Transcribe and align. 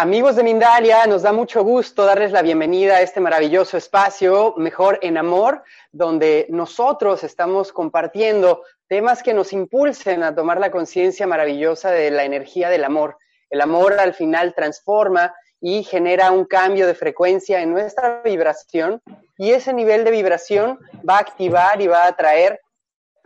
Amigos 0.00 0.36
de 0.36 0.44
Mindalia, 0.44 1.04
nos 1.08 1.22
da 1.22 1.32
mucho 1.32 1.64
gusto 1.64 2.04
darles 2.04 2.30
la 2.30 2.42
bienvenida 2.42 2.94
a 2.94 3.02
este 3.02 3.18
maravilloso 3.18 3.76
espacio, 3.76 4.54
Mejor 4.56 5.00
en 5.02 5.18
Amor, 5.18 5.64
donde 5.90 6.46
nosotros 6.50 7.24
estamos 7.24 7.72
compartiendo 7.72 8.62
temas 8.86 9.24
que 9.24 9.34
nos 9.34 9.52
impulsen 9.52 10.22
a 10.22 10.36
tomar 10.36 10.60
la 10.60 10.70
conciencia 10.70 11.26
maravillosa 11.26 11.90
de 11.90 12.12
la 12.12 12.22
energía 12.22 12.68
del 12.68 12.84
amor. 12.84 13.18
El 13.50 13.60
amor 13.60 13.94
al 13.94 14.14
final 14.14 14.54
transforma 14.54 15.34
y 15.60 15.82
genera 15.82 16.30
un 16.30 16.44
cambio 16.44 16.86
de 16.86 16.94
frecuencia 16.94 17.60
en 17.60 17.72
nuestra 17.72 18.22
vibración 18.22 19.02
y 19.36 19.50
ese 19.50 19.72
nivel 19.72 20.04
de 20.04 20.12
vibración 20.12 20.78
va 21.08 21.16
a 21.16 21.22
activar 21.22 21.80
y 21.82 21.88
va 21.88 22.04
a 22.04 22.10
atraer 22.10 22.60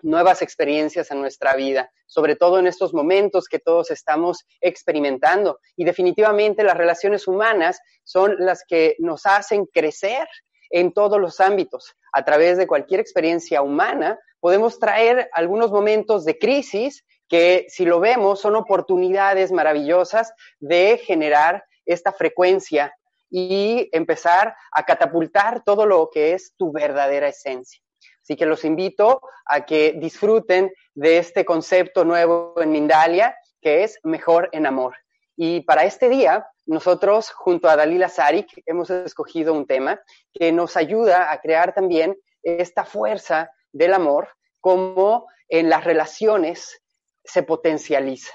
nuevas 0.03 0.43
experiencias 0.43 1.11
en 1.11 1.21
nuestra 1.21 1.55
vida, 1.55 1.91
sobre 2.07 2.37
todo 2.37 2.59
en 2.59 2.67
estos 2.67 2.93
momentos 2.93 3.49
que 3.49 3.59
todos 3.59 3.91
estamos 3.91 4.45
experimentando. 4.61 5.61
Y 5.77 5.85
definitivamente 5.85 6.65
las 6.65 6.77
relaciones 6.77 7.27
humanas 7.27 7.81
son 8.05 8.37
las 8.39 8.65
que 8.67 8.97
nos 8.99 9.25
hacen 9.27 9.67
crecer 9.67 10.29
en 10.71 10.93
todos 10.93 11.21
los 11.21 11.41
ámbitos. 11.41 11.95
A 12.13 12.25
través 12.25 12.59
de 12.59 12.67
cualquier 12.67 13.01
experiencia 13.01 13.63
humana 13.63 14.19
podemos 14.41 14.79
traer 14.79 15.31
algunos 15.33 15.71
momentos 15.71 16.25
de 16.25 16.39
crisis 16.39 17.05
que 17.29 17.67
si 17.69 17.85
lo 17.85 18.01
vemos 18.01 18.41
son 18.41 18.57
oportunidades 18.57 19.53
maravillosas 19.53 20.33
de 20.59 20.99
generar 20.99 21.65
esta 21.87 22.13
frecuencia 22.13 22.93
y 23.31 23.89
empezar 23.93 24.55
a 24.71 24.85
catapultar 24.85 25.65
todo 25.65 25.87
lo 25.87 26.11
que 26.13 26.35
es 26.35 26.53
tu 26.59 26.71
verdadera 26.73 27.29
esencia. 27.29 27.81
Así 28.23 28.37
que 28.37 28.47
los 28.47 28.65
invito 28.65 29.21
a 29.47 29.67
que 29.67 29.95
disfruten 29.97 30.73
de 30.95 31.19
este 31.19 31.45
concepto 31.45 32.05
nuevo 32.05 32.55
en 32.61 32.71
Mindalia, 32.71 33.37
que 33.61 33.85
es 33.85 33.99
mejor 34.05 34.49
en 34.53 34.67
amor. 34.67 34.97
Y 35.37 35.61
para 35.63 35.85
este 35.85 36.09
día, 36.09 36.47
nosotros, 36.67 37.31
junto 37.31 37.69
a 37.69 37.77
Dalila 37.77 38.09
Sarik, 38.09 38.63
hemos 38.67 38.91
escogido 38.91 39.53
un 39.53 39.67
tema 39.67 40.01
que 40.33 40.53
nos 40.53 40.77
ayuda 40.77 41.33
a 41.33 41.41
crear 41.41 41.75
también 41.75 42.17
esta 42.43 42.85
fuerza 42.85 43.51
del 43.73 43.95
amor, 43.95 44.29
como 44.61 45.27
en 45.49 45.69
las 45.69 45.85
relaciones 45.85 46.81
se 47.25 47.43
potencializa. 47.43 48.33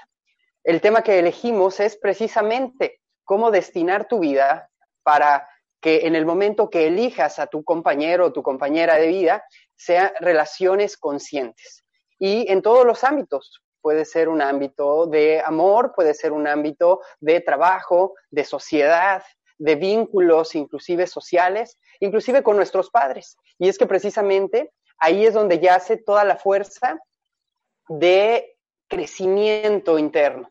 El 0.64 0.80
tema 0.80 1.02
que 1.02 1.18
elegimos 1.18 1.80
es 1.80 1.96
precisamente 1.96 3.00
cómo 3.24 3.50
destinar 3.50 4.06
tu 4.06 4.18
vida 4.18 4.70
para 5.02 5.48
que 5.80 6.06
en 6.06 6.16
el 6.16 6.26
momento 6.26 6.70
que 6.70 6.86
elijas 6.86 7.38
a 7.38 7.46
tu 7.46 7.62
compañero 7.62 8.26
o 8.26 8.32
tu 8.32 8.42
compañera 8.42 8.96
de 8.96 9.06
vida, 9.06 9.44
sean 9.76 10.12
relaciones 10.20 10.96
conscientes. 10.96 11.84
Y 12.18 12.50
en 12.50 12.62
todos 12.62 12.84
los 12.84 13.04
ámbitos, 13.04 13.62
puede 13.80 14.04
ser 14.04 14.28
un 14.28 14.42
ámbito 14.42 15.06
de 15.06 15.40
amor, 15.40 15.92
puede 15.94 16.14
ser 16.14 16.32
un 16.32 16.46
ámbito 16.46 17.00
de 17.20 17.40
trabajo, 17.40 18.14
de 18.30 18.44
sociedad, 18.44 19.22
de 19.56 19.76
vínculos, 19.76 20.54
inclusive 20.54 21.06
sociales, 21.06 21.78
inclusive 22.00 22.42
con 22.42 22.56
nuestros 22.56 22.90
padres. 22.90 23.36
Y 23.58 23.68
es 23.68 23.78
que 23.78 23.86
precisamente 23.86 24.72
ahí 24.98 25.26
es 25.26 25.34
donde 25.34 25.58
yace 25.58 25.96
toda 25.96 26.24
la 26.24 26.36
fuerza 26.36 26.98
de 27.88 28.56
crecimiento 28.88 29.98
interno. 29.98 30.50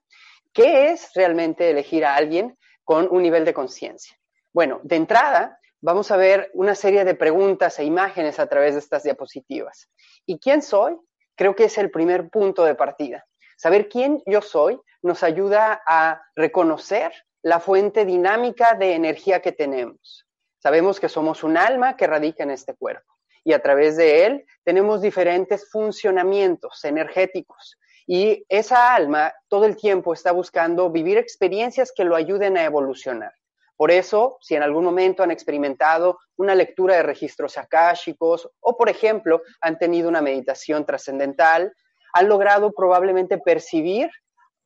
¿Qué 0.53 0.89
es 0.89 1.11
realmente 1.13 1.69
elegir 1.69 2.05
a 2.05 2.15
alguien 2.15 2.57
con 2.83 3.07
un 3.11 3.21
nivel 3.21 3.45
de 3.45 3.53
conciencia? 3.53 4.16
Bueno, 4.57 4.79
de 4.81 4.95
entrada, 4.95 5.59
vamos 5.81 6.09
a 6.09 6.17
ver 6.17 6.49
una 6.55 6.73
serie 6.73 7.05
de 7.05 7.13
preguntas 7.13 7.77
e 7.77 7.83
imágenes 7.83 8.39
a 8.39 8.47
través 8.47 8.73
de 8.73 8.79
estas 8.79 9.03
diapositivas. 9.03 9.87
¿Y 10.25 10.39
quién 10.39 10.63
soy? 10.63 10.97
Creo 11.35 11.55
que 11.55 11.65
es 11.65 11.77
el 11.77 11.91
primer 11.91 12.31
punto 12.31 12.65
de 12.65 12.73
partida. 12.73 13.23
Saber 13.55 13.87
quién 13.87 14.23
yo 14.25 14.41
soy 14.41 14.81
nos 15.03 15.21
ayuda 15.21 15.83
a 15.85 16.23
reconocer 16.35 17.11
la 17.43 17.59
fuente 17.59 18.03
dinámica 18.03 18.73
de 18.73 18.95
energía 18.95 19.43
que 19.43 19.51
tenemos. 19.51 20.25
Sabemos 20.57 20.99
que 20.99 21.07
somos 21.07 21.43
un 21.43 21.55
alma 21.55 21.95
que 21.95 22.07
radica 22.07 22.41
en 22.41 22.49
este 22.49 22.73
cuerpo 22.73 23.13
y 23.43 23.53
a 23.53 23.61
través 23.61 23.95
de 23.95 24.25
él 24.25 24.45
tenemos 24.63 25.03
diferentes 25.03 25.69
funcionamientos 25.69 26.83
energéticos. 26.83 27.77
Y 28.07 28.43
esa 28.49 28.95
alma 28.95 29.35
todo 29.49 29.65
el 29.65 29.77
tiempo 29.77 30.13
está 30.13 30.31
buscando 30.31 30.89
vivir 30.89 31.19
experiencias 31.19 31.93
que 31.95 32.05
lo 32.05 32.15
ayuden 32.15 32.57
a 32.57 32.63
evolucionar. 32.63 33.33
Por 33.77 33.91
eso, 33.91 34.37
si 34.41 34.55
en 34.55 34.63
algún 34.63 34.83
momento 34.83 35.21
han 35.21 35.29
experimentado 35.29 36.19
una 36.35 36.55
lectura 36.55 36.95
de 36.95 37.03
registros 37.03 37.57
akáshicos 37.57 38.49
o, 38.59 38.75
por 38.75 38.89
ejemplo, 38.89 39.43
han 39.61 39.77
tenido 39.77 40.09
una 40.09 40.21
meditación 40.21 40.85
trascendental, 40.85 41.71
han 42.13 42.27
logrado 42.27 42.73
probablemente 42.73 43.37
percibir 43.37 44.09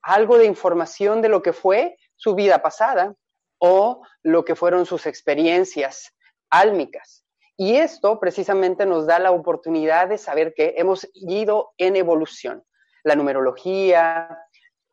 algo 0.01 0.37
de 0.37 0.45
información 0.45 1.21
de 1.21 1.29
lo 1.29 1.41
que 1.41 1.51
fue 1.51 1.97
su 2.15 2.35
vida 2.35 2.61
pasada 2.61 3.13
o 3.59 4.01
lo 4.23 4.45
que 4.45 4.55
fueron 4.55 4.85
sus 4.85 5.05
experiencias 5.05 6.15
álmicas. 6.49 7.25
Y 7.57 7.75
esto 7.75 8.19
precisamente 8.19 8.85
nos 8.85 9.05
da 9.05 9.19
la 9.19 9.31
oportunidad 9.31 10.07
de 10.07 10.17
saber 10.17 10.53
que 10.55 10.75
hemos 10.77 11.07
ido 11.13 11.73
en 11.77 11.95
evolución. 11.95 12.63
La 13.03 13.15
numerología, 13.15 14.39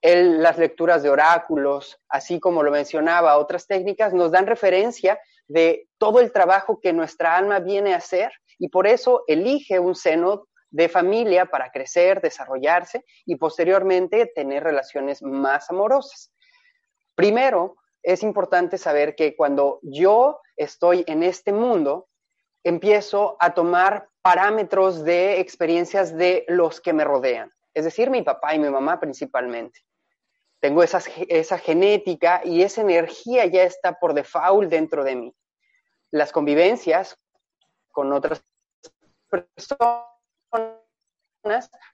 las 0.02 0.58
lecturas 0.58 1.02
de 1.02 1.10
oráculos, 1.10 2.00
así 2.08 2.38
como 2.38 2.62
lo 2.62 2.70
mencionaba, 2.70 3.36
otras 3.36 3.66
técnicas 3.66 4.14
nos 4.14 4.30
dan 4.30 4.46
referencia 4.46 5.18
de 5.48 5.88
todo 5.98 6.20
el 6.20 6.30
trabajo 6.32 6.80
que 6.80 6.92
nuestra 6.92 7.36
alma 7.36 7.58
viene 7.58 7.94
a 7.94 7.98
hacer 7.98 8.30
y 8.58 8.68
por 8.68 8.86
eso 8.86 9.24
elige 9.26 9.78
un 9.78 9.94
seno 9.94 10.46
de 10.70 10.88
familia 10.88 11.46
para 11.46 11.70
crecer, 11.70 12.20
desarrollarse 12.20 13.04
y 13.24 13.36
posteriormente 13.36 14.26
tener 14.26 14.62
relaciones 14.62 15.22
más 15.22 15.70
amorosas. 15.70 16.30
Primero, 17.14 17.76
es 18.02 18.22
importante 18.22 18.78
saber 18.78 19.16
que 19.16 19.34
cuando 19.34 19.80
yo 19.82 20.40
estoy 20.56 21.04
en 21.06 21.22
este 21.22 21.52
mundo, 21.52 22.08
empiezo 22.62 23.36
a 23.40 23.54
tomar 23.54 24.08
parámetros 24.20 25.04
de 25.04 25.40
experiencias 25.40 26.16
de 26.16 26.44
los 26.48 26.80
que 26.80 26.92
me 26.92 27.04
rodean, 27.04 27.50
es 27.72 27.84
decir, 27.84 28.10
mi 28.10 28.22
papá 28.22 28.54
y 28.54 28.58
mi 28.58 28.68
mamá 28.68 29.00
principalmente 29.00 29.80
tengo 30.60 30.82
esa, 30.82 31.00
esa 31.28 31.58
genética 31.58 32.40
y 32.44 32.62
esa 32.62 32.80
energía 32.80 33.46
ya 33.46 33.62
está 33.62 33.98
por 33.98 34.14
default 34.14 34.68
dentro 34.68 35.04
de 35.04 35.16
mí. 35.16 35.34
Las 36.10 36.32
convivencias 36.32 37.16
con 37.92 38.12
otras 38.12 38.42
personas 39.28 40.08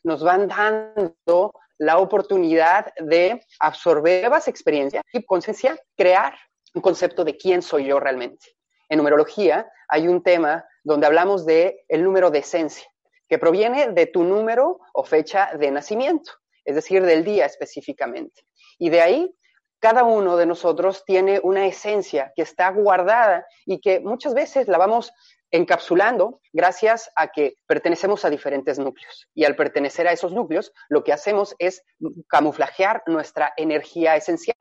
nos 0.02 0.22
van 0.22 0.48
dando 0.48 1.52
la 1.78 1.98
oportunidad 1.98 2.92
de 2.98 3.44
absorber 3.60 4.22
nuevas 4.22 4.48
experiencias 4.48 5.02
y 5.12 5.24
conciencia 5.24 5.78
crear 5.96 6.34
un 6.74 6.82
concepto 6.82 7.24
de 7.24 7.36
quién 7.36 7.62
soy 7.62 7.86
yo 7.86 8.00
realmente. 8.00 8.56
En 8.88 8.98
numerología 8.98 9.70
hay 9.88 10.08
un 10.08 10.22
tema 10.22 10.64
donde 10.82 11.06
hablamos 11.06 11.46
de 11.46 11.84
el 11.88 12.04
número 12.04 12.30
de 12.30 12.40
esencia, 12.40 12.86
que 13.28 13.38
proviene 13.38 13.88
de 13.88 14.06
tu 14.06 14.22
número 14.22 14.80
o 14.92 15.04
fecha 15.04 15.50
de 15.56 15.70
nacimiento, 15.70 16.32
es 16.64 16.74
decir, 16.74 17.02
del 17.04 17.24
día 17.24 17.46
específicamente. 17.46 18.42
Y 18.78 18.90
de 18.90 19.00
ahí, 19.00 19.34
cada 19.80 20.04
uno 20.04 20.36
de 20.36 20.46
nosotros 20.46 21.04
tiene 21.04 21.40
una 21.42 21.66
esencia 21.66 22.32
que 22.34 22.42
está 22.42 22.70
guardada 22.70 23.46
y 23.66 23.80
que 23.80 24.00
muchas 24.00 24.32
veces 24.32 24.66
la 24.66 24.78
vamos 24.78 25.12
encapsulando 25.50 26.40
gracias 26.52 27.12
a 27.14 27.28
que 27.28 27.56
pertenecemos 27.66 28.24
a 28.24 28.30
diferentes 28.30 28.78
núcleos. 28.78 29.28
Y 29.34 29.44
al 29.44 29.56
pertenecer 29.56 30.08
a 30.08 30.12
esos 30.12 30.32
núcleos, 30.32 30.72
lo 30.88 31.04
que 31.04 31.12
hacemos 31.12 31.54
es 31.58 31.82
camuflajear 32.28 33.02
nuestra 33.06 33.52
energía 33.56 34.16
esencial. 34.16 34.56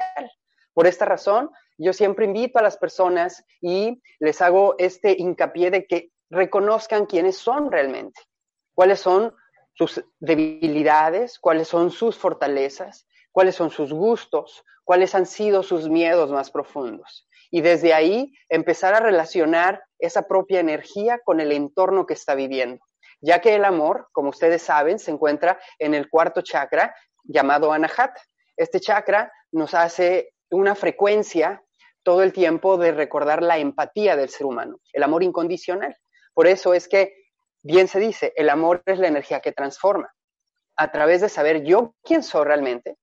Por 0.73 0.87
esta 0.87 1.05
razón, 1.05 1.49
yo 1.77 1.93
siempre 1.93 2.25
invito 2.25 2.59
a 2.59 2.61
las 2.61 2.77
personas 2.77 3.43
y 3.61 4.01
les 4.19 4.41
hago 4.41 4.75
este 4.77 5.15
hincapié 5.17 5.71
de 5.71 5.87
que 5.87 6.11
reconozcan 6.29 7.05
quiénes 7.05 7.37
son 7.37 7.71
realmente, 7.71 8.19
cuáles 8.75 8.99
son 8.99 9.33
sus 9.73 10.03
debilidades, 10.19 11.39
cuáles 11.39 11.67
son 11.67 11.91
sus 11.91 12.17
fortalezas, 12.17 13.07
cuáles 13.31 13.55
son 13.55 13.69
sus 13.69 13.91
gustos, 13.91 14.63
cuáles 14.83 15.15
han 15.15 15.25
sido 15.25 15.63
sus 15.63 15.89
miedos 15.89 16.31
más 16.31 16.51
profundos. 16.51 17.27
Y 17.51 17.61
desde 17.61 17.93
ahí 17.93 18.33
empezar 18.49 18.93
a 18.93 18.99
relacionar 18.99 19.83
esa 19.99 20.27
propia 20.27 20.59
energía 20.59 21.19
con 21.23 21.39
el 21.39 21.51
entorno 21.51 22.05
que 22.05 22.13
está 22.13 22.35
viviendo. 22.35 22.83
Ya 23.21 23.39
que 23.39 23.55
el 23.55 23.63
amor, 23.63 24.09
como 24.11 24.29
ustedes 24.29 24.61
saben, 24.61 24.99
se 24.99 25.11
encuentra 25.11 25.59
en 25.79 25.93
el 25.93 26.09
cuarto 26.09 26.41
chakra 26.41 26.95
llamado 27.23 27.71
Anahata. 27.71 28.21
Este 28.57 28.79
chakra 28.79 29.31
nos 29.51 29.73
hace 29.73 30.33
una 30.49 30.75
frecuencia 30.75 31.63
todo 32.03 32.21
el 32.21 32.33
tiempo 32.33 32.77
de 32.77 32.91
recordar 32.91 33.41
la 33.41 33.57
empatía 33.57 34.15
del 34.15 34.29
ser 34.29 34.45
humano, 34.45 34.79
el 34.91 35.03
amor 35.03 35.23
incondicional. 35.23 35.95
Por 36.33 36.47
eso 36.47 36.73
es 36.73 36.87
que, 36.87 37.13
bien 37.63 37.87
se 37.87 37.99
dice, 37.99 38.33
el 38.35 38.49
amor 38.49 38.83
es 38.85 38.99
la 38.99 39.07
energía 39.07 39.39
que 39.39 39.51
transforma. 39.51 40.13
A 40.75 40.91
través 40.91 41.21
de 41.21 41.29
saber 41.29 41.63
yo 41.63 41.95
quién 42.03 42.23
soy 42.23 42.45
realmente, 42.45 42.97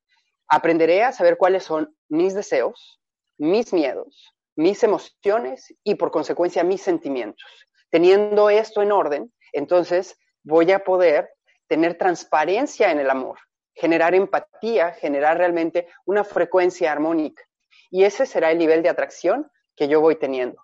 Aprenderé 0.52 1.04
a 1.04 1.12
saber 1.12 1.36
cuáles 1.38 1.62
son 1.62 1.96
mis 2.08 2.34
deseos, 2.34 3.00
mis 3.38 3.72
miedos, 3.72 4.34
mis 4.56 4.82
emociones 4.82 5.72
y 5.84 5.94
por 5.94 6.10
consecuencia 6.10 6.64
mis 6.64 6.82
sentimientos. 6.82 7.48
Teniendo 7.88 8.50
esto 8.50 8.82
en 8.82 8.90
orden, 8.90 9.32
entonces 9.52 10.18
voy 10.42 10.72
a 10.72 10.82
poder 10.82 11.30
tener 11.68 11.96
transparencia 11.96 12.90
en 12.90 12.98
el 12.98 13.10
amor, 13.10 13.38
generar 13.74 14.12
empatía, 14.12 14.90
generar 14.94 15.38
realmente 15.38 15.86
una 16.04 16.24
frecuencia 16.24 16.90
armónica. 16.90 17.44
Y 17.88 18.02
ese 18.02 18.26
será 18.26 18.50
el 18.50 18.58
nivel 18.58 18.82
de 18.82 18.88
atracción 18.88 19.48
que 19.76 19.86
yo 19.86 20.00
voy 20.00 20.16
teniendo. 20.16 20.60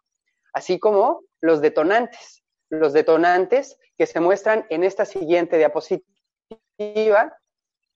Así 0.53 0.81
como 0.81 1.23
los 1.41 1.61
detonantes, 1.61 2.43
los 2.71 2.93
detonantes 2.93 3.79
que 3.97 4.07
se 4.07 4.21
muestran 4.21 4.67
en 4.71 4.85
esta 4.85 5.05
siguiente 5.05 5.59
diapositiva, 5.59 6.05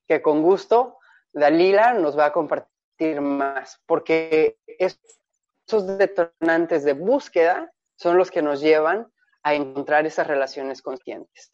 que 0.07 0.21
con 0.21 0.41
gusto 0.41 0.97
Dalila 1.33 1.93
nos 1.93 2.17
va 2.17 2.25
a 2.25 2.33
compartir 2.33 3.21
más, 3.21 3.81
porque 3.85 4.57
esos 4.67 5.97
detonantes 5.97 6.83
de 6.83 6.93
búsqueda 6.93 7.71
son 7.95 8.17
los 8.17 8.31
que 8.31 8.41
nos 8.41 8.61
llevan 8.61 9.11
a 9.43 9.53
encontrar 9.53 10.05
esas 10.05 10.27
relaciones 10.27 10.81
conscientes. 10.81 11.51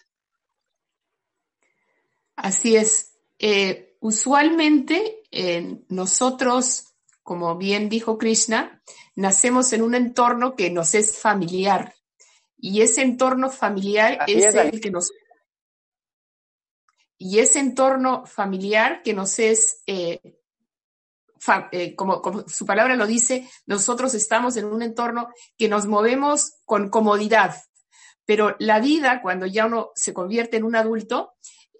Así 2.35 2.75
es. 2.75 3.17
Eh, 3.39 3.97
usualmente 3.99 5.23
nosotros, 5.89 6.95
como 7.23 7.55
bien 7.57 7.89
dijo 7.89 8.17
Krishna, 8.17 8.81
nacemos 9.15 9.73
en 9.73 9.81
un 9.81 9.95
entorno 9.95 10.55
que 10.55 10.69
nos 10.69 10.95
es 10.95 11.17
familiar. 11.17 11.93
Y 12.57 12.81
ese 12.81 13.01
entorno 13.01 13.49
familiar 13.49 14.19
es, 14.27 14.55
el 14.55 14.81
que 14.81 14.91
nos... 14.91 15.11
Y 17.19 17.39
ese 17.39 17.59
entorno 17.59 18.25
familiar 18.25 19.01
que 19.03 19.13
nos 19.13 19.39
es, 19.39 19.81
eh, 19.87 20.19
eh, 21.71 21.95
como, 21.95 22.21
como 22.21 22.47
su 22.47 22.65
palabra 22.65 22.95
lo 22.95 23.07
dice, 23.07 23.49
nosotros 23.65 24.13
estamos 24.13 24.57
en 24.57 24.65
un 24.65 24.81
entorno 24.81 25.29
que 25.57 25.69
nos 25.69 25.85
movemos 25.87 26.53
con 26.65 26.89
comodidad. 26.89 27.55
Pero 28.25 28.55
la 28.59 28.79
vida, 28.79 29.21
cuando 29.21 29.45
ya 29.45 29.65
uno 29.65 29.91
se 29.95 30.13
convierte 30.13 30.57
en 30.57 30.63
un 30.63 30.75
adulto, 30.75 31.33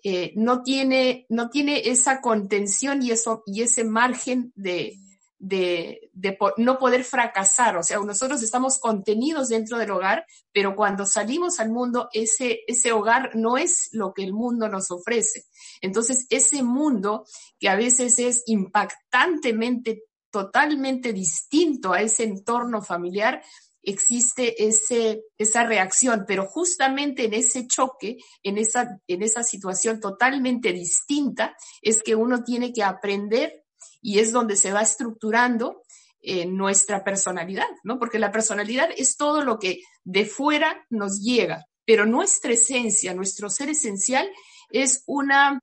eh, 0.04 0.32
no, 0.36 0.64
tiene, 0.64 1.26
no 1.30 1.50
tiene 1.50 1.90
esa 1.90 2.22
contención 2.22 3.04
y, 3.04 3.12
eso, 3.12 3.44
y 3.46 3.64
ese 3.64 3.84
margen 3.84 4.54
de, 4.56 4.98
de, 5.40 6.10
no 6.58 6.80
poder 6.80 7.04
fracasar. 7.04 7.78
O 7.78 7.84
sea, 7.84 8.00
nosotros 8.00 8.42
estamos 8.42 8.80
contenidos 8.80 9.50
dentro 9.50 9.78
del 9.78 9.92
hogar, 9.92 10.26
pero 10.52 10.76
cuando 10.76 11.06
salimos 11.06 11.60
al 11.60 11.70
mundo, 11.70 12.10
ese, 12.14 12.62
ese 12.68 12.92
hogar 12.92 13.36
no 13.36 13.58
es 13.58 13.90
lo 13.92 14.14
que 14.14 14.24
el 14.24 14.34
mundo 14.34 14.68
nos 14.70 14.92
ofrece. 14.92 15.46
Entonces, 15.82 16.26
ese 16.30 16.64
mundo 16.64 17.26
que 17.60 17.70
a 17.70 17.76
veces 17.76 18.20
es 18.20 18.44
impactantemente, 18.48 20.04
totalmente 20.32 21.14
distinto 21.14 21.94
a 21.94 22.02
ese 22.02 22.24
entorno 22.24 22.82
familiar, 22.82 23.42
existe 23.84 24.68
ese, 24.68 25.24
esa 25.38 25.64
reacción, 25.64 26.26
pero 26.28 26.46
justamente 26.46 27.24
en 27.24 27.34
ese 27.34 27.68
choque, 27.68 28.18
en 28.44 28.58
esa, 28.58 29.00
en 29.08 29.24
esa 29.24 29.44
situación 29.44 30.02
totalmente 30.02 30.74
distinta, 30.74 31.56
es 31.82 32.04
que 32.04 32.14
uno 32.14 32.44
tiene 32.44 32.74
que 32.74 32.84
aprender 32.84 33.64
y 34.02 34.20
es 34.20 34.32
donde 34.32 34.56
se 34.56 34.72
va 34.72 34.82
estructurando 34.82 35.84
eh, 36.20 36.46
nuestra 36.46 37.04
personalidad, 37.04 37.68
¿no? 37.84 38.00
Porque 38.00 38.20
la 38.20 38.32
personalidad 38.32 38.90
es 38.96 39.18
todo 39.18 39.44
lo 39.44 39.60
que 39.60 39.82
de 40.04 40.26
fuera 40.26 40.86
nos 40.90 41.22
llega, 41.22 41.66
pero 41.86 42.06
nuestra 42.06 42.54
esencia, 42.54 43.14
nuestro 43.14 43.50
ser 43.50 43.70
esencial 43.70 44.30
es 44.70 45.04
una, 45.06 45.60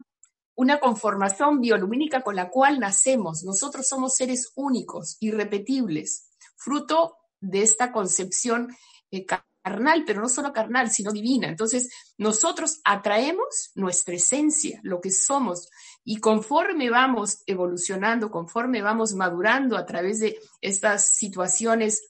una 0.55 0.81
conformación 0.81 1.61
biolumínica 1.61 2.23
con 2.23 2.37
la 2.37 2.49
cual 2.49 2.79
nacemos. 2.81 3.43
Nosotros 3.45 3.87
somos 3.87 4.15
seres 4.15 4.53
únicos, 4.55 5.17
irrepetibles, 5.21 6.31
fruto 6.57 7.17
de 7.41 7.63
esta 7.63 7.93
concepción 7.93 8.75
eh, 9.11 9.27
carnal, 9.65 10.05
pero 10.07 10.21
no 10.21 10.29
solo 10.29 10.53
carnal, 10.53 10.91
sino 10.91 11.11
divina. 11.11 11.49
Entonces, 11.49 11.91
nosotros 12.19 12.81
atraemos 12.85 13.71
nuestra 13.75 14.15
esencia, 14.15 14.79
lo 14.83 15.01
que 15.01 15.11
somos, 15.11 15.71
y 16.05 16.19
conforme 16.19 16.91
vamos 16.91 17.43
evolucionando, 17.47 18.31
conforme 18.31 18.83
vamos 18.83 19.15
madurando 19.15 19.79
a 19.79 19.87
través 19.87 20.21
de 20.21 20.39
estas 20.61 21.17
situaciones, 21.17 22.03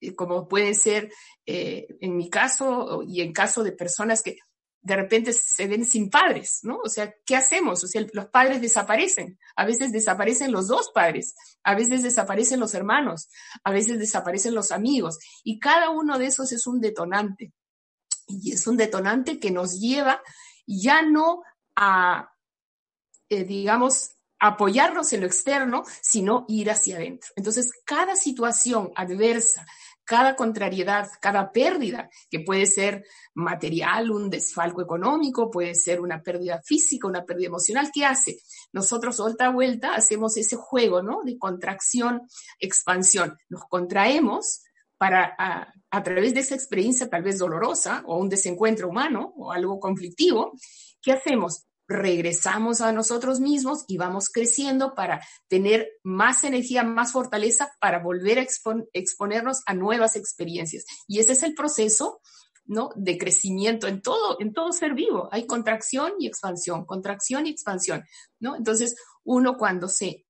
eh, 0.00 0.14
como 0.14 0.46
puede 0.46 0.74
ser 0.74 1.12
eh, 1.44 1.88
en 2.00 2.16
mi 2.16 2.30
caso 2.30 3.02
y 3.02 3.20
en 3.20 3.32
caso 3.32 3.64
de 3.64 3.72
personas 3.72 4.22
que 4.22 4.38
de 4.82 4.96
repente 4.96 5.32
se 5.32 5.68
ven 5.68 5.84
sin 5.84 6.10
padres, 6.10 6.60
¿no? 6.62 6.78
O 6.84 6.88
sea, 6.88 7.14
¿qué 7.24 7.36
hacemos? 7.36 7.84
O 7.84 7.86
sea, 7.86 8.04
los 8.12 8.26
padres 8.26 8.60
desaparecen, 8.60 9.38
a 9.54 9.64
veces 9.64 9.92
desaparecen 9.92 10.50
los 10.50 10.66
dos 10.66 10.90
padres, 10.92 11.36
a 11.62 11.74
veces 11.76 12.02
desaparecen 12.02 12.58
los 12.58 12.74
hermanos, 12.74 13.28
a 13.62 13.70
veces 13.70 14.00
desaparecen 14.00 14.54
los 14.54 14.72
amigos, 14.72 15.18
y 15.44 15.60
cada 15.60 15.90
uno 15.90 16.18
de 16.18 16.26
esos 16.26 16.50
es 16.50 16.66
un 16.66 16.80
detonante. 16.80 17.52
Y 18.26 18.52
es 18.52 18.66
un 18.66 18.76
detonante 18.76 19.38
que 19.38 19.50
nos 19.50 19.78
lleva 19.78 20.22
ya 20.66 21.02
no 21.02 21.42
a, 21.76 22.32
eh, 23.28 23.44
digamos, 23.44 24.10
apoyarnos 24.42 25.12
en 25.12 25.20
lo 25.20 25.26
externo, 25.26 25.84
sino 26.00 26.44
ir 26.48 26.70
hacia 26.70 26.96
adentro. 26.96 27.30
Entonces, 27.36 27.70
cada 27.84 28.16
situación 28.16 28.90
adversa, 28.96 29.64
cada 30.12 30.36
contrariedad, 30.36 31.08
cada 31.22 31.52
pérdida, 31.52 32.10
que 32.30 32.40
puede 32.40 32.66
ser 32.66 33.06
material, 33.32 34.10
un 34.10 34.28
desfalco 34.28 34.82
económico, 34.82 35.50
puede 35.50 35.74
ser 35.74 36.02
una 36.02 36.22
pérdida 36.22 36.60
física, 36.62 37.08
una 37.08 37.24
pérdida 37.24 37.46
emocional, 37.46 37.90
¿qué 37.94 38.04
hace? 38.04 38.36
Nosotros, 38.74 39.16
vuelta 39.16 39.46
a 39.46 39.52
vuelta, 39.52 39.94
hacemos 39.94 40.36
ese 40.36 40.56
juego, 40.56 41.02
¿no? 41.02 41.22
De 41.24 41.38
contracción, 41.38 42.28
expansión. 42.58 43.38
Nos 43.48 43.62
contraemos 43.70 44.64
para, 44.98 45.34
a, 45.38 45.72
a 45.90 46.02
través 46.02 46.34
de 46.34 46.40
esa 46.40 46.56
experiencia 46.56 47.08
tal 47.08 47.22
vez 47.22 47.38
dolorosa 47.38 48.02
o 48.04 48.18
un 48.18 48.28
desencuentro 48.28 48.90
humano 48.90 49.32
o 49.38 49.50
algo 49.50 49.80
conflictivo, 49.80 50.52
¿qué 51.00 51.12
hacemos? 51.12 51.64
Regresamos 51.88 52.80
a 52.80 52.92
nosotros 52.92 53.40
mismos 53.40 53.84
y 53.88 53.96
vamos 53.96 54.30
creciendo 54.30 54.94
para 54.94 55.22
tener 55.48 55.90
más 56.02 56.44
energía, 56.44 56.82
más 56.82 57.12
fortaleza 57.12 57.72
para 57.80 57.98
volver 57.98 58.38
a 58.38 58.46
exponernos 58.92 59.62
a 59.66 59.74
nuevas 59.74 60.16
experiencias. 60.16 60.84
Y 61.06 61.18
ese 61.18 61.32
es 61.32 61.42
el 61.42 61.54
proceso 61.54 62.20
¿no? 62.64 62.90
de 62.96 63.18
crecimiento 63.18 63.88
en 63.88 64.00
todo, 64.00 64.36
en 64.40 64.52
todo 64.52 64.72
ser 64.72 64.94
vivo. 64.94 65.28
Hay 65.32 65.46
contracción 65.46 66.12
y 66.18 66.26
expansión, 66.26 66.84
contracción 66.84 67.46
y 67.46 67.50
expansión. 67.50 68.04
¿no? 68.40 68.56
Entonces, 68.56 68.96
uno 69.24 69.56
cuando 69.56 69.88
se, 69.88 70.24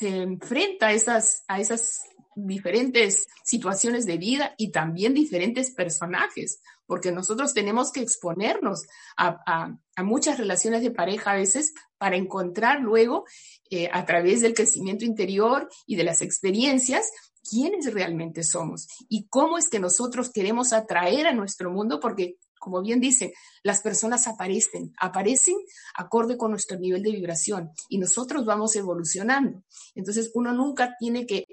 enfrenta 0.00 0.88
a 0.88 0.92
esas, 0.92 1.44
a 1.48 1.60
esas 1.60 2.00
diferentes 2.36 3.26
situaciones 3.44 4.06
de 4.06 4.18
vida 4.18 4.54
y 4.56 4.70
también 4.70 5.14
diferentes 5.14 5.70
personajes, 5.72 6.60
porque 6.86 7.12
nosotros 7.12 7.54
tenemos 7.54 7.92
que 7.92 8.00
exponernos 8.00 8.82
a, 9.16 9.76
muchas 10.02 10.38
relaciones 10.38 10.82
de 10.82 10.90
pareja 10.90 11.32
a 11.32 11.36
veces 11.36 11.72
para 11.98 12.16
encontrar 12.16 12.80
luego, 12.80 13.24
eh, 13.70 13.88
a 13.92 14.04
través 14.04 14.40
del 14.40 14.54
crecimiento 14.54 15.04
interior 15.04 15.68
y 15.86 15.96
de 15.96 16.04
las 16.04 16.20
experiencias, 16.20 17.10
quiénes 17.48 17.92
realmente 17.92 18.42
somos 18.42 18.88
y 19.08 19.26
cómo 19.28 19.58
es 19.58 19.68
que 19.68 19.78
nosotros 19.78 20.30
queremos 20.32 20.72
atraer 20.72 21.26
a 21.26 21.34
nuestro 21.34 21.70
mundo, 21.70 22.00
porque 22.00 22.38
como 22.64 22.80
bien 22.80 22.98
dicen, 22.98 23.30
las 23.62 23.82
personas 23.82 24.26
aparecen, 24.26 24.94
aparecen 24.98 25.56
acorde 25.94 26.38
con 26.38 26.50
nuestro 26.50 26.78
nivel 26.78 27.02
de 27.02 27.12
vibración 27.12 27.70
y 27.90 27.98
nosotros 27.98 28.46
vamos 28.46 28.74
evolucionando. 28.74 29.62
Entonces 29.94 30.30
uno 30.34 30.54
nunca 30.54 30.96
tiene 30.98 31.26
que 31.26 31.44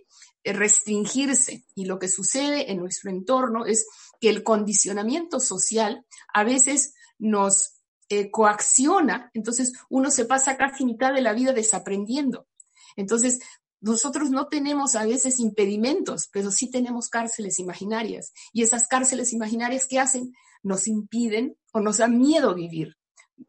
restringirse 0.44 1.66
y 1.76 1.86
lo 1.86 2.00
que 2.00 2.08
sucede 2.08 2.72
en 2.72 2.80
nuestro 2.80 3.12
entorno 3.12 3.66
es 3.66 3.86
que 4.20 4.30
el 4.30 4.44
condicionamiento 4.44 5.40
social 5.40 6.06
a 6.34 6.44
veces 6.44 6.94
nos 7.20 7.82
eh, 8.10 8.30
coacciona, 8.30 9.32
entonces 9.34 9.74
uno 9.90 10.12
se 10.12 10.26
pasa 10.26 10.58
casi 10.58 10.86
mitad 10.86 11.14
de 11.14 11.22
la 11.22 11.34
vida 11.34 11.54
desaprendiendo. 11.54 12.48
Entonces, 12.96 13.40
nosotros 13.80 14.30
no 14.30 14.48
tenemos 14.48 14.96
a 14.96 15.06
veces 15.06 15.40
impedimentos, 15.40 16.30
pero 16.32 16.52
sí 16.52 16.70
tenemos 16.70 17.10
cárceles 17.10 17.58
imaginarias. 17.60 18.32
Y 18.54 18.62
esas 18.62 18.88
cárceles 18.88 19.34
imaginarias 19.34 19.88
que 19.88 20.00
hacen 20.00 20.34
nos 20.62 20.88
impiden 20.88 21.58
o 21.74 21.80
nos 21.80 21.98
da 21.98 22.08
miedo 22.08 22.54
vivir. 22.54 22.98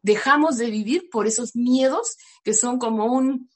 Dejamos 0.01 0.57
de 0.57 0.71
vivir 0.71 1.11
por 1.11 1.27
esos 1.27 1.55
miedos 1.55 2.17
que 2.43 2.55
son 2.55 2.79
como 2.79 3.07
un, 3.07 3.51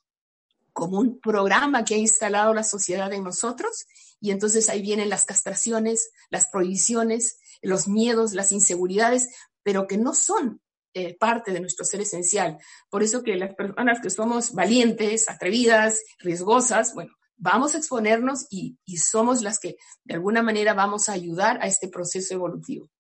como 0.76 1.00
un 1.00 1.18
programa 1.20 1.86
que 1.86 1.94
ha 1.94 1.98
instalado 1.98 2.52
la 2.52 2.62
sociedad 2.62 3.10
en 3.14 3.24
nosotros 3.24 3.86
y 4.20 4.30
entonces 4.30 4.68
ahí 4.68 4.82
vienen 4.82 5.08
las 5.08 5.24
castraciones, 5.24 6.10
las 6.28 6.48
prohibiciones, 6.48 7.38
los 7.62 7.88
miedos, 7.88 8.34
las 8.34 8.52
inseguridades, 8.52 9.30
pero 9.62 9.86
que 9.86 9.96
no 9.96 10.12
son 10.12 10.60
eh, 10.92 11.16
parte 11.16 11.52
de 11.52 11.60
nuestro 11.60 11.86
ser 11.86 12.02
esencial. 12.02 12.58
Por 12.90 13.02
eso 13.02 13.22
que 13.22 13.36
las 13.36 13.54
personas 13.54 14.02
que 14.02 14.10
somos 14.10 14.52
valientes, 14.52 15.30
atrevidas, 15.30 16.02
riesgosas, 16.18 16.92
bueno, 16.92 17.14
vamos 17.38 17.74
a 17.74 17.78
exponernos 17.78 18.46
y, 18.50 18.76
somos 18.98 19.40
las 19.40 19.58
que 19.58 19.76
de 20.04 20.14
alguna 20.14 20.42
manera 20.42 20.74
vamos 20.74 21.08
a 21.08 21.14
ayudar 21.14 21.58
a 21.62 21.68
este 21.68 21.88
proceso 21.88 22.34
evolutivo. 22.34 22.90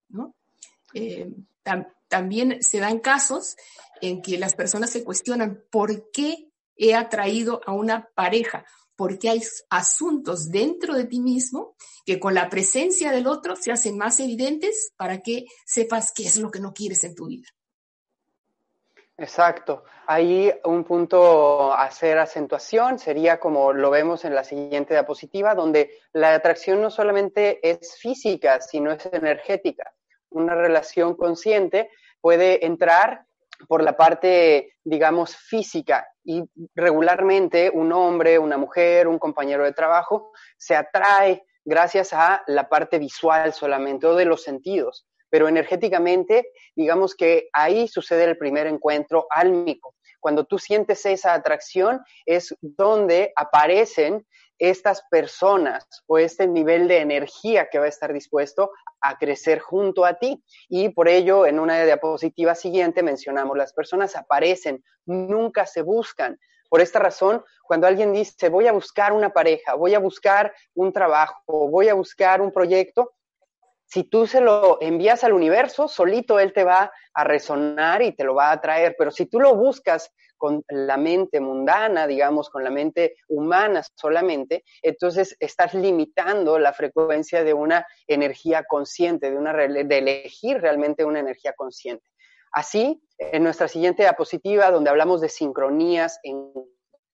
Eh, 0.94 1.30
también 2.08 2.62
se 2.62 2.78
dan 2.78 3.00
casos 3.00 3.54
en 4.00 4.22
que 4.22 4.38
las 4.38 4.54
personas 4.54 4.88
se 4.88 5.04
cuestionan 5.04 5.62
por 5.70 6.10
qué 6.10 6.50
he 6.76 6.94
atraído 6.94 7.60
a 7.66 7.72
una 7.72 8.08
pareja 8.14 8.64
porque 8.96 9.28
hay 9.28 9.42
asuntos 9.70 10.50
dentro 10.50 10.94
de 10.94 11.04
ti 11.04 11.20
mismo 11.20 11.76
que 12.04 12.18
con 12.18 12.34
la 12.34 12.48
presencia 12.48 13.12
del 13.12 13.26
otro 13.26 13.54
se 13.54 13.70
hacen 13.70 13.98
más 13.98 14.18
evidentes 14.20 14.92
para 14.96 15.20
que 15.20 15.44
sepas 15.66 16.12
qué 16.12 16.24
es 16.24 16.38
lo 16.38 16.50
que 16.50 16.60
no 16.60 16.72
quieres 16.72 17.04
en 17.04 17.14
tu 17.14 17.26
vida. 17.26 17.48
Exacto. 19.18 19.84
Ahí 20.06 20.52
un 20.64 20.84
punto 20.84 21.72
a 21.72 21.84
hacer 21.84 22.18
acentuación 22.18 22.98
sería 22.98 23.40
como 23.40 23.72
lo 23.72 23.90
vemos 23.90 24.24
en 24.24 24.34
la 24.34 24.44
siguiente 24.44 24.92
diapositiva, 24.92 25.54
donde 25.54 25.90
la 26.12 26.34
atracción 26.34 26.82
no 26.82 26.90
solamente 26.90 27.66
es 27.68 27.96
física, 27.98 28.60
sino 28.60 28.92
es 28.92 29.06
energética. 29.06 29.90
Una 30.30 30.54
relación 30.54 31.16
consciente 31.16 31.90
puede 32.20 32.64
entrar 32.66 33.24
por 33.68 33.82
la 33.82 33.96
parte, 33.96 34.74
digamos, 34.84 35.34
física 35.34 36.06
y 36.26 36.42
regularmente 36.74 37.70
un 37.72 37.92
hombre, 37.92 38.38
una 38.38 38.58
mujer, 38.58 39.08
un 39.08 39.18
compañero 39.18 39.64
de 39.64 39.72
trabajo 39.72 40.32
se 40.58 40.74
atrae 40.74 41.44
gracias 41.64 42.12
a 42.12 42.42
la 42.46 42.68
parte 42.68 42.98
visual 42.98 43.52
solamente 43.52 44.06
o 44.06 44.14
de 44.14 44.24
los 44.24 44.42
sentidos 44.42 45.06
pero 45.30 45.48
energéticamente, 45.48 46.50
digamos 46.74 47.14
que 47.14 47.48
ahí 47.52 47.88
sucede 47.88 48.24
el 48.24 48.38
primer 48.38 48.66
encuentro 48.66 49.26
álmico. 49.30 49.94
Cuando 50.20 50.44
tú 50.44 50.58
sientes 50.58 51.04
esa 51.06 51.34
atracción 51.34 52.00
es 52.24 52.54
donde 52.60 53.32
aparecen 53.36 54.26
estas 54.58 55.02
personas 55.10 55.86
o 56.06 56.18
este 56.18 56.46
nivel 56.46 56.88
de 56.88 57.00
energía 57.00 57.68
que 57.70 57.78
va 57.78 57.86
a 57.86 57.88
estar 57.88 58.12
dispuesto 58.12 58.70
a 59.00 59.18
crecer 59.18 59.60
junto 59.60 60.04
a 60.04 60.14
ti. 60.14 60.42
Y 60.68 60.90
por 60.90 61.08
ello, 61.08 61.46
en 61.46 61.58
una 61.58 61.84
diapositiva 61.84 62.54
siguiente 62.54 63.02
mencionamos, 63.02 63.56
las 63.56 63.72
personas 63.72 64.16
aparecen, 64.16 64.82
nunca 65.04 65.66
se 65.66 65.82
buscan. 65.82 66.38
Por 66.68 66.80
esta 66.80 66.98
razón, 66.98 67.44
cuando 67.62 67.86
alguien 67.86 68.12
dice, 68.12 68.48
voy 68.48 68.66
a 68.66 68.72
buscar 68.72 69.12
una 69.12 69.30
pareja, 69.30 69.74
voy 69.74 69.94
a 69.94 69.98
buscar 69.98 70.52
un 70.74 70.92
trabajo, 70.92 71.42
voy 71.46 71.88
a 71.88 71.94
buscar 71.94 72.40
un 72.40 72.52
proyecto, 72.52 73.12
si 73.86 74.04
tú 74.04 74.26
se 74.26 74.40
lo 74.40 74.78
envías 74.80 75.22
al 75.24 75.32
universo, 75.32 75.86
solito 75.88 76.40
él 76.40 76.52
te 76.52 76.64
va 76.64 76.92
a 77.14 77.24
resonar 77.24 78.02
y 78.02 78.12
te 78.12 78.24
lo 78.24 78.34
va 78.34 78.50
a 78.50 78.60
traer. 78.60 78.96
Pero 78.98 79.10
si 79.10 79.26
tú 79.26 79.40
lo 79.40 79.54
buscas 79.54 80.12
con 80.36 80.64
la 80.68 80.96
mente 80.96 81.40
mundana, 81.40 82.06
digamos, 82.06 82.50
con 82.50 82.64
la 82.64 82.70
mente 82.70 83.16
humana 83.28 83.82
solamente, 83.94 84.64
entonces 84.82 85.36
estás 85.40 85.72
limitando 85.72 86.58
la 86.58 86.72
frecuencia 86.72 87.44
de 87.44 87.54
una 87.54 87.86
energía 88.06 88.64
consciente, 88.64 89.30
de, 89.30 89.36
una, 89.36 89.52
de 89.54 89.98
elegir 89.98 90.60
realmente 90.60 91.04
una 91.04 91.20
energía 91.20 91.52
consciente. 91.54 92.06
Así, 92.52 93.00
en 93.18 93.44
nuestra 93.44 93.68
siguiente 93.68 94.02
diapositiva, 94.02 94.70
donde 94.70 94.90
hablamos 94.90 95.20
de 95.20 95.28
sincronías, 95.28 96.18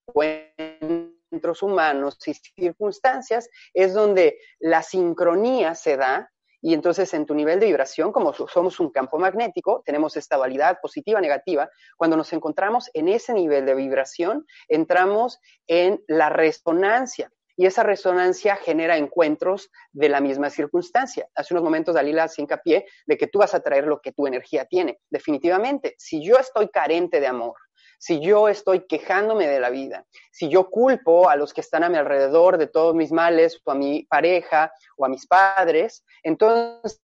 encuentros 0.09 1.63
humanos 1.63 2.17
y 2.27 2.35
circunstancias, 2.35 3.49
es 3.75 3.93
donde 3.93 4.39
la 4.59 4.83
sincronía 4.83 5.75
se 5.75 5.97
da 5.97 6.32
y 6.63 6.75
entonces 6.75 7.13
en 7.13 7.27
tu 7.27 7.35
nivel 7.35 7.59
de 7.59 7.67
vibración, 7.67 8.13
como 8.13 8.33
somos 8.33 8.79
un 8.79 8.91
campo 8.91 9.19
magnético, 9.19 9.83
tenemos 9.85 10.17
esta 10.17 10.37
dualidad 10.37 10.79
positiva, 10.81 11.21
negativa, 11.21 11.69
cuando 11.97 12.17
nos 12.17 12.33
encontramos 12.33 12.89
en 12.95 13.09
ese 13.09 13.35
nivel 13.35 13.67
de 13.67 13.75
vibración, 13.75 14.47
entramos 14.69 15.41
en 15.67 16.03
la 16.07 16.31
resonancia. 16.31 17.33
Y 17.57 17.67
esa 17.67 17.83
resonancia 17.83 18.57
genera 18.57 18.97
encuentros 18.97 19.71
de 19.93 20.09
la 20.09 20.21
misma 20.21 20.49
circunstancia. 20.49 21.29
Hace 21.35 21.53
unos 21.53 21.65
momentos 21.65 21.95
Dalila 21.95 22.25
hace 22.25 22.41
hincapié 22.41 22.87
de 23.07 23.19
que 23.19 23.27
tú 23.27 23.41
vas 23.41 23.55
a 23.55 23.61
traer 23.61 23.87
lo 23.87 24.01
que 24.01 24.13
tu 24.13 24.27
energía 24.27 24.65
tiene. 24.65 25.01
Definitivamente, 25.11 25.95
si 25.99 26.25
yo 26.25 26.37
estoy 26.37 26.69
carente 26.69 27.21
de 27.21 27.27
amor, 27.27 27.57
si 28.03 28.19
yo 28.19 28.49
estoy 28.49 28.81
quejándome 28.81 29.47
de 29.47 29.61
la 29.61 29.71
vida, 29.71 30.05
si 30.33 30.49
yo 30.49 30.69
culpo 30.71 31.29
a 31.29 31.37
los 31.37 31.55
que 31.55 31.61
están 31.61 31.85
a 31.85 31.89
mi 31.89 31.99
alrededor 31.99 32.59
de 32.59 32.67
todos 32.67 32.97
mis 32.97 33.13
males, 33.13 33.61
o 33.63 33.71
a 33.71 33.77
mi 33.77 34.03
pareja, 34.07 34.73
o 34.97 35.05
a 35.05 35.09
mis 35.09 35.25
padres, 35.29 36.05
entonces 36.25 37.01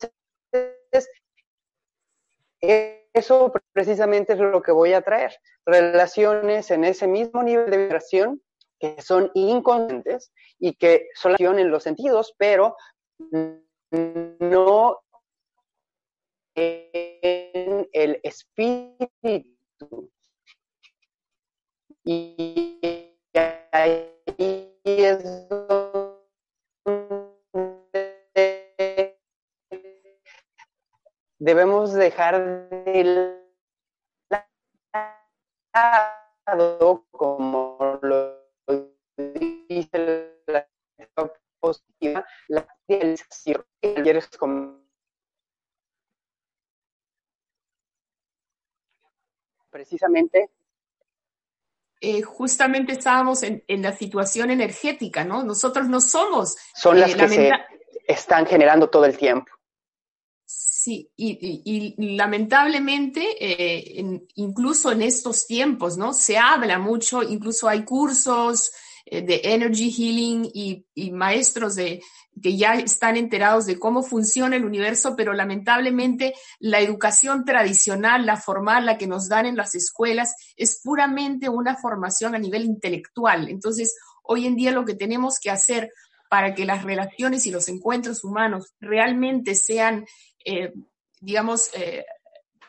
eso 3.12 3.52
precisamente 3.74 4.32
es 4.32 4.38
lo 4.38 4.62
que 4.62 4.72
voy 4.72 4.94
a 4.94 5.02
traer. 5.02 5.38
Relaciones 5.66 6.70
en 6.70 6.84
ese 6.84 7.06
mismo 7.06 7.42
nivel 7.42 7.70
de 7.70 7.76
vibración 7.76 8.42
que 8.80 8.96
son 9.02 9.30
inconscientes 9.34 10.32
y 10.58 10.76
que 10.76 11.10
solo 11.14 11.36
en 11.38 11.70
los 11.70 11.82
sentidos, 11.82 12.34
pero 12.38 12.74
no 13.30 14.98
en 16.54 17.86
el 17.92 18.18
espíritu. 18.22 20.10
Y 22.08 23.16
ahí 23.72 24.72
es 24.84 25.48
donde 25.48 25.96
debemos 31.40 31.92
dejar 31.94 32.68
de 32.70 33.36
lado, 36.46 37.04
como 37.10 37.98
lo 38.02 38.40
dice 39.68 40.32
la 40.46 40.64
positiva, 41.58 42.25
la 42.46 42.68
realización 42.86 43.66
precisamente 49.76 50.38
eh, 50.38 50.55
justamente 52.37 52.93
estábamos 52.93 53.43
en, 53.43 53.62
la 53.69 53.97
situación 53.97 54.50
energética, 54.50 55.25
¿no? 55.25 55.43
Nosotros 55.43 55.88
no 55.88 56.00
somos. 56.00 56.57
Son 56.75 57.00
las 57.00 57.12
eh, 57.12 57.16
que 57.16 57.28
se 57.28 57.50
están 58.07 58.47
generando 58.47 58.88
todo 58.88 59.07
el 59.07 59.16
tiempo. 59.16 59.50
Sí, 60.45 61.11
y, 61.16 61.95
lamentablemente, 62.14 63.25
eh, 63.40 64.21
incluso 64.35 64.93
en 64.93 65.02
estos 65.02 65.47
tiempos, 65.47 65.97
¿no? 65.97 66.12
Se 66.12 66.37
habla 66.37 66.78
mucho, 66.78 67.23
incluso 67.23 67.69
hay 67.69 67.85
cursos 67.85 68.71
de 69.11 69.40
energy 69.45 69.90
healing 69.90 70.50
y 70.52 71.11
maestros 71.12 71.76
de, 71.76 72.02
que 72.43 72.57
ya 72.57 72.75
están 72.75 73.16
enterados 73.16 73.66
de 73.66 73.78
cómo 73.78 74.02
funciona 74.02 74.57
el 74.57 74.64
universo, 74.64 75.16
pero 75.16 75.33
lamentablemente 75.33 76.35
la 76.59 76.81
educación 76.81 77.45
tradicional, 77.45 78.26
la 78.26 78.37
formal, 78.37 78.87
la 78.87 78.99
que 78.99 79.07
nos 79.07 79.28
dan 79.28 79.47
en 79.47 79.57
las 79.57 79.75
escuelas, 79.75 80.35
es 80.57 80.81
puramente 80.83 81.49
una 81.49 81.76
formación 81.76 82.35
a 82.35 82.38
nivel 82.38 82.64
intelectual. 82.64 83.49
Entonces, 83.49 83.97
hoy 84.23 84.47
en 84.47 84.57
día 84.57 84.73
lo 84.73 84.85
que 84.85 84.95
tenemos 84.95 85.38
que 85.40 85.50
hacer 85.50 85.93
para 86.28 86.55
que 86.55 86.66
las 86.66 86.85
relaciones 86.85 87.47
y 87.47 87.50
los 87.50 87.69
encuentros 87.69 88.25
humanos 88.25 88.75
realmente 88.81 89.55
sean, 89.55 90.07
eh, 90.45 90.73
digamos, 91.21 91.71
eh, 91.75 92.05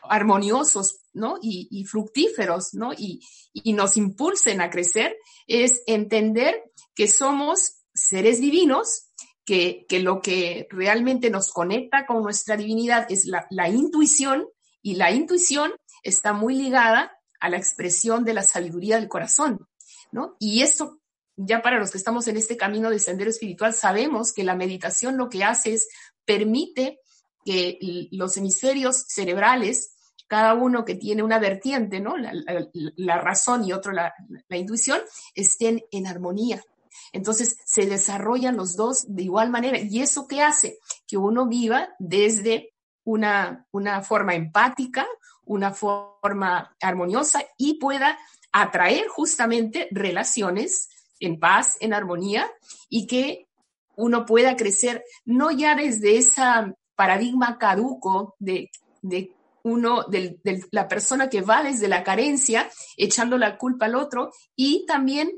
armoniosos, 0.02 1.00
¿no? 1.12 1.38
Y, 1.42 1.84
fructíferos, 1.84 2.72
¿no? 2.72 2.92
Y, 2.92 3.20
y 3.52 3.72
nos 3.72 3.96
impulsen 3.96 4.60
a 4.60 4.70
crecer, 4.70 5.16
es 5.46 5.82
entender 5.86 6.62
que 6.94 7.08
somos 7.08 7.82
seres 7.92 8.40
divinos 8.40 9.07
que, 9.48 9.86
lo 10.02 10.20
que 10.20 10.68
realmente 10.70 11.30
nos 11.30 11.50
conecta 11.50 12.04
con 12.04 12.22
nuestra 12.22 12.54
divinidad 12.54 13.06
es 13.08 13.24
la, 13.24 13.68
intuición 13.70 14.46
y 14.82 14.96
la 14.96 15.10
intuición 15.10 15.72
está 16.02 16.34
muy 16.34 16.54
ligada 16.54 17.18
a 17.40 17.48
la 17.48 17.56
expresión 17.56 18.24
de 18.24 18.34
la 18.34 18.42
sabiduría 18.42 18.96
del 18.96 19.08
corazón, 19.08 19.66
¿no? 20.12 20.36
Y 20.38 20.60
esto, 20.60 21.00
ya 21.36 21.62
para 21.62 21.78
los 21.78 21.90
que 21.90 21.96
estamos 21.96 22.28
en 22.28 22.36
este 22.36 22.58
camino 22.58 22.90
de 22.90 22.98
sendero 22.98 23.30
espiritual, 23.30 23.72
sabemos 23.72 24.34
que 24.34 24.44
la 24.44 24.54
meditación 24.54 25.16
lo 25.16 25.30
que 25.30 25.44
hace 25.44 25.72
es 25.72 25.88
permite 26.26 27.00
que 27.42 27.78
los 28.10 28.36
hemisferios 28.36 29.06
cerebrales, 29.08 29.94
cada 30.26 30.52
uno 30.52 30.84
que 30.84 30.94
tiene 30.94 31.22
una 31.22 31.38
vertiente, 31.38 32.00
¿no? 32.00 32.16
La, 32.18 33.18
razón 33.18 33.64
y 33.64 33.72
otro 33.72 33.92
la, 33.92 34.12
la 34.46 34.56
intuición, 34.58 35.00
estén 35.34 35.82
en 35.90 36.06
armonía, 36.06 36.62
entonces 37.12 37.58
se 37.64 37.86
desarrollan 37.86 38.56
los 38.56 38.76
dos 38.76 39.04
de 39.08 39.24
igual 39.24 39.50
manera. 39.50 39.78
¿Y 39.78 40.00
eso 40.00 40.26
qué 40.26 40.42
hace? 40.42 40.78
Que 41.06 41.16
uno 41.16 41.46
viva 41.46 41.88
desde 41.98 42.74
una, 43.04 43.66
una 43.70 44.02
forma 44.02 44.34
empática, 44.34 45.06
una 45.44 45.72
forma 45.72 46.76
armoniosa 46.80 47.42
y 47.56 47.78
pueda 47.78 48.18
atraer 48.52 49.08
justamente 49.08 49.88
relaciones 49.90 50.90
en 51.20 51.40
paz, 51.40 51.76
en 51.80 51.94
armonía 51.94 52.50
y 52.88 53.06
que 53.06 53.48
uno 53.96 54.24
pueda 54.26 54.56
crecer 54.56 55.04
no 55.24 55.50
ya 55.50 55.74
desde 55.74 56.18
ese 56.18 56.42
paradigma 56.94 57.58
caduco 57.58 58.36
de, 58.38 58.70
de 59.02 59.32
uno, 59.62 60.04
de, 60.04 60.38
de, 60.44 60.64
la 60.70 60.86
persona 60.86 61.28
que 61.28 61.42
va 61.42 61.62
desde 61.62 61.88
la 61.88 62.04
carencia 62.04 62.70
echando 62.96 63.38
la 63.38 63.58
culpa 63.58 63.86
al 63.86 63.96
otro 63.96 64.30
y 64.54 64.86
también 64.86 65.30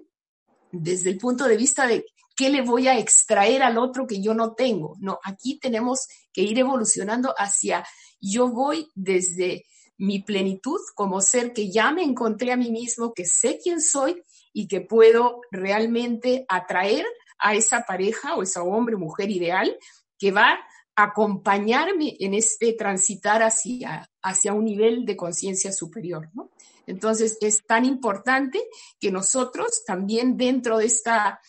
desde 0.73 1.11
el 1.11 1.19
punto 1.19 1.47
de 1.47 1.57
vista 1.57 1.87
de 1.87 2.05
qué 2.37 2.49
le 2.49 2.63
voy 2.63 2.89
a 2.89 2.99
extraer 2.99 3.63
al 3.63 3.79
otro 3.79 4.07
que 4.07 4.23
yo 4.23 4.35
no 4.35 4.55
tengo. 4.55 4.97
No, 4.99 5.19
aquí 5.25 5.59
tenemos 5.59 6.09
que 6.33 6.43
ir 6.43 6.59
evolucionando 6.59 7.35
hacia 7.37 7.85
yo 8.21 8.49
voy 8.49 8.89
desde 8.95 9.67
mi 9.99 10.23
plenitud 10.23 10.81
como 10.95 11.21
ser 11.21 11.53
que 11.53 11.71
ya 11.71 11.93
me 11.93 12.03
encontré 12.03 12.53
a 12.53 12.57
mí 12.57 12.71
mismo, 12.71 13.13
que 13.13 13.27
sé 13.27 13.59
quién 13.63 13.81
soy 13.81 14.23
y 14.53 14.67
que 14.67 14.81
puedo 14.81 15.41
realmente 15.51 16.45
atraer 16.49 17.05
a 17.39 17.55
esa 17.55 17.85
pareja 17.87 18.35
o 18.35 18.43
esa 18.43 18.63
hombre, 18.63 18.97
mujer 18.97 19.31
ideal 19.31 19.77
que 20.19 20.33
va 20.33 20.59
acompañarme 20.97 22.17
en 22.21 22.35
este 22.35 22.73
transitar 22.75 23.43
hacia, 23.43 24.11
hacia 24.23 24.53
un 24.53 24.65
nivel 24.65 25.05
de 25.05 25.17
conciencia 25.17 25.73
superior. 25.73 26.29
¿no? 26.35 26.51
Entonces, 26.87 27.39
es 27.41 27.65
tan 27.65 27.85
importante 27.85 28.61
que 28.99 29.11
nosotros 29.11 29.85
también 29.87 30.37
dentro 30.37 30.79
de 30.79 30.87
esta... 30.87 31.41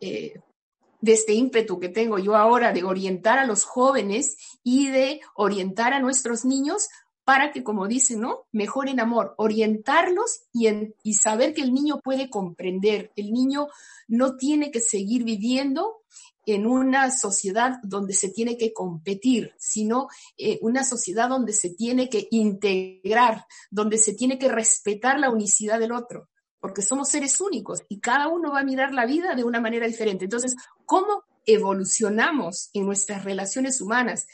Eh, 0.00 0.34
de 1.00 1.12
este 1.12 1.34
ímpetu 1.34 1.78
que 1.78 1.90
tengo 1.90 2.18
yo 2.18 2.34
ahora 2.34 2.72
de 2.72 2.82
orientar 2.82 3.38
a 3.38 3.44
los 3.44 3.64
jóvenes 3.64 4.38
y 4.62 4.88
de 4.88 5.20
orientar 5.34 5.92
a 5.92 6.00
nuestros 6.00 6.46
niños 6.46 6.88
para 7.24 7.52
que, 7.52 7.62
como 7.62 7.88
dicen, 7.88 8.20
¿no? 8.20 8.46
Mejoren 8.52 9.00
amor, 9.00 9.34
orientarlos 9.36 10.44
y, 10.50 10.68
y 11.02 11.14
saber 11.14 11.52
que 11.52 11.60
el 11.60 11.74
niño 11.74 12.00
puede 12.02 12.30
comprender. 12.30 13.12
El 13.16 13.32
niño 13.32 13.68
no 14.08 14.36
tiene 14.36 14.70
que 14.70 14.80
seguir 14.80 15.24
viviendo 15.24 16.03
en 16.46 16.66
una 16.66 17.10
sociedad 17.10 17.78
donde 17.82 18.12
se 18.12 18.28
tiene 18.30 18.56
que 18.56 18.72
competir, 18.72 19.54
sino 19.58 20.08
eh, 20.36 20.58
una 20.62 20.84
sociedad 20.84 21.28
donde 21.28 21.52
se 21.52 21.70
tiene 21.70 22.08
que 22.08 22.28
integrar, 22.30 23.46
donde 23.70 23.98
se 23.98 24.14
tiene 24.14 24.38
que 24.38 24.48
respetar 24.48 25.18
la 25.18 25.30
unicidad 25.30 25.78
del 25.78 25.92
otro, 25.92 26.28
porque 26.60 26.82
somos 26.82 27.08
seres 27.08 27.40
únicos 27.40 27.82
y 27.88 28.00
cada 28.00 28.28
uno 28.28 28.52
va 28.52 28.60
a 28.60 28.64
mirar 28.64 28.92
la 28.92 29.06
vida 29.06 29.34
de 29.34 29.44
una 29.44 29.60
manera 29.60 29.86
diferente. 29.86 30.24
Entonces, 30.24 30.54
¿cómo 30.86 31.24
evolucionamos 31.46 32.70
en 32.72 32.86
nuestras 32.86 33.24
relaciones 33.24 33.80
humanas? 33.80 34.26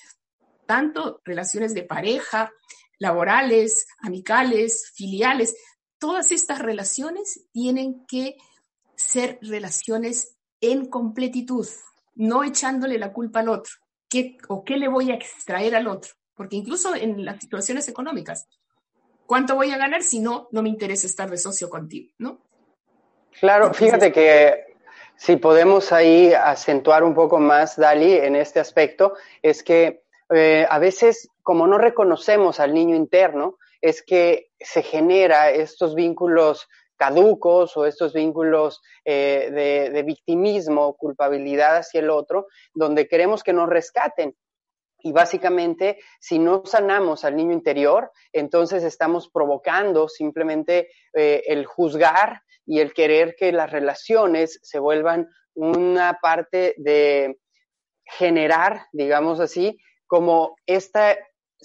Tanto 0.66 1.20
relaciones 1.24 1.74
de 1.74 1.82
pareja, 1.82 2.52
laborales, 2.98 3.86
amicales, 4.00 4.92
filiales, 4.94 5.56
todas 5.98 6.32
estas 6.32 6.60
relaciones 6.60 7.46
tienen 7.52 8.06
que 8.06 8.36
ser 8.96 9.38
relaciones 9.42 10.36
en 10.60 10.86
completitud, 10.86 11.66
no 12.20 12.44
echándole 12.44 12.98
la 12.98 13.12
culpa 13.12 13.40
al 13.40 13.48
otro. 13.48 13.72
¿Qué, 14.08 14.36
¿O 14.48 14.62
qué 14.62 14.76
le 14.76 14.88
voy 14.88 15.10
a 15.10 15.14
extraer 15.14 15.74
al 15.74 15.88
otro? 15.88 16.12
Porque 16.34 16.56
incluso 16.56 16.94
en 16.94 17.24
las 17.24 17.40
situaciones 17.40 17.88
económicas, 17.88 18.46
¿cuánto 19.26 19.54
voy 19.54 19.70
a 19.70 19.78
ganar 19.78 20.02
si 20.02 20.20
no, 20.20 20.48
no 20.52 20.62
me 20.62 20.68
interesa 20.68 21.06
estar 21.06 21.30
de 21.30 21.38
socio 21.38 21.70
contigo? 21.70 22.12
¿no? 22.18 22.42
Claro, 23.38 23.72
fíjate 23.72 24.12
que 24.12 24.66
si 25.16 25.36
podemos 25.36 25.92
ahí 25.92 26.32
acentuar 26.34 27.04
un 27.04 27.14
poco 27.14 27.38
más, 27.38 27.76
Dali, 27.76 28.12
en 28.12 28.36
este 28.36 28.60
aspecto, 28.60 29.14
es 29.42 29.62
que 29.62 30.02
eh, 30.30 30.66
a 30.68 30.78
veces, 30.78 31.28
como 31.42 31.66
no 31.66 31.78
reconocemos 31.78 32.60
al 32.60 32.74
niño 32.74 32.96
interno, 32.96 33.56
es 33.80 34.02
que 34.02 34.50
se 34.58 34.82
genera 34.82 35.50
estos 35.50 35.94
vínculos 35.94 36.68
caducos 37.00 37.78
o 37.78 37.87
estos 37.87 38.12
vínculos 38.12 38.83
eh, 39.07 39.90
de, 39.90 40.02
victimismo, 40.02 40.95
culpabilidad 40.99 41.78
hacia 41.78 42.00
el 42.00 42.11
otro, 42.11 42.47
donde 42.75 43.09
queremos 43.09 43.42
que 43.42 43.54
nos 43.54 43.71
rescaten. 43.71 44.37
Y 45.02 45.11
básicamente, 45.12 45.99
si 46.21 46.38
no 46.38 46.62
sanamos 46.66 47.25
al 47.25 47.37
niño 47.37 47.54
interior, 47.54 48.12
entonces 48.35 48.85
estamos 48.85 49.30
provocando 49.30 50.09
simplemente 50.11 50.90
eh, 51.14 51.42
el 51.47 51.64
juzgar 51.64 52.42
y 52.66 52.80
el 52.80 52.92
querer 52.92 53.35
que 53.35 53.50
las 53.50 53.71
relaciones 53.71 54.61
se 54.62 54.78
vuelvan 54.78 55.26
una 55.54 56.19
parte 56.21 56.75
de 56.76 57.38
generar, 58.04 58.83
digamos 58.92 59.40
así, 59.40 59.78
como 60.07 60.54
esta 60.66 61.16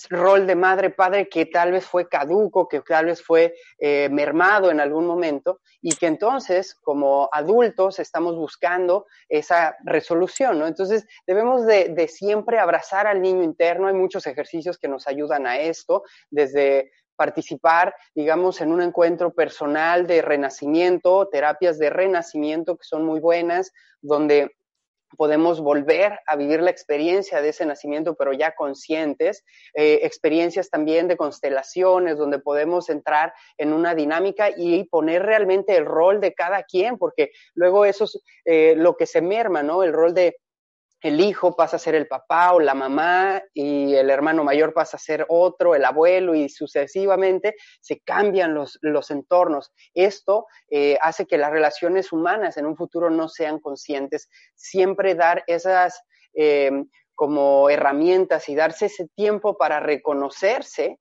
rol 0.10 0.46
de 0.46 0.56
madre, 0.56 0.90
padre 0.90 1.30
que 1.30 1.46
tal 1.46 1.72
vez 1.72 1.86
fue 1.86 2.08
caduco, 2.08 2.68
que 2.68 2.82
tal 2.82 3.06
vez 3.06 3.24
fue 3.24 3.56
eh, 3.78 4.10
mermado 4.10 4.70
en 4.72 4.80
algún 4.80 5.06
momento 5.06 5.62
y 5.82 5.96
que 5.96 6.08
entonces 6.08 6.76
como 6.76 7.30
adultos 7.32 8.00
estamos 8.00 8.36
buscando 8.36 9.06
esa 9.30 9.76
resolución, 9.84 10.60
¿no? 10.60 10.68
Entonces 10.68 11.06
debemos 11.26 11.66
de, 11.66 11.90
de 11.90 12.08
siempre 12.08 12.60
abrazar 12.60 13.08
al 13.08 13.22
niño 13.22 13.44
interno, 13.44 13.88
hay 13.88 13.94
muchos 13.94 14.28
ejercicios 14.28 14.78
que 14.78 14.88
nos 14.88 15.08
ayudan 15.08 15.48
a 15.48 15.60
esto, 15.60 16.04
desde 16.30 16.92
participar, 17.16 17.96
digamos, 18.14 18.62
en 18.62 18.72
un 18.72 18.82
encuentro 18.82 19.34
personal 19.34 20.06
de 20.06 20.22
renacimiento, 20.22 21.28
terapias 21.30 21.80
de 21.80 21.90
renacimiento 21.90 22.76
que 22.76 22.84
son 22.84 23.06
muy 23.06 23.20
buenas, 23.20 23.72
donde 24.02 24.56
podemos 25.16 25.62
volver 25.62 26.20
a 26.28 26.36
vivir 26.36 26.62
la 26.62 26.72
experiencia 26.72 27.42
de 27.42 27.50
ese 27.50 27.66
nacimiento, 27.66 28.16
pero 28.16 28.34
ya 28.34 28.54
conscientes, 28.56 29.44
eh, 29.74 30.00
experiencias 30.04 30.70
también 30.70 31.08
de 31.08 31.18
constelaciones, 31.18 32.18
donde 32.18 32.40
podemos 32.40 32.90
entrar 32.90 33.34
en 33.58 33.74
una 33.74 33.96
dinámica 33.96 34.50
y 34.56 34.84
poner 34.86 35.24
realmente 35.24 35.76
el 35.76 35.86
rol 35.86 36.22
de 36.22 36.34
cada 36.34 36.64
quien, 36.64 36.98
porque 36.98 37.32
luego 37.54 37.86
eso 37.86 38.06
es 38.06 38.22
eh, 38.46 38.74
lo 38.78 38.96
que 38.96 39.06
se 39.06 39.22
merma, 39.22 39.64
¿no? 39.64 39.84
El 39.84 39.94
rol 39.94 40.14
de 40.14 40.38
el 41.02 41.22
hijo 41.22 41.56
pasa 41.56 41.76
a 41.76 41.80
ser 41.80 41.96
el 41.96 42.08
papá 42.08 42.54
o 42.54 42.60
la 42.60 42.74
mamá 42.74 43.42
y 43.54 43.94
el 43.96 44.10
hermano 44.10 44.44
mayor 44.44 44.74
pasa 44.74 44.98
a 44.98 45.00
ser 45.00 45.26
otro, 45.30 45.76
el 45.76 45.86
abuelo 45.86 46.34
y 46.34 46.50
sucesivamente 46.50 47.56
se 47.82 48.00
cambian 48.00 48.54
los, 48.54 48.80
los 48.82 49.12
entornos. 49.12 49.72
Esto 49.94 50.48
eh, 50.70 50.98
hace 51.02 51.28
que 51.28 51.38
las 51.38 51.52
relaciones 51.52 52.12
humanas 52.12 52.58
en 52.58 52.66
un 52.66 52.76
futuro 52.76 53.10
no 53.10 53.30
sean 53.30 53.60
conscientes. 53.60 54.30
Siempre 54.56 55.16
dar 55.16 55.44
esas 55.48 56.02
eh, 56.34 56.72
como 57.14 57.70
herramientas 57.70 58.50
y 58.50 58.56
darse 58.56 58.88
ese 58.88 59.08
tiempo 59.16 59.58
para 59.58 59.80
reconocerse 59.80 61.00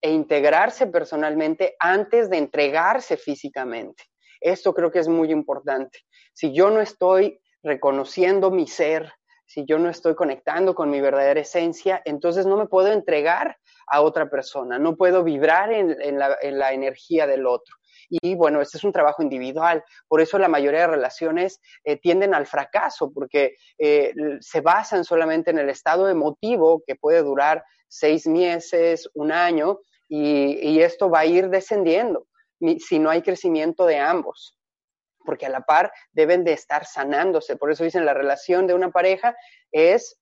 e 0.00 0.10
integrarse 0.10 0.88
personalmente 0.88 1.76
antes 1.78 2.28
de 2.28 2.38
entregarse 2.38 3.16
físicamente. 3.16 4.04
Esto 4.40 4.74
creo 4.74 4.90
que 4.90 4.98
es 4.98 5.08
muy 5.08 5.30
importante. 5.30 6.00
Si 6.34 6.52
yo 6.52 6.70
no 6.70 6.80
estoy 6.80 7.40
reconociendo 7.62 8.50
mi 8.50 8.66
ser, 8.66 9.12
si 9.52 9.66
yo 9.66 9.78
no 9.78 9.90
estoy 9.90 10.14
conectando 10.14 10.74
con 10.74 10.88
mi 10.88 11.02
verdadera 11.02 11.40
esencia, 11.40 12.00
entonces 12.06 12.46
no 12.46 12.56
me 12.56 12.66
puedo 12.66 12.90
entregar 12.90 13.58
a 13.86 14.00
otra 14.00 14.30
persona, 14.30 14.78
no 14.78 14.96
puedo 14.96 15.22
vibrar 15.22 15.70
en, 15.70 16.18
la, 16.18 16.72
energía 16.72 17.26
del 17.26 17.46
otro. 17.46 17.76
Y 18.08 18.34
bueno, 18.34 18.62
este 18.62 18.78
es 18.78 18.84
un 18.84 18.92
trabajo 18.92 19.22
individual, 19.22 19.84
por 20.08 20.22
eso 20.22 20.38
la 20.38 20.48
mayoría 20.48 20.80
de 20.80 20.86
relaciones 20.86 21.60
eh, 21.84 21.98
tienden 21.98 22.32
al 22.32 22.46
fracaso, 22.46 23.12
porque 23.12 23.56
eh, 23.76 24.14
se 24.40 24.62
basan 24.62 25.04
solamente 25.04 25.50
en 25.50 25.58
el 25.58 25.68
estado 25.68 26.08
emotivo 26.08 26.82
que 26.86 26.96
puede 26.96 27.22
durar 27.22 27.62
seis 27.88 28.26
meses, 28.26 29.10
un 29.12 29.32
año, 29.32 29.80
y 30.08 30.80
esto 30.80 31.08
va 31.08 31.20
a 31.20 31.24
ir 31.24 31.48
descendiendo 31.48 32.26
si 32.78 32.98
no 32.98 33.08
hay 33.08 33.22
crecimiento 33.22 33.86
de 33.86 33.98
ambos 33.98 34.58
porque 35.24 35.46
a 35.46 35.50
la 35.50 35.62
par 35.62 35.92
deben 36.12 36.44
de 36.44 36.52
estar 36.52 36.84
sanándose. 36.84 37.56
Por 37.56 37.70
eso 37.70 37.84
dicen, 37.84 38.04
la 38.04 38.14
relación 38.14 38.66
de 38.66 38.74
una 38.74 38.90
pareja 38.90 39.36
es 39.70 40.20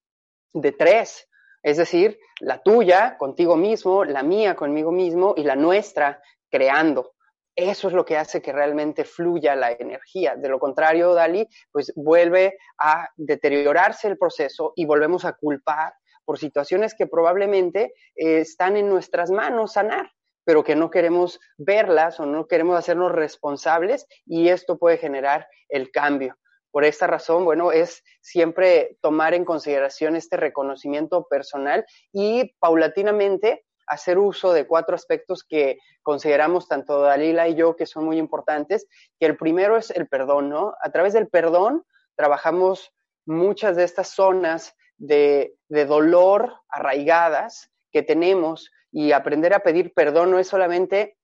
de 0.52 0.72
tres, 0.72 1.28
es 1.62 1.76
decir, 1.76 2.18
la 2.40 2.62
tuya 2.62 3.16
contigo 3.18 3.56
mismo, 3.56 4.04
la 4.04 4.22
mía 4.22 4.54
conmigo 4.56 4.92
mismo 4.92 5.34
y 5.36 5.44
la 5.44 5.56
nuestra 5.56 6.22
creando. 6.50 7.12
Eso 7.54 7.88
es 7.88 7.94
lo 7.94 8.04
que 8.04 8.16
hace 8.16 8.40
que 8.40 8.52
realmente 8.52 9.04
fluya 9.04 9.54
la 9.54 9.72
energía. 9.72 10.36
De 10.36 10.48
lo 10.48 10.58
contrario, 10.58 11.14
Dali, 11.14 11.46
pues 11.70 11.92
vuelve 11.94 12.56
a 12.78 13.08
deteriorarse 13.16 14.08
el 14.08 14.16
proceso 14.16 14.72
y 14.76 14.86
volvemos 14.86 15.24
a 15.24 15.34
culpar 15.34 15.92
por 16.24 16.38
situaciones 16.38 16.94
que 16.94 17.06
probablemente 17.06 17.92
eh, 18.14 18.40
están 18.40 18.76
en 18.76 18.88
nuestras 18.88 19.30
manos 19.30 19.72
sanar 19.72 20.10
pero 20.50 20.64
que 20.64 20.74
no 20.74 20.90
queremos 20.90 21.38
verlas 21.58 22.18
o 22.18 22.26
no 22.26 22.48
queremos 22.48 22.76
hacernos 22.76 23.12
responsables 23.12 24.08
y 24.26 24.48
esto 24.48 24.78
puede 24.78 24.98
generar 24.98 25.46
el 25.68 25.92
cambio. 25.92 26.36
Por 26.72 26.84
esta 26.84 27.06
razón, 27.06 27.44
bueno, 27.44 27.70
es 27.70 28.02
siempre 28.20 28.98
tomar 29.00 29.32
en 29.32 29.44
consideración 29.44 30.16
este 30.16 30.36
reconocimiento 30.36 31.28
personal 31.28 31.86
y 32.10 32.52
paulatinamente 32.58 33.64
hacer 33.86 34.18
uso 34.18 34.52
de 34.52 34.66
cuatro 34.66 34.96
aspectos 34.96 35.44
que 35.44 35.78
consideramos 36.02 36.66
tanto 36.66 37.00
Dalila 37.00 37.46
y 37.46 37.54
yo 37.54 37.76
que 37.76 37.86
son 37.86 38.04
muy 38.04 38.18
importantes, 38.18 38.88
que 39.20 39.26
el 39.26 39.36
primero 39.36 39.76
es 39.76 39.92
el 39.92 40.08
perdón, 40.08 40.48
¿no? 40.48 40.74
A 40.82 40.90
través 40.90 41.12
del 41.12 41.28
perdón 41.28 41.84
trabajamos 42.16 42.92
muchas 43.24 43.76
de 43.76 43.84
estas 43.84 44.08
zonas 44.08 44.74
de, 44.96 45.54
de 45.68 45.86
dolor 45.86 46.54
arraigadas 46.70 47.70
que 47.92 48.02
tenemos 48.02 48.72
y 48.92 49.12
aprender 49.12 49.55
a 49.55 49.61
pedir 49.61 49.92
perdón 49.92 50.31
no 50.31 50.38
es 50.38 50.48
solamente 50.48 51.16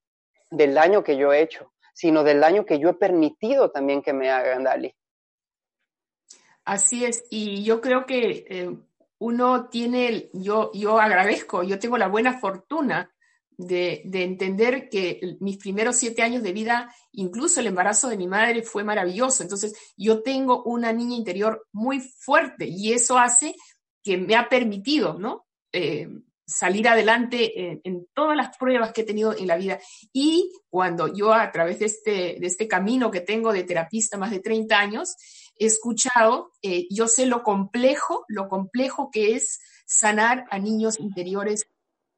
del 0.51 0.75
daño 0.75 1.03
que 1.03 1.17
yo 1.17 1.33
he 1.33 1.43
hecho, 1.43 1.73
sino 1.93 2.23
del 2.23 2.41
daño 2.41 2.65
que 2.65 2.79
yo 2.79 2.91
he 2.91 2.95
permitido 2.95 3.71
también 3.71 4.03
que 4.03 4.13
me 4.13 4.31
hagan, 4.31 4.65
Dali. 4.65 4.95
Así 6.65 7.05
es, 7.05 7.25
y 7.31 7.63
yo 7.63 7.81
creo 7.81 8.07
que 8.07 8.45
eh, 8.49 8.77
uno 9.19 9.69
tiene, 9.69 10.31
yo, 10.33 10.71
yo 10.75 10.99
agradezco, 11.01 11.63
yo 11.63 11.79
tengo 11.79 11.97
la 11.97 12.09
buena 12.09 12.39
fortuna 12.39 13.13
de, 13.57 14.03
de, 14.05 14.25
entender 14.25 14.89
que 14.91 15.39
mis 15.41 15.57
primeros 15.57 15.97
siete 15.97 16.23
años 16.23 16.43
de 16.43 16.53
vida, 16.53 16.95
incluso 17.13 17.61
el 17.61 17.69
embarazo 17.69 18.09
de 18.09 18.19
mi 18.19 18.27
madre 18.27 18.63
fue 18.63 18.85
maravilloso. 18.85 19.43
Entonces, 19.43 19.95
yo 19.97 20.23
tengo 20.23 20.63
una 20.65 20.93
niña 20.93 21.17
interior 21.17 21.67
muy 21.73 22.01
fuerte 22.01 22.67
y 22.67 22.93
eso 22.93 23.17
hace 23.17 23.55
que 24.03 24.19
me 24.19 24.37
ha 24.37 24.49
permitido, 24.49 25.15
¿no? 25.19 25.47
Eh, 25.73 26.09
salir 26.47 26.89
adelante 26.89 27.81
en, 27.83 28.07
todas 28.15 28.37
las 28.37 28.57
pruebas 28.57 28.93
que 28.93 29.01
he 29.01 29.05
tenido 29.05 29.37
en 29.37 29.49
la 29.49 29.57
vida. 29.57 29.81
Y 30.13 30.53
cuando 30.69 31.13
yo 31.13 31.35
a 31.35 31.51
través 31.51 31.81
de 31.81 31.87
este, 31.87 32.37
de 32.39 32.47
este 32.47 32.69
camino 32.69 33.11
que 33.11 33.21
tengo 33.21 33.53
de 33.53 33.65
terapista 33.65 34.17
más 34.17 34.31
de 34.31 34.41
30 34.41 34.79
años, 34.79 35.17
he 35.59 35.67
escuchado, 35.67 36.53
eh, 36.63 36.87
yo 36.91 37.09
sé 37.09 37.27
lo 37.27 37.43
complejo, 37.43 38.25
lo 38.29 38.49
complejo 38.49 39.11
que 39.11 39.35
es 39.35 39.59
sanar 39.87 40.45
a 40.51 40.59
niños 40.59 41.01
interiores 41.01 41.67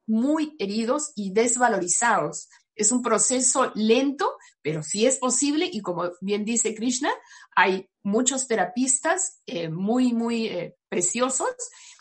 muy 0.05 0.55
heridos 0.59 1.11
y 1.15 1.31
desvalorizados. 1.33 2.49
Es 2.75 2.91
un 2.91 3.01
proceso 3.01 3.71
lento, 3.75 4.37
pero 4.61 4.83
sí 4.83 5.05
es 5.05 5.17
posible 5.17 5.69
y 5.71 5.81
como 5.81 6.11
bien 6.21 6.45
dice 6.45 6.73
Krishna, 6.75 7.09
hay 7.55 7.89
muchos 8.03 8.47
terapistas 8.47 9.41
eh, 9.45 9.69
muy, 9.69 10.13
muy 10.13 10.47
eh, 10.47 10.75
preciosos 10.87 11.49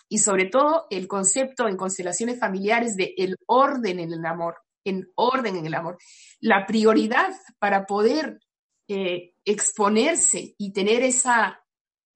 y 0.09 0.19
sobre 0.19 0.47
todo 0.47 0.87
el 0.91 1.07
concepto 1.07 1.69
en 1.69 1.77
constelaciones 1.77 2.39
familiares 2.39 2.97
de 2.97 3.15
el 3.17 3.37
orden 3.47 4.01
en 4.01 4.13
el 4.13 4.25
amor, 4.25 4.57
en 4.85 5.11
orden 5.15 5.57
en 5.57 5.67
el 5.67 5.75
amor. 5.75 5.99
La 6.41 6.67
prioridad 6.67 7.35
para 7.59 7.85
poder 7.87 8.41
eh, 8.89 9.35
exponerse 9.45 10.55
y 10.57 10.73
tener 10.73 11.03
esa, 11.03 11.63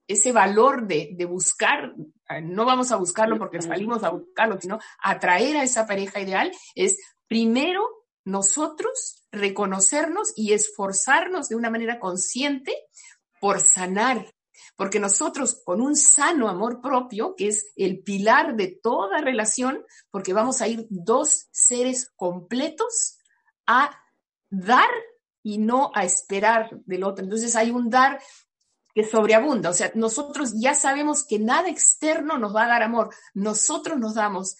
ese 0.09 0.33
valor 0.33 0.87
de, 0.87 1.11
de, 1.13 1.25
buscar, 1.27 1.95
no 2.43 2.65
vamos 2.65 2.93
a 2.93 2.97
buscarlo 2.97 3.39
porque 3.39 3.61
salimos 3.61 4.03
a 4.05 4.11
buscarlo, 4.11 4.59
sino 4.61 4.79
atraer 5.03 5.59
a 5.59 5.65
esa 5.65 5.87
pareja 5.87 6.21
ideal, 6.21 6.51
es 6.75 6.99
primero 7.29 7.83
nosotros 8.25 9.27
reconocernos 9.33 10.33
y 10.37 10.53
esforzarnos 10.53 11.49
de 11.49 11.57
una 11.57 11.71
manera 11.71 11.99
consciente 11.99 12.75
por 13.41 13.61
sanar 13.61 14.33
porque 14.77 15.01
nosotros 15.01 15.61
con 15.65 15.81
un 15.81 15.97
sano 15.97 16.49
amor 16.49 16.81
propio, 16.81 17.35
que 17.37 17.49
es 17.49 17.73
el 17.77 18.03
pilar 18.03 18.57
de 18.57 18.69
toda 18.69 19.21
relación, 19.21 19.85
porque 20.11 20.33
vamos 20.33 20.61
a 20.61 20.69
ir 20.69 20.87
dos 20.89 21.47
seres 21.51 22.13
completos 22.17 23.19
a 23.67 23.91
dar 24.51 24.89
y 25.43 25.59
no 25.59 25.91
a 25.95 26.05
esperar 26.05 26.71
del 26.87 27.05
otro. 27.05 27.25
Entonces 27.25 27.57
hay 27.57 27.71
un 27.71 27.91
dar 27.91 28.21
que 28.95 29.05
sobreabunda. 29.05 29.71
O 29.71 29.75
sea, 29.75 29.91
nosotros 29.95 30.53
ya 30.55 30.75
sabemos 30.75 31.25
que 31.25 31.39
nada 31.39 31.69
externo 31.69 32.39
nos 32.39 32.55
va 32.55 32.65
a 32.65 32.69
dar 32.69 32.83
amor. 32.83 33.15
Nosotros 33.35 33.99
nos 33.99 34.15
damos 34.15 34.57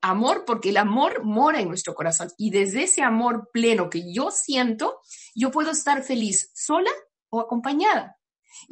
amor 0.00 0.44
porque 0.46 0.70
el 0.70 0.78
amor 0.78 1.24
mora 1.24 1.60
en 1.60 1.68
nuestro 1.68 1.94
corazón. 1.94 2.30
Y 2.38 2.50
desde 2.50 2.84
ese 2.84 3.02
amor 3.02 3.50
pleno 3.52 3.90
que 3.90 4.12
yo 4.12 4.30
siento, 4.30 5.00
yo 5.34 5.50
puedo 5.50 5.70
estar 5.70 6.02
feliz 6.02 6.50
sola 6.54 6.90
o 7.28 7.40
acompañada. 7.40 8.16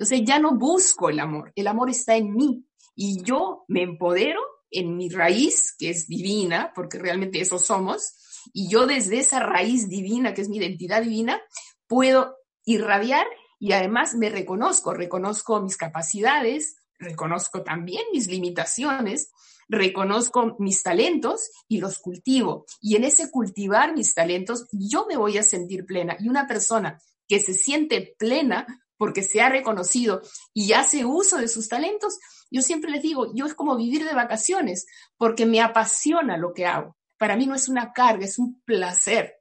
O 0.01 0.05
sea, 0.05 0.19
ya 0.19 0.39
no 0.39 0.57
busco 0.57 1.09
el 1.09 1.21
amor, 1.21 1.53
el 1.57 1.67
amor 1.67 1.91
está 1.91 2.17
en 2.17 2.35
mí 2.35 2.65
y 2.95 3.23
yo 3.23 3.65
me 3.69 3.83
empodero 3.83 4.41
en 4.71 4.97
mi 4.97 5.09
raíz, 5.09 5.75
que 5.79 5.91
es 5.91 6.09
divina, 6.09 6.73
porque 6.75 6.99
realmente 6.99 7.41
eso 7.41 7.59
somos, 7.59 8.15
y 8.53 8.69
yo 8.69 8.87
desde 8.87 9.19
esa 9.19 9.41
raíz 9.41 9.89
divina, 9.89 10.35
que 10.35 10.43
es 10.43 10.49
mi 10.49 10.57
identidad 10.57 11.03
divina, 11.03 11.41
puedo 11.87 12.37
irradiar 12.65 13.27
y 13.59 13.73
además 13.73 14.15
me 14.15 14.31
reconozco, 14.31 14.95
reconozco 14.95 15.61
mis 15.61 15.77
capacidades, 15.77 16.77
reconozco 16.99 17.63
también 17.63 18.03
mis 18.13 18.27
limitaciones, 18.29 19.31
reconozco 19.69 20.57
mis 20.59 20.83
talentos 20.83 21.51
y 21.69 21.79
los 21.79 21.99
cultivo. 21.99 22.67
Y 22.81 22.97
en 22.97 23.05
ese 23.05 23.31
cultivar 23.31 23.95
mis 23.95 24.15
talentos, 24.15 24.67
yo 24.73 25.07
me 25.07 25.17
voy 25.17 25.39
a 25.39 25.43
sentir 25.43 25.87
plena. 25.87 26.17
Y 26.19 26.29
una 26.29 26.47
persona 26.47 27.01
que 27.29 27.41
se 27.41 27.55
siente 27.55 28.15
plena 28.19 28.67
porque 29.03 29.25
se 29.25 29.41
ha 29.41 29.49
reconocido 29.49 30.23
y 30.55 30.75
hace 30.75 31.05
uso 31.05 31.37
de 31.39 31.49
sus 31.49 31.67
talentos, 31.67 32.21
yo 32.53 32.63
siempre 32.63 32.89
les 32.89 33.03
digo, 33.03 33.35
yo 33.35 33.47
es 33.47 33.55
como 33.55 33.75
vivir 33.75 34.05
de 34.05 34.15
vacaciones, 34.15 34.87
porque 35.17 35.45
me 35.45 35.61
apasiona 35.61 36.37
lo 36.37 36.55
que 36.55 36.67
hago. 36.67 36.97
Para 37.19 37.37
mí 37.37 37.45
no 37.49 37.57
es 37.57 37.69
una 37.69 37.93
carga, 37.93 38.25
es 38.25 38.39
un 38.39 38.63
placer. 38.65 39.41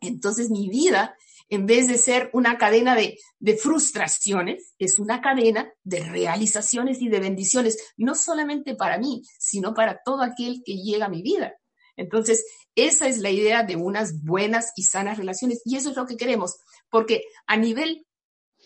Entonces 0.00 0.50
mi 0.50 0.68
vida, 0.68 1.14
en 1.48 1.66
vez 1.66 1.86
de 1.86 1.98
ser 1.98 2.30
una 2.32 2.58
cadena 2.58 2.96
de, 2.96 3.16
de 3.38 3.56
frustraciones, 3.56 4.74
es 4.80 4.98
una 4.98 5.20
cadena 5.20 5.72
de 5.84 6.00
realizaciones 6.00 7.00
y 7.00 7.08
de 7.08 7.20
bendiciones, 7.20 7.92
no 7.96 8.16
solamente 8.16 8.74
para 8.74 8.98
mí, 8.98 9.22
sino 9.38 9.72
para 9.72 10.00
todo 10.04 10.22
aquel 10.22 10.62
que 10.64 10.78
llega 10.78 11.06
a 11.06 11.10
mi 11.10 11.22
vida. 11.22 11.54
Entonces, 11.94 12.44
esa 12.74 13.06
es 13.06 13.18
la 13.18 13.30
idea 13.30 13.62
de 13.62 13.76
unas 13.76 14.24
buenas 14.24 14.72
y 14.74 14.82
sanas 14.82 15.16
relaciones 15.16 15.62
y 15.64 15.76
eso 15.76 15.90
es 15.90 15.96
lo 15.96 16.06
que 16.06 16.16
queremos, 16.16 16.56
porque 16.88 17.22
a 17.46 17.56
nivel 17.56 18.04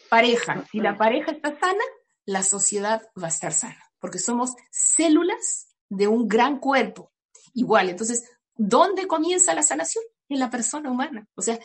pareja. 0.08 0.64
Si 0.70 0.80
la 0.80 0.96
pareja 0.96 1.32
está 1.32 1.58
sana, 1.58 1.84
la 2.26 2.42
sociedad 2.42 3.02
va 3.20 3.26
a 3.26 3.30
estar 3.30 3.52
sana, 3.52 3.82
porque 3.98 4.18
somos 4.18 4.54
células 4.70 5.68
de 5.88 6.08
un 6.08 6.28
gran 6.28 6.58
cuerpo. 6.58 7.12
Igual, 7.54 7.90
entonces, 7.90 8.24
¿dónde 8.56 9.06
comienza 9.06 9.54
la 9.54 9.62
sanación? 9.62 10.04
En 10.28 10.38
la 10.38 10.50
persona 10.50 10.90
humana. 10.90 11.28
O 11.34 11.42
sea, 11.42 11.58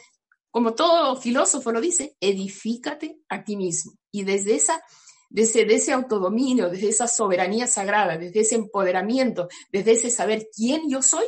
como 0.52 0.74
todo 0.74 1.16
filósofo 1.16 1.72
lo 1.72 1.80
dice, 1.80 2.18
edifícate 2.20 3.20
a 3.30 3.44
ti 3.44 3.56
mismo. 3.56 3.94
Y 4.12 4.24
desde 4.24 4.56
esa 4.56 4.84
desde, 5.30 5.74
ese 5.74 5.94
autodominio, 5.94 6.70
desde 6.70 6.90
esa 6.90 7.08
soberanía 7.08 7.68
sagrada, 7.68 8.18
desde 8.18 8.42
ese 8.42 8.56
empoderamiento, 8.56 9.48
desde 9.72 9.92
ese 9.94 10.10
saber 10.10 10.48
quién 10.56 10.90
yo 10.90 11.02
soy, 11.02 11.26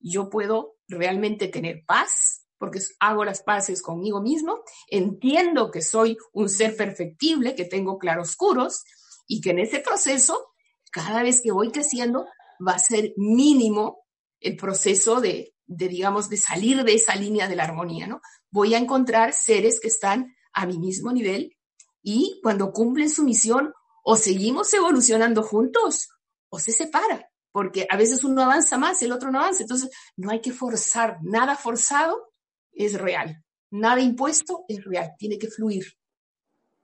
yo 0.00 0.28
puedo 0.28 0.76
realmente 0.88 1.48
tener 1.48 1.84
paz, 1.86 2.43
porque 2.64 2.80
hago 2.98 3.26
las 3.26 3.42
paces 3.42 3.82
conmigo 3.82 4.22
mismo, 4.22 4.62
entiendo 4.88 5.70
que 5.70 5.82
soy 5.82 6.16
un 6.32 6.48
ser 6.48 6.74
perfectible, 6.74 7.54
que 7.54 7.66
tengo 7.66 7.98
claroscuros 7.98 8.84
y 9.26 9.42
que 9.42 9.50
en 9.50 9.58
ese 9.58 9.80
proceso, 9.80 10.48
cada 10.90 11.22
vez 11.22 11.42
que 11.42 11.52
voy 11.52 11.70
creciendo, 11.70 12.26
va 12.66 12.72
a 12.72 12.78
ser 12.78 13.12
mínimo 13.18 14.06
el 14.40 14.56
proceso 14.56 15.20
de, 15.20 15.54
de, 15.66 15.88
digamos, 15.88 16.30
de 16.30 16.38
salir 16.38 16.82
de 16.84 16.94
esa 16.94 17.14
línea 17.16 17.48
de 17.48 17.56
la 17.56 17.64
armonía, 17.64 18.06
¿no? 18.06 18.22
Voy 18.50 18.72
a 18.72 18.78
encontrar 18.78 19.34
seres 19.34 19.78
que 19.78 19.88
están 19.88 20.34
a 20.54 20.64
mi 20.64 20.78
mismo 20.78 21.12
nivel 21.12 21.54
y 22.02 22.40
cuando 22.42 22.72
cumplen 22.72 23.10
su 23.10 23.24
misión, 23.24 23.74
o 24.04 24.16
seguimos 24.16 24.72
evolucionando 24.72 25.42
juntos 25.42 26.08
o 26.48 26.58
se 26.58 26.72
separa, 26.72 27.28
porque 27.52 27.86
a 27.90 27.98
veces 27.98 28.24
uno 28.24 28.40
avanza 28.40 28.78
más, 28.78 29.02
el 29.02 29.12
otro 29.12 29.30
no 29.30 29.40
avanza, 29.40 29.64
entonces 29.64 29.90
no 30.16 30.30
hay 30.30 30.40
que 30.40 30.52
forzar, 30.52 31.18
nada 31.20 31.56
forzado 31.56 32.30
es 32.74 32.98
real. 33.00 33.42
Nada 33.70 34.00
impuesto 34.00 34.64
es 34.68 34.84
real, 34.84 35.14
tiene 35.18 35.38
que 35.38 35.48
fluir. 35.48 35.84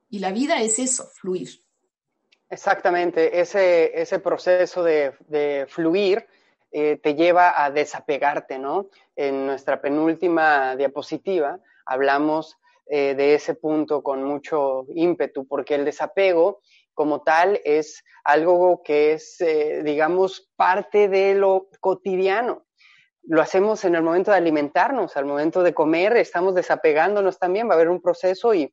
Y 0.09 0.19
la 0.19 0.33
vida 0.33 0.61
es 0.61 0.79
eso, 0.79 1.09
fluir. 1.15 1.49
Exactamente, 2.49 3.41
ese, 3.41 3.93
ese 4.01 4.19
proceso 4.19 4.83
de, 4.83 5.67
fluir 5.69 6.27
eh, 6.73 6.97
te 6.97 7.15
lleva 7.15 7.63
a 7.65 7.71
desapegarte, 7.71 8.59
¿no? 8.59 8.89
En 9.15 9.47
nuestra 9.47 9.81
penúltima 9.81 10.75
diapositiva 10.75 11.61
hablamos 11.87 12.59
eh, 12.87 13.15
de 13.15 13.35
ese 13.35 13.55
punto 13.55 14.03
con 14.03 14.25
mucho 14.25 14.85
ímpetu, 14.93 15.47
porque 15.47 15.77
el 15.77 15.85
desapego 15.85 16.61
como 16.93 17.23
tal 17.23 17.61
es 17.65 18.03
algo 18.25 18.83
que 18.83 19.13
es, 19.13 19.41
eh, 19.41 19.83
digamos, 19.85 20.51
parte 20.57 21.09
de 21.09 21.35
lo 21.35 21.69
cotidiano 21.79 22.67
lo 23.23 23.43
hacemos 23.43 23.85
en 23.85 23.95
el 23.95 24.03
momento 24.03 24.31
de 24.31 24.39
alimentarnos, 24.39 25.17
al 25.17 25.25
momento 25.25 25.63
de 25.63 25.75
comer, 25.75 26.17
estamos 26.17 26.55
desapegándonos 26.55 27.39
también, 27.39 27.69
va 27.69 27.73
a 27.73 27.77
haber 27.77 27.89
un 27.89 28.01
proceso 28.01 28.55
y 28.55 28.73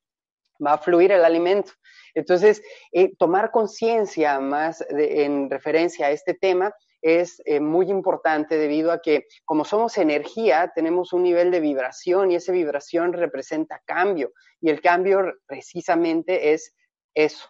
va 0.66 0.74
a 0.74 0.78
fluir 0.78 1.12
el 1.12 1.24
alimento. 1.24 1.74
Entonces, 2.14 2.64
eh, 2.92 3.16
tomar 3.18 3.52
conciencia 3.52 4.40
más 4.40 4.84
en 4.90 5.50
referencia 5.50 6.08
a 6.08 6.12
este 6.12 6.34
tema 6.34 6.74
es 7.02 7.42
eh, 7.46 7.60
muy 7.60 7.90
importante 7.92 8.58
debido 8.58 8.92
a 8.92 9.02
que 9.02 9.28
como 9.46 9.66
somos 9.66 9.98
energía, 9.98 10.72
tenemos 10.74 11.14
un 11.14 11.24
nivel 11.24 11.52
de 11.52 11.60
vibración 11.60 12.32
y 12.32 12.36
esa 12.36 12.52
vibración 12.52 13.14
representa 13.14 13.82
cambio 13.86 14.32
y 14.60 14.70
el 14.70 14.82
cambio 14.82 15.36
precisamente 15.46 16.54
es 16.54 16.74
eso, 17.14 17.50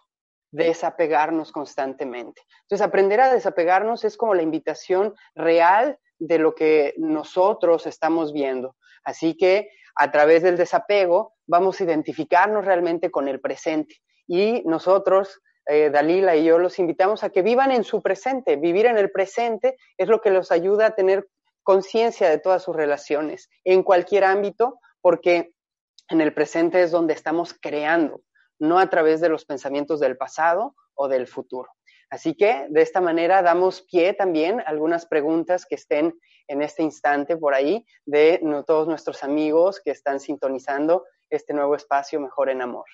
desapegarnos 0.50 1.50
constantemente. 1.50 2.42
Entonces, 2.62 2.86
aprender 2.86 3.20
a 3.20 3.32
desapegarnos 3.32 4.04
es 4.04 4.16
como 4.16 4.34
la 4.34 4.42
invitación 4.42 5.14
real 5.34 5.98
de 6.18 6.38
lo 6.38 6.54
que 6.54 6.94
nosotros 6.98 7.86
estamos 7.86 8.32
viendo. 8.32 8.76
Así 9.04 9.36
que 9.36 9.70
a 9.94 10.10
través 10.10 10.42
del 10.42 10.56
desapego 10.56 11.34
vamos 11.46 11.80
a 11.80 11.84
identificarnos 11.84 12.64
realmente 12.64 13.10
con 13.10 13.28
el 13.28 13.40
presente. 13.40 13.96
Y 14.26 14.62
nosotros, 14.64 15.40
eh, 15.66 15.90
Dalila 15.90 16.36
y 16.36 16.44
yo, 16.44 16.58
los 16.58 16.78
invitamos 16.78 17.24
a 17.24 17.30
que 17.30 17.42
vivan 17.42 17.72
en 17.72 17.84
su 17.84 18.02
presente. 18.02 18.56
Vivir 18.56 18.86
en 18.86 18.98
el 18.98 19.10
presente 19.10 19.76
es 19.96 20.08
lo 20.08 20.20
que 20.20 20.30
los 20.30 20.52
ayuda 20.52 20.86
a 20.86 20.94
tener 20.94 21.26
conciencia 21.62 22.30
de 22.30 22.38
todas 22.38 22.62
sus 22.62 22.74
relaciones, 22.74 23.50
en 23.64 23.82
cualquier 23.82 24.24
ámbito, 24.24 24.80
porque 25.02 25.52
en 26.08 26.20
el 26.20 26.32
presente 26.32 26.82
es 26.82 26.90
donde 26.90 27.12
estamos 27.12 27.54
creando, 27.60 28.22
no 28.58 28.78
a 28.78 28.88
través 28.88 29.20
de 29.20 29.28
los 29.28 29.44
pensamientos 29.44 30.00
del 30.00 30.16
pasado 30.16 30.74
o 30.94 31.08
del 31.08 31.26
futuro. 31.26 31.68
Así 32.10 32.34
que 32.34 32.66
de 32.70 32.82
esta 32.82 33.00
manera 33.00 33.42
damos 33.42 33.82
pie 33.82 34.14
también 34.14 34.60
a 34.60 34.64
algunas 34.64 35.06
preguntas 35.06 35.66
que 35.66 35.74
estén 35.74 36.18
en 36.46 36.62
este 36.62 36.82
instante 36.82 37.36
por 37.36 37.54
ahí 37.54 37.84
de 38.06 38.40
todos 38.66 38.88
nuestros 38.88 39.22
amigos 39.22 39.80
que 39.84 39.90
están 39.90 40.18
sintonizando 40.18 41.04
este 41.28 41.52
nuevo 41.52 41.74
espacio 41.74 42.20
Mejor 42.20 42.48
en 42.48 42.62
Amor. 42.62 42.86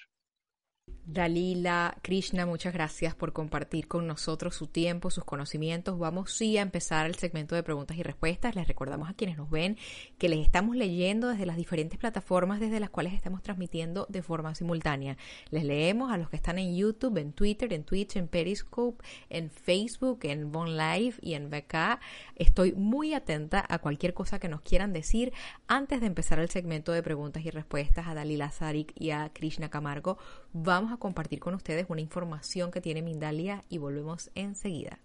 Dalila, 1.07 1.99
Krishna, 2.01 2.47
muchas 2.47 2.73
gracias 2.73 3.14
por 3.14 3.35
compartir 3.35 3.88
con 3.88 4.07
nosotros 4.07 4.55
su 4.55 4.69
tiempo, 4.69 5.11
sus 5.11 5.23
conocimientos. 5.25 5.99
Vamos 5.99 6.33
sí 6.33 6.57
a 6.57 6.62
empezar 6.62 7.05
el 7.05 7.14
segmento 7.17 7.55
de 7.55 7.62
preguntas 7.62 7.99
y 7.99 8.03
respuestas. 8.03 8.55
Les 8.55 8.67
recordamos 8.67 9.11
a 9.11 9.12
quienes 9.12 9.37
nos 9.37 9.51
ven 9.51 9.77
que 10.17 10.31
les 10.31 10.38
estamos 10.40 10.77
leyendo 10.77 11.29
desde 11.29 11.45
las 11.45 11.59
diferentes 11.59 11.99
plataformas 11.99 12.59
desde 12.59 12.81
las 12.81 12.88
cuales 12.88 13.12
estamos 13.12 13.43
transmitiendo 13.43 14.07
de 14.09 14.23
forma 14.23 14.55
simultánea. 14.55 15.19
Les 15.51 15.64
leemos 15.64 16.11
a 16.11 16.17
los 16.17 16.31
que 16.31 16.37
están 16.37 16.59
en 16.59 16.75
YouTube, 16.75 17.19
en 17.19 17.35
Twitter, 17.35 17.75
en 17.75 17.85
Twitch, 17.85 18.17
en 18.17 18.27
Periscope, 18.27 19.05
en 19.29 19.51
Facebook, 19.51 20.21
en 20.23 20.53
Bon 20.53 20.75
Live 20.75 21.17
y 21.21 21.35
en 21.35 21.51
VK. 21.51 22.01
Estoy 22.37 22.73
muy 22.73 23.12
atenta 23.12 23.62
a 23.69 23.79
cualquier 23.79 24.14
cosa 24.14 24.38
que 24.38 24.49
nos 24.49 24.62
quieran 24.62 24.95
decir 24.95 25.35
antes 25.67 26.01
de 26.01 26.07
empezar 26.07 26.38
el 26.38 26.49
segmento 26.49 26.93
de 26.93 27.03
preguntas 27.03 27.45
y 27.45 27.51
respuestas 27.51 28.07
a 28.07 28.14
Dalila 28.14 28.51
Zarik 28.51 28.93
y 28.99 29.11
a 29.11 29.31
Krishna 29.35 29.69
Camargo. 29.69 30.17
Vamos 30.57 30.93
a 30.93 30.99
compartir 30.99 31.40
con 31.40 31.55
ustedes 31.55 31.87
una 31.88 32.01
información 32.01 32.71
que 32.71 32.81
tiene 32.81 33.03
Mindalia 33.03 33.64
y 33.69 33.79
volvemos 33.79 34.31
enseguida. 34.37 35.01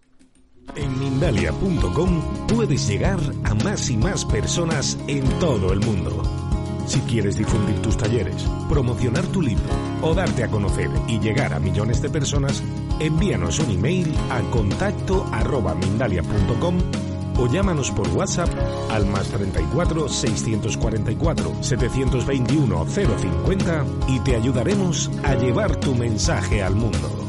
En 0.75 0.99
Mindalia.com 0.99 2.47
puedes 2.47 2.87
llegar 2.87 3.19
a 3.43 3.55
más 3.55 3.89
y 3.89 3.97
más 3.97 4.23
personas 4.25 4.95
en 5.07 5.27
todo 5.39 5.73
el 5.73 5.79
mundo. 5.79 6.21
Si 6.85 6.99
quieres 7.01 7.35
difundir 7.35 7.81
tus 7.81 7.97
talleres, 7.97 8.43
promocionar 8.69 9.25
tu 9.27 9.41
libro 9.41 9.65
o 10.03 10.13
darte 10.13 10.43
a 10.43 10.51
conocer 10.51 10.91
y 11.07 11.19
llegar 11.19 11.51
a 11.53 11.59
millones 11.59 11.99
de 12.03 12.11
personas, 12.11 12.63
envíanos 12.99 13.57
un 13.57 13.71
email 13.71 14.13
a 14.29 14.41
contacto 14.51 15.25
arroba 15.31 15.73
mindalia.com 15.73 17.08
o 17.39 17.47
llámanos 17.47 17.91
por 17.91 18.07
WhatsApp 18.09 18.49
al 18.91 19.05
más 19.05 19.29
34 19.29 20.09
644 20.09 21.55
721 21.61 22.85
050 22.85 23.85
y 24.07 24.19
te 24.19 24.35
ayudaremos 24.35 25.09
a 25.23 25.35
llevar 25.35 25.75
tu 25.77 25.95
mensaje 25.95 26.61
al 26.61 26.75
mundo. 26.75 27.28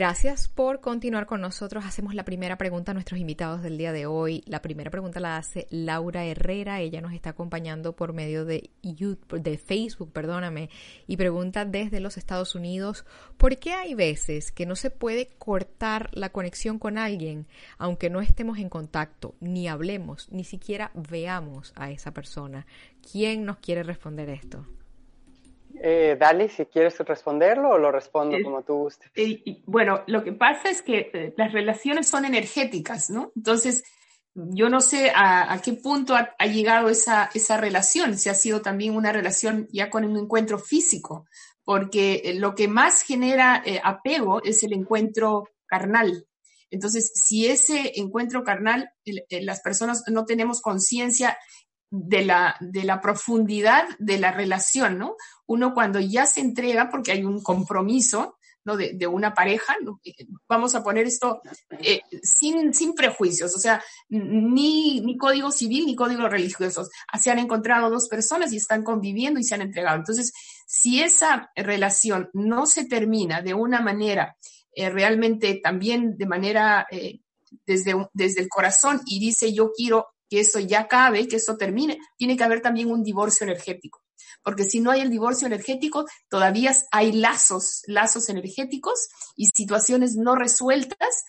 Gracias 0.00 0.48
por 0.48 0.80
continuar 0.80 1.26
con 1.26 1.42
nosotros. 1.42 1.84
Hacemos 1.84 2.14
la 2.14 2.24
primera 2.24 2.56
pregunta 2.56 2.92
a 2.92 2.94
nuestros 2.94 3.20
invitados 3.20 3.62
del 3.62 3.76
día 3.76 3.92
de 3.92 4.06
hoy. 4.06 4.42
La 4.46 4.62
primera 4.62 4.90
pregunta 4.90 5.20
la 5.20 5.36
hace 5.36 5.66
Laura 5.68 6.24
Herrera. 6.24 6.80
Ella 6.80 7.02
nos 7.02 7.12
está 7.12 7.28
acompañando 7.28 7.94
por 7.94 8.14
medio 8.14 8.46
de, 8.46 8.70
YouTube, 8.82 9.42
de 9.42 9.58
Facebook, 9.58 10.10
perdóname, 10.10 10.70
y 11.06 11.18
pregunta 11.18 11.66
desde 11.66 12.00
los 12.00 12.16
Estados 12.16 12.54
Unidos, 12.54 13.04
¿por 13.36 13.58
qué 13.58 13.74
hay 13.74 13.92
veces 13.92 14.52
que 14.52 14.64
no 14.64 14.74
se 14.74 14.88
puede 14.88 15.28
cortar 15.36 16.08
la 16.14 16.30
conexión 16.30 16.78
con 16.78 16.96
alguien 16.96 17.46
aunque 17.76 18.08
no 18.08 18.22
estemos 18.22 18.56
en 18.56 18.70
contacto, 18.70 19.34
ni 19.38 19.68
hablemos, 19.68 20.32
ni 20.32 20.44
siquiera 20.44 20.92
veamos 20.94 21.74
a 21.76 21.90
esa 21.90 22.14
persona? 22.14 22.66
¿Quién 23.12 23.44
nos 23.44 23.58
quiere 23.58 23.82
responder 23.82 24.30
esto? 24.30 24.64
Eh, 25.82 26.16
Dali, 26.20 26.50
si 26.50 26.66
quieres 26.66 26.98
responderlo 26.98 27.70
o 27.70 27.78
lo 27.78 27.90
respondo 27.90 28.36
como 28.44 28.62
tú 28.62 28.74
gustes. 28.74 29.10
bueno, 29.64 30.02
lo 30.06 30.22
que 30.22 30.32
pasa 30.32 30.68
es 30.68 30.82
que 30.82 31.10
eh, 31.14 31.34
las 31.38 31.52
relaciones 31.52 32.06
son 32.06 32.26
energéticas, 32.26 33.08
¿no? 33.08 33.32
Entonces, 33.34 33.82
yo 34.34 34.68
no 34.68 34.82
sé 34.82 35.10
a, 35.14 35.58
qué 35.64 35.72
punto 35.72 36.14
ha, 36.14 36.46
llegado 36.46 36.90
esa, 36.90 37.30
esa 37.32 37.56
relación, 37.56 38.18
si 38.18 38.28
ha 38.28 38.34
sido 38.34 38.60
también 38.60 38.94
una 38.94 39.10
relación 39.10 39.68
ya 39.72 39.88
con 39.88 40.04
un 40.04 40.18
encuentro 40.18 40.58
físico, 40.58 41.24
porque 41.64 42.20
eh, 42.24 42.34
lo 42.34 42.54
que 42.54 42.68
más 42.68 43.02
genera 43.02 43.62
apego 43.82 44.42
es 44.42 44.62
el 44.62 44.74
encuentro 44.74 45.48
carnal. 45.64 46.26
Entonces, 46.70 47.10
si 47.14 47.46
ese 47.46 47.98
encuentro 47.98 48.44
carnal, 48.44 48.90
las 49.30 49.60
personas 49.60 50.04
no 50.08 50.26
tenemos 50.26 50.60
conciencia 50.60 51.36
de 51.90 52.24
la, 52.24 52.56
de 52.60 52.84
la 52.84 53.00
profundidad 53.00 53.84
de 53.98 54.18
la 54.18 54.30
relación, 54.30 54.98
¿no? 54.98 55.16
Uno 55.46 55.74
cuando 55.74 55.98
ya 56.00 56.26
se 56.26 56.40
entrega, 56.40 56.88
porque 56.88 57.12
hay 57.12 57.24
un 57.24 57.42
compromiso, 57.42 58.36
¿no? 58.64 58.76
De, 58.76 58.92
de 58.92 59.06
una 59.06 59.34
pareja, 59.34 59.74
vamos 60.48 60.74
a 60.74 60.82
poner 60.82 61.06
esto 61.06 61.40
eh, 61.70 62.02
sin, 62.22 62.72
sin 62.74 62.94
prejuicios, 62.94 63.54
o 63.56 63.58
sea, 63.58 63.82
ni, 64.08 65.00
ni 65.00 65.16
código 65.16 65.50
civil 65.50 65.86
ni 65.86 65.96
código 65.96 66.28
religioso. 66.28 66.86
Se 67.20 67.30
han 67.30 67.38
encontrado 67.38 67.90
dos 67.90 68.08
personas 68.08 68.52
y 68.52 68.58
están 68.58 68.84
conviviendo 68.84 69.40
y 69.40 69.44
se 69.44 69.54
han 69.54 69.62
entregado. 69.62 69.96
Entonces, 69.96 70.32
si 70.66 71.02
esa 71.02 71.50
relación 71.56 72.30
no 72.32 72.66
se 72.66 72.84
termina 72.84 73.42
de 73.42 73.54
una 73.54 73.80
manera 73.80 74.36
eh, 74.72 74.88
realmente 74.88 75.60
también 75.62 76.16
de 76.16 76.26
manera 76.26 76.86
eh, 76.92 77.20
desde, 77.66 77.94
desde 78.12 78.42
el 78.42 78.48
corazón 78.48 79.00
y 79.04 79.18
dice 79.18 79.52
yo 79.52 79.72
quiero 79.76 80.06
que 80.30 80.40
eso 80.40 80.60
ya 80.60 80.86
cabe, 80.86 81.26
que 81.28 81.36
eso 81.36 81.56
termine, 81.56 81.98
tiene 82.16 82.36
que 82.36 82.44
haber 82.44 82.62
también 82.62 82.90
un 82.90 83.02
divorcio 83.02 83.44
energético. 83.44 84.00
Porque 84.42 84.64
si 84.64 84.80
no 84.80 84.92
hay 84.92 85.00
el 85.00 85.10
divorcio 85.10 85.46
energético, 85.46 86.06
todavía 86.28 86.74
hay 86.92 87.12
lazos, 87.12 87.82
lazos 87.86 88.28
energéticos 88.28 89.08
y 89.36 89.48
situaciones 89.54 90.16
no 90.16 90.36
resueltas 90.36 91.24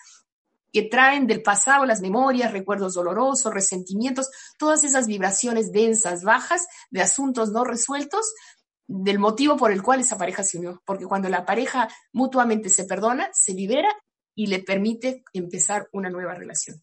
que 0.72 0.82
traen 0.82 1.26
del 1.26 1.42
pasado 1.42 1.84
las 1.84 2.00
memorias, 2.00 2.52
recuerdos 2.52 2.94
dolorosos, 2.94 3.52
resentimientos, 3.52 4.30
todas 4.56 4.84
esas 4.84 5.06
vibraciones 5.06 5.72
densas, 5.72 6.22
bajas 6.22 6.66
de 6.90 7.02
asuntos 7.02 7.50
no 7.50 7.64
resueltos, 7.64 8.32
del 8.86 9.18
motivo 9.18 9.56
por 9.56 9.72
el 9.72 9.82
cual 9.82 10.00
esa 10.00 10.16
pareja 10.16 10.44
se 10.44 10.58
unió. 10.58 10.82
Porque 10.86 11.06
cuando 11.06 11.28
la 11.28 11.44
pareja 11.44 11.88
mutuamente 12.12 12.70
se 12.70 12.84
perdona, 12.84 13.28
se 13.32 13.52
libera 13.52 13.88
y 14.34 14.46
le 14.46 14.60
permite 14.60 15.24
empezar 15.34 15.88
una 15.92 16.08
nueva 16.08 16.34
relación. 16.34 16.82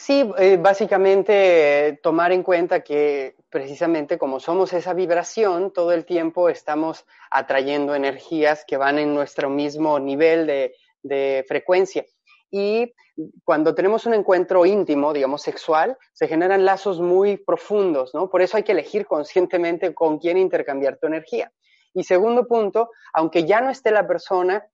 Sí, 0.00 0.30
eh, 0.38 0.58
básicamente 0.60 1.88
eh, 1.88 1.92
tomar 2.00 2.30
en 2.30 2.44
cuenta 2.44 2.84
que 2.84 3.34
precisamente 3.50 4.16
como 4.16 4.38
somos 4.38 4.72
esa 4.72 4.94
vibración, 4.94 5.72
todo 5.72 5.90
el 5.90 6.04
tiempo 6.04 6.48
estamos 6.48 7.04
atrayendo 7.32 7.96
energías 7.96 8.64
que 8.64 8.76
van 8.76 9.00
en 9.00 9.12
nuestro 9.12 9.50
mismo 9.50 9.98
nivel 9.98 10.46
de, 10.46 10.76
de 11.02 11.44
frecuencia. 11.48 12.06
Y 12.48 12.94
cuando 13.42 13.74
tenemos 13.74 14.06
un 14.06 14.14
encuentro 14.14 14.64
íntimo, 14.66 15.12
digamos 15.12 15.42
sexual, 15.42 15.98
se 16.12 16.28
generan 16.28 16.64
lazos 16.64 17.00
muy 17.00 17.36
profundos, 17.36 18.14
¿no? 18.14 18.30
Por 18.30 18.40
eso 18.40 18.56
hay 18.56 18.62
que 18.62 18.72
elegir 18.72 19.04
conscientemente 19.04 19.94
con 19.94 20.20
quién 20.20 20.38
intercambiar 20.38 20.98
tu 20.98 21.08
energía. 21.08 21.50
Y 21.92 22.04
segundo 22.04 22.46
punto, 22.46 22.90
aunque 23.12 23.46
ya 23.46 23.60
no 23.60 23.68
esté 23.68 23.90
la 23.90 24.06
persona, 24.06 24.64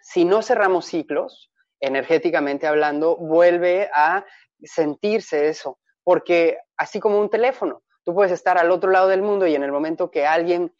si 0.00 0.24
no 0.24 0.40
cerramos 0.40 0.86
ciclos, 0.86 1.50
energéticamente 1.80 2.66
hablando, 2.66 3.16
vuelve 3.16 3.90
a 3.94 4.24
sentirse 4.64 5.48
eso, 5.48 5.78
porque 6.02 6.58
así 6.76 7.00
como 7.00 7.20
un 7.20 7.30
teléfono, 7.30 7.82
tú 8.04 8.14
puedes 8.14 8.32
estar 8.32 8.58
al 8.58 8.70
otro 8.70 8.90
lado 8.90 9.08
del 9.08 9.22
mundo 9.22 9.46
y 9.46 9.54
en 9.54 9.62
el 9.62 9.72
momento 9.72 10.10
que 10.10 10.26
alguien 10.26 10.74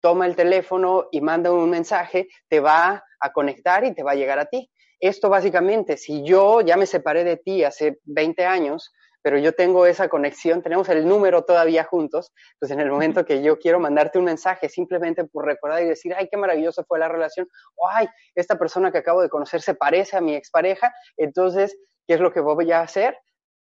toma 0.00 0.26
el 0.26 0.36
teléfono 0.36 1.08
y 1.10 1.20
manda 1.20 1.52
un 1.52 1.68
mensaje, 1.68 2.28
te 2.48 2.60
va 2.60 3.04
a 3.20 3.32
conectar 3.32 3.84
y 3.84 3.94
te 3.94 4.02
va 4.02 4.12
a 4.12 4.16
llegar 4.16 4.38
a 4.38 4.46
ti. 4.46 4.70
Esto 4.98 5.28
básicamente, 5.28 5.96
si 5.96 6.22
yo 6.22 6.60
ya 6.60 6.76
me 6.76 6.86
separé 6.86 7.24
de 7.24 7.36
ti 7.36 7.64
hace 7.64 8.00
20 8.04 8.44
años, 8.46 8.92
pero 9.22 9.38
yo 9.38 9.52
tengo 9.52 9.86
esa 9.86 10.08
conexión, 10.08 10.62
tenemos 10.62 10.88
el 10.88 11.06
número 11.06 11.44
todavía 11.44 11.84
juntos, 11.84 12.32
pues 12.58 12.70
en 12.70 12.80
el 12.80 12.90
momento 12.90 13.24
que 13.24 13.42
yo 13.42 13.58
quiero 13.58 13.78
mandarte 13.78 14.18
un 14.18 14.24
mensaje 14.24 14.68
simplemente 14.68 15.24
por 15.24 15.44
recordar 15.44 15.82
y 15.82 15.86
decir, 15.86 16.14
ay, 16.16 16.28
qué 16.30 16.36
maravillosa 16.36 16.84
fue 16.84 16.98
la 16.98 17.08
relación, 17.08 17.46
o 17.76 17.88
ay, 17.88 18.08
esta 18.34 18.58
persona 18.58 18.90
que 18.90 18.98
acabo 18.98 19.20
de 19.20 19.28
conocer 19.28 19.60
se 19.60 19.74
parece 19.74 20.16
a 20.16 20.20
mi 20.20 20.34
expareja, 20.34 20.92
entonces, 21.16 21.76
¿qué 22.06 22.14
es 22.14 22.20
lo 22.20 22.32
que 22.32 22.40
voy 22.40 22.72
a 22.72 22.80
hacer? 22.80 23.16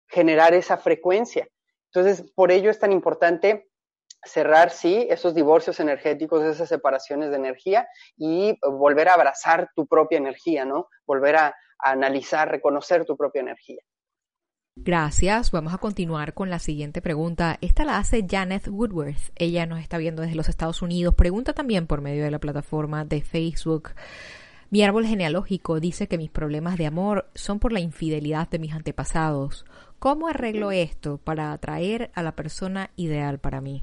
Generar 0.08 0.54
esa 0.54 0.76
frecuencia. 0.76 1.48
Entonces, 1.92 2.30
por 2.34 2.52
ello 2.52 2.70
es 2.70 2.78
tan 2.78 2.92
importante 2.92 3.68
cerrar, 4.26 4.70
sí, 4.70 5.06
esos 5.08 5.34
divorcios 5.34 5.80
energéticos, 5.80 6.42
esas 6.42 6.68
separaciones 6.68 7.30
de 7.30 7.36
energía 7.36 7.88
y 8.16 8.58
volver 8.62 9.08
a 9.08 9.14
abrazar 9.14 9.70
tu 9.74 9.86
propia 9.86 10.18
energía, 10.18 10.64
¿no? 10.64 10.88
Volver 11.06 11.36
a, 11.36 11.54
analizar, 11.78 12.50
reconocer 12.50 13.04
tu 13.04 13.18
propia 13.18 13.42
energía. 13.42 13.80
Gracias. 14.76 15.50
Vamos 15.50 15.74
a 15.74 15.78
continuar 15.78 16.32
con 16.32 16.48
la 16.48 16.58
siguiente 16.58 17.02
pregunta. 17.02 17.58
Esta 17.60 17.84
la 17.84 17.98
hace 17.98 18.26
Janet 18.28 18.68
Woodworth. 18.68 19.30
Ella 19.36 19.66
nos 19.66 19.80
está 19.80 19.98
viendo 19.98 20.22
desde 20.22 20.36
los 20.36 20.48
Estados 20.48 20.80
Unidos. 20.80 21.14
Pregunta 21.14 21.52
también 21.52 21.86
por 21.86 22.00
medio 22.00 22.24
de 22.24 22.30
la 22.30 22.38
plataforma 22.38 23.04
de 23.04 23.20
Facebook. 23.20 23.90
Mi 24.70 24.82
árbol 24.82 25.06
genealógico 25.06 25.80
dice 25.80 26.08
que 26.08 26.18
mis 26.18 26.30
problemas 26.30 26.76
de 26.76 26.86
amor 26.86 27.30
son 27.34 27.58
por 27.58 27.72
la 27.72 27.80
infidelidad 27.80 28.48
de 28.48 28.58
mis 28.58 28.72
antepasados. 28.72 29.64
¿Cómo 29.98 30.28
arreglo 30.28 30.72
esto 30.72 31.18
para 31.18 31.52
atraer 31.52 32.10
a 32.14 32.22
la 32.22 32.36
persona 32.36 32.90
ideal 32.96 33.38
para 33.38 33.60
mí? 33.60 33.82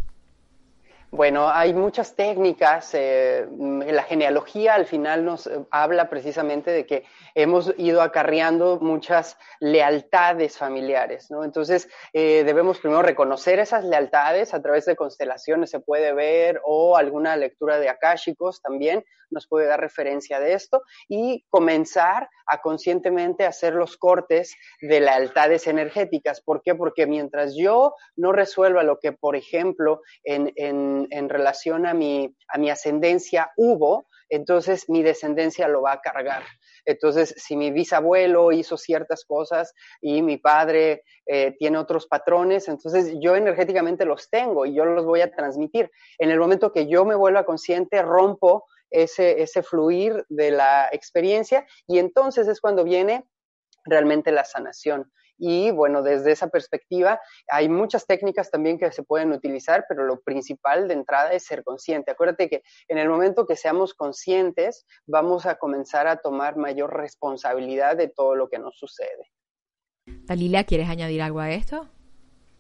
Bueno, 1.16 1.48
hay 1.48 1.76
muchas 1.76 2.16
técnicas. 2.16 2.90
Eh, 2.96 3.48
la 3.60 4.02
genealogía 4.02 4.74
al 4.74 4.88
final 4.88 5.24
nos 5.24 5.46
eh, 5.46 5.60
habla 5.70 6.10
precisamente 6.10 6.72
de 6.72 6.88
que 6.88 7.06
hemos 7.36 7.72
ido 7.78 8.02
acarreando 8.02 8.80
muchas 8.80 9.38
lealtades 9.60 10.58
familiares, 10.58 11.30
¿no? 11.30 11.44
Entonces, 11.44 11.88
eh, 12.14 12.44
debemos 12.44 12.80
primero 12.80 13.04
reconocer 13.04 13.60
esas 13.60 13.84
lealtades 13.84 14.56
a 14.56 14.62
través 14.64 14.86
de 14.86 14.96
constelaciones, 14.96 15.70
se 15.70 15.80
puede 15.80 16.14
ver, 16.14 16.60
o 16.66 16.98
alguna 16.98 17.36
lectura 17.36 17.78
de 17.78 17.90
akáshicos 17.90 18.60
también 18.64 19.06
nos 19.34 19.48
puede 19.48 19.68
dar 19.68 19.82
referencia 19.82 20.40
de 20.40 20.54
esto, 20.54 20.84
y 21.10 21.44
comenzar 21.50 22.30
a 22.46 22.62
conscientemente 22.62 23.46
hacer 23.46 23.74
los 23.74 23.98
cortes 23.98 24.56
de 24.82 25.00
lealtades 25.00 25.68
energéticas. 25.68 26.42
¿Por 26.42 26.62
qué? 26.62 26.76
Porque 26.76 27.08
mientras 27.08 27.56
yo 27.56 27.96
no 28.16 28.32
resuelva 28.32 28.84
lo 28.84 29.00
que, 29.00 29.12
por 29.12 29.36
ejemplo, 29.36 30.02
en, 30.24 30.52
en, 30.56 31.03
en 31.12 31.30
relación 31.30 31.86
a 31.86 31.94
mi, 31.94 32.36
a 32.48 32.58
mi 32.58 32.70
ascendencia 32.70 33.52
hubo, 33.58 34.08
entonces 34.30 34.90
mi 34.90 35.04
descendencia 35.04 35.68
lo 35.68 35.82
va 35.82 35.94
a 35.94 36.02
cargar. 36.02 36.44
Entonces, 36.86 37.34
si 37.38 37.56
mi 37.56 37.72
bisabuelo 37.72 38.52
hizo 38.52 38.78
ciertas 38.78 39.24
cosas 39.26 39.74
y 40.02 40.22
mi 40.22 40.38
padre 40.38 41.04
eh, 41.26 41.56
tiene 41.58 41.78
otros 41.78 42.08
patrones, 42.08 42.68
entonces 42.68 43.14
yo 43.22 43.36
energéticamente 43.36 44.06
los 44.06 44.30
tengo 44.30 44.66
y 44.66 44.74
yo 44.74 44.86
los 44.86 45.06
voy 45.06 45.22
a 45.22 45.32
transmitir. 45.32 45.90
En 46.18 46.30
el 46.30 46.40
momento 46.40 46.72
que 46.72 46.88
yo 46.88 47.06
me 47.06 47.16
vuelva 47.16 47.46
consciente, 47.46 48.02
rompo 48.02 48.66
ese, 48.90 49.42
ese 49.42 49.64
fluir 49.64 50.26
de 50.30 50.52
la 50.52 50.90
experiencia 50.92 51.66
y 51.88 52.00
entonces 52.00 52.48
es 52.48 52.60
cuando 52.60 52.84
viene 52.84 53.26
realmente 53.86 54.32
la 54.32 54.44
sanación. 54.44 55.12
Y 55.46 55.72
bueno, 55.72 56.04
desde 56.04 56.32
esa 56.32 56.48
perspectiva 56.48 57.20
hay 57.50 57.68
muchas 57.68 58.08
técnicas 58.08 58.50
también 58.50 58.80
que 58.80 58.90
se 58.94 59.04
pueden 59.04 59.34
utilizar, 59.34 59.84
pero 59.90 60.06
lo 60.06 60.22
principal 60.22 60.88
de 60.88 60.94
entrada 60.94 61.34
es 61.34 61.44
ser 61.44 61.66
consciente. 61.66 62.12
Acuérdate 62.12 62.48
que 62.48 62.64
en 62.88 62.98
el 62.98 63.10
momento 63.10 63.46
que 63.46 63.58
seamos 63.58 63.94
conscientes, 63.94 64.86
vamos 65.06 65.46
a 65.46 65.56
comenzar 65.56 66.08
a 66.08 66.16
tomar 66.16 66.56
mayor 66.56 66.96
responsabilidad 66.96 67.98
de 67.98 68.08
todo 68.08 68.36
lo 68.36 68.48
que 68.48 68.58
nos 68.58 68.78
sucede. 68.78 69.34
Dalila, 70.06 70.64
¿quieres 70.64 70.88
añadir 70.88 71.22
algo 71.22 71.42
a 71.42 71.52
esto? 71.52 71.90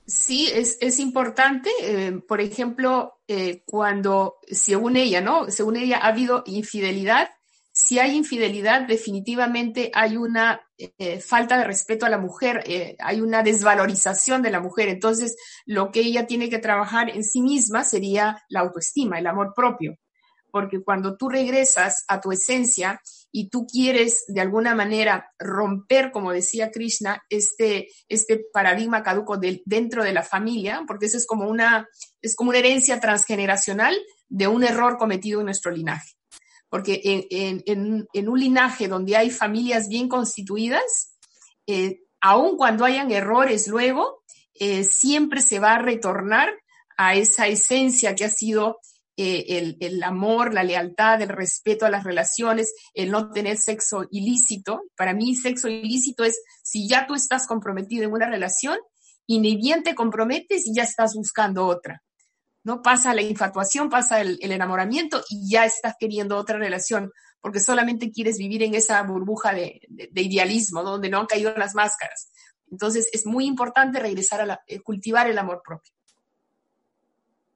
Sí, 0.05 0.51
es, 0.53 0.77
es 0.81 0.99
importante, 0.99 1.69
eh, 1.83 2.11
por 2.27 2.41
ejemplo, 2.41 3.21
eh, 3.29 3.63
cuando, 3.65 4.39
según 4.45 4.97
ella, 4.97 5.21
¿no? 5.21 5.49
Según 5.49 5.77
ella 5.77 5.99
ha 5.99 6.07
habido 6.07 6.43
infidelidad, 6.47 7.29
si 7.75 7.97
hay 7.97 8.15
infidelidad, 8.15 8.83
definitivamente 8.83 9.89
hay 9.95 10.15
una 10.15 10.61
eh, 10.77 11.19
falta 11.19 11.57
de 11.57 11.63
respeto 11.63 12.05
a 12.05 12.09
la 12.09 12.19
mujer, 12.19 12.63
eh, 12.67 12.95
hay 12.99 13.19
una 13.19 13.41
desvalorización 13.41 14.43
de 14.43 14.51
la 14.51 14.59
mujer. 14.59 14.89
Entonces, 14.89 15.35
lo 15.65 15.91
que 15.91 16.01
ella 16.01 16.27
tiene 16.27 16.51
que 16.51 16.59
trabajar 16.59 17.09
en 17.09 17.23
sí 17.23 17.41
misma 17.41 17.83
sería 17.83 18.43
la 18.47 18.59
autoestima, 18.59 19.17
el 19.17 19.25
amor 19.25 19.53
propio. 19.55 19.97
Porque 20.51 20.83
cuando 20.83 21.17
tú 21.17 21.29
regresas 21.29 22.05
a 22.07 22.21
tu 22.21 22.31
esencia 22.31 23.01
y 23.31 23.49
tú 23.49 23.65
quieres 23.65 24.23
de 24.27 24.41
alguna 24.41 24.75
manera 24.75 25.31
romper, 25.39 26.11
como 26.11 26.31
decía 26.31 26.69
Krishna, 26.69 27.23
este, 27.27 27.87
este 28.07 28.45
paradigma 28.53 29.01
caduco 29.01 29.39
dentro 29.65 30.03
de 30.03 30.13
la 30.13 30.21
familia, 30.21 30.83
porque 30.85 31.07
eso 31.07 31.17
es 31.17 31.25
como 31.25 31.49
una, 31.49 31.87
es 32.21 32.35
como 32.35 32.51
una 32.51 32.59
herencia 32.59 32.99
transgeneracional 32.99 33.97
de 34.29 34.47
un 34.47 34.63
error 34.63 34.99
cometido 34.99 35.39
en 35.39 35.45
nuestro 35.47 35.71
linaje 35.71 36.13
porque 36.73 37.01
en, 37.29 38.27
un 38.27 38.39
linaje 38.39 38.87
donde 38.87 39.15
hay 39.15 39.29
familias 39.29 39.87
bien 39.89 40.09
constituidas, 40.09 41.13
eh, 41.67 41.99
aun 42.19 42.57
cuando 42.57 42.83
hayan 42.83 43.11
errores 43.11 43.67
luego, 43.67 44.23
eh, 44.55 44.83
siempre 44.83 45.41
se 45.41 45.59
va 45.59 45.75
a 45.75 45.83
retornar 45.83 46.49
a 46.97 47.13
esa 47.13 47.45
esencia 47.45 48.15
que 48.15 48.25
ha 48.25 48.29
sido 48.31 48.79
eh, 49.17 49.45
el, 49.49 49.77
el, 49.81 50.01
amor, 50.01 50.51
la 50.51 50.63
lealtad, 50.63 51.21
el 51.21 51.29
respeto 51.29 51.85
a 51.85 51.91
las 51.91 52.05
relaciones, 52.05 52.73
el 52.95 53.11
no 53.11 53.29
tener 53.29 53.57
sexo 53.57 54.07
ilícito. 54.09 54.81
Para 54.97 55.13
mí, 55.13 55.35
sexo 55.35 55.67
ilícito 55.67 56.23
es 56.23 56.41
si 56.63 56.87
ya 56.87 57.05
tú 57.05 57.13
estás 57.13 57.45
comprometido 57.45 58.03
en 58.03 58.13
una 58.13 58.27
relación 58.27 58.79
y 59.27 59.37
ni 59.37 59.57
bien 59.57 59.83
te 59.83 59.93
comprometes 59.93 60.65
y 60.65 60.73
ya 60.73 60.81
estás 60.81 61.13
buscando 61.13 61.67
otra. 61.67 62.01
¿No? 62.63 62.81
Pasa 62.81 63.13
la 63.13 63.21
infatuación, 63.21 63.89
pasa 63.89 64.21
el, 64.21 64.39
enamoramiento 64.41 65.23
y 65.29 65.49
ya 65.49 65.65
estás 65.65 65.95
queriendo 65.99 66.37
otra 66.37 66.57
relación, 66.57 67.11
porque 67.41 67.59
solamente 67.59 68.11
quieres 68.11 68.37
vivir 68.37 68.63
en 68.63 68.75
esa 68.75 69.01
burbuja 69.03 69.53
de, 69.53 69.81
idealismo, 70.15 70.83
donde 70.83 71.09
no 71.09 71.19
han 71.19 71.25
caído 71.25 71.53
las 71.55 71.75
máscaras. 71.75 72.31
Entonces 72.71 73.09
es 73.13 73.25
muy 73.25 73.45
importante 73.45 73.99
regresar 73.99 74.49
a 74.49 74.61
eh, 74.67 74.79
cultivar 74.81 75.29
el 75.29 75.37
amor 75.37 75.61
propio. 75.63 75.92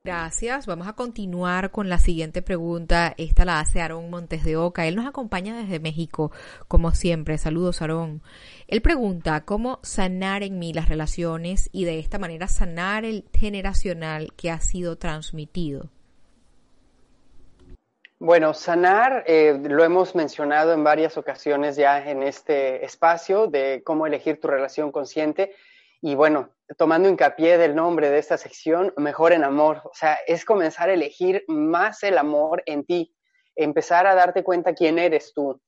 Gracias. 0.07 0.67
Vamos 0.67 0.87
a 0.87 0.93
continuar 0.93 1.69
con 1.69 1.89
la 1.89 1.97
siguiente 1.97 2.41
pregunta. 2.41 3.13
Esta 3.17 3.43
la 3.43 3.59
hace 3.59 3.81
Aarón 3.81 4.09
Montes 4.09 4.45
de 4.45 4.55
Oca. 4.55 4.87
Él 4.87 4.95
nos 4.95 5.05
acompaña 5.05 5.57
desde 5.57 5.81
México, 5.81 6.31
como 6.69 6.91
siempre. 6.91 7.37
Saludos, 7.37 7.81
Aarón. 7.81 8.21
Él 8.69 8.81
pregunta 8.81 9.43
cómo 9.43 9.79
sanar 9.83 10.43
en 10.43 10.59
mí 10.59 10.71
las 10.71 10.87
relaciones 10.87 11.69
y 11.73 11.83
de 11.83 11.99
esta 11.99 12.19
manera 12.19 12.47
sanar 12.47 13.03
el 13.03 13.25
generacional 13.37 14.31
que 14.37 14.49
ha 14.49 14.61
sido 14.61 14.97
transmitido. 14.97 15.89
Bueno, 18.17 18.53
sanar, 18.53 19.25
eh, 19.27 19.59
lo 19.61 19.83
hemos 19.83 20.15
mencionado 20.15 20.71
en 20.71 20.85
varias 20.85 21.17
ocasiones 21.17 21.75
ya 21.75 22.09
en 22.09 22.23
este 22.23 22.85
espacio 22.85 23.47
de 23.47 23.83
cómo 23.83 24.07
elegir 24.07 24.39
tu 24.39 24.47
relación 24.47 24.93
consciente. 24.93 25.53
Y 26.01 26.15
bueno, 26.15 26.49
tomando 26.77 27.09
hincapié 27.09 27.57
del 27.57 27.75
nombre 27.75 28.09
de 28.09 28.19
esta 28.19 28.37
sección, 28.37 28.93
mejor 28.97 29.33
en 29.33 29.43
amor. 29.43 29.81
O 29.85 29.93
sea, 29.93 30.19
es 30.27 30.45
comenzar 30.45 30.89
a 30.89 30.93
elegir 30.93 31.43
más 31.47 32.03
el 32.03 32.17
amor 32.17 32.61
en 32.65 32.85
ti, 32.85 33.15
empezar 33.55 34.05
a 34.05 34.15
darte 34.15 34.43
cuenta 34.43 34.73
quién 34.73 34.99
eres 34.99 35.33
tú. 35.33 35.59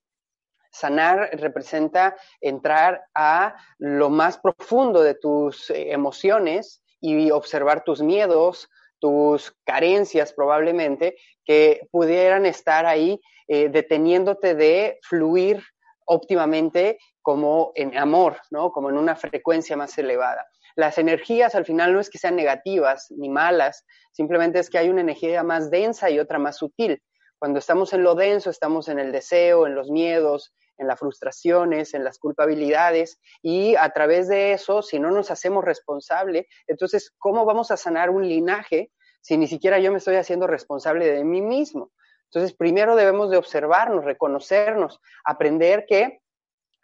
Sanar 0.71 1.31
representa 1.33 2.15
entrar 2.41 3.03
a 3.15 3.55
lo 3.79 4.09
más 4.09 4.37
profundo 4.37 5.01
de 5.01 5.15
tus 5.15 5.71
eh, 5.71 5.91
emociones 5.91 6.83
y 7.01 7.31
observar 7.31 7.83
tus 7.83 8.01
miedos, 8.01 8.69
tus 8.99 9.55
carencias 9.65 10.31
probablemente, 10.33 11.15
que 11.43 11.87
pudieran 11.91 12.45
estar 12.45 12.85
ahí 12.85 13.19
eh, 13.47 13.69
deteniéndote 13.69 14.53
de 14.53 14.99
fluir 15.01 15.63
óptimamente 16.09 16.97
como 17.21 17.71
en 17.75 17.95
amor, 17.97 18.37
¿no? 18.49 18.71
Como 18.71 18.89
en 18.89 18.97
una 18.97 19.15
frecuencia 19.15 19.77
más 19.77 19.97
elevada. 19.97 20.47
Las 20.75 20.97
energías 20.97 21.53
al 21.55 21.65
final 21.65 21.93
no 21.93 21.99
es 21.99 22.09
que 22.09 22.17
sean 22.17 22.35
negativas 22.35 23.07
ni 23.11 23.29
malas, 23.29 23.85
simplemente 24.11 24.59
es 24.59 24.69
que 24.69 24.79
hay 24.79 24.89
una 24.89 25.01
energía 25.01 25.43
más 25.43 25.69
densa 25.69 26.09
y 26.09 26.19
otra 26.19 26.39
más 26.39 26.57
sutil. 26.57 27.01
Cuando 27.37 27.59
estamos 27.59 27.93
en 27.93 28.03
lo 28.03 28.15
denso, 28.15 28.49
estamos 28.49 28.87
en 28.87 28.97
el 28.97 29.11
deseo, 29.11 29.67
en 29.67 29.75
los 29.75 29.89
miedos, 29.89 30.53
en 30.77 30.87
las 30.87 30.99
frustraciones, 30.99 31.93
en 31.93 32.03
las 32.03 32.17
culpabilidades, 32.17 33.19
y 33.43 33.75
a 33.75 33.89
través 33.91 34.27
de 34.27 34.53
eso, 34.53 34.81
si 34.81 34.99
no 34.99 35.11
nos 35.11 35.29
hacemos 35.29 35.63
responsable, 35.63 36.47
entonces, 36.67 37.13
¿cómo 37.19 37.45
vamos 37.45 37.69
a 37.69 37.77
sanar 37.77 38.09
un 38.09 38.27
linaje 38.27 38.91
si 39.21 39.37
ni 39.37 39.47
siquiera 39.47 39.79
yo 39.79 39.91
me 39.91 39.99
estoy 39.99 40.15
haciendo 40.15 40.47
responsable 40.47 41.05
de 41.05 41.23
mí 41.23 41.41
mismo? 41.41 41.91
Entonces, 42.31 42.55
primero 42.55 42.95
debemos 42.95 43.31
de 43.31 43.37
observarnos, 43.37 44.05
reconocernos, 44.05 44.99
aprender 45.25 45.85
que 45.87 46.19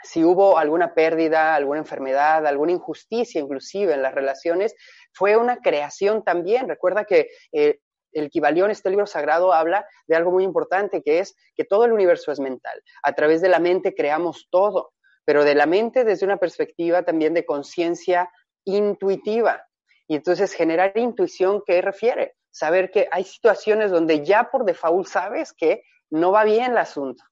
si 0.04 0.24
hubo 0.24 0.58
alguna 0.58 0.94
pérdida, 0.94 1.56
alguna 1.56 1.80
enfermedad, 1.80 2.46
alguna 2.46 2.74
injusticia 2.74 3.42
inclusive 3.42 3.94
en 3.94 4.02
las 4.02 4.14
relaciones, 4.14 4.76
fue 5.14 5.38
una 5.38 5.58
creación 5.58 6.24
también. 6.24 6.68
Recuerda 6.68 7.06
que 7.06 7.30
eh, 7.52 7.80
el 8.12 8.30
Kibalión, 8.30 8.72
este 8.72 8.90
libro 8.90 9.06
sagrado, 9.06 9.54
habla 9.54 9.86
de 10.08 10.16
algo 10.16 10.32
muy 10.32 10.44
importante, 10.44 11.02
que 11.04 11.20
es 11.20 11.36
que 11.56 11.66
todo 11.66 11.86
el 11.86 11.92
universo 11.92 12.32
es 12.32 12.40
mental. 12.40 12.82
A 13.04 13.14
través 13.14 13.42
de 13.42 13.50
la 13.50 13.60
mente 13.60 13.94
creamos 13.94 14.48
todo, 14.50 14.94
pero 15.26 15.44
de 15.44 15.56
la 15.56 15.66
mente 15.66 16.04
desde 16.04 16.26
una 16.26 16.38
perspectiva 16.38 17.04
también 17.04 17.34
de 17.34 17.46
conciencia 17.46 18.30
intuitiva. 18.64 19.68
Y 20.08 20.16
entonces 20.16 20.54
generar 20.54 20.94
intuición, 20.96 21.62
¿qué 21.66 21.82
refiere? 21.82 22.36
Saber 22.56 22.89
que 22.89 23.10
hay 23.12 23.26
situaciones 23.26 23.91
donde 23.91 24.24
ya 24.24 24.50
por 24.50 24.63
default 24.63 25.08
sabes 25.08 25.52
que 25.52 25.84
no 26.10 26.32
va 26.32 26.46
bien 26.46 26.72
el 26.72 26.78
asunto 26.78 27.24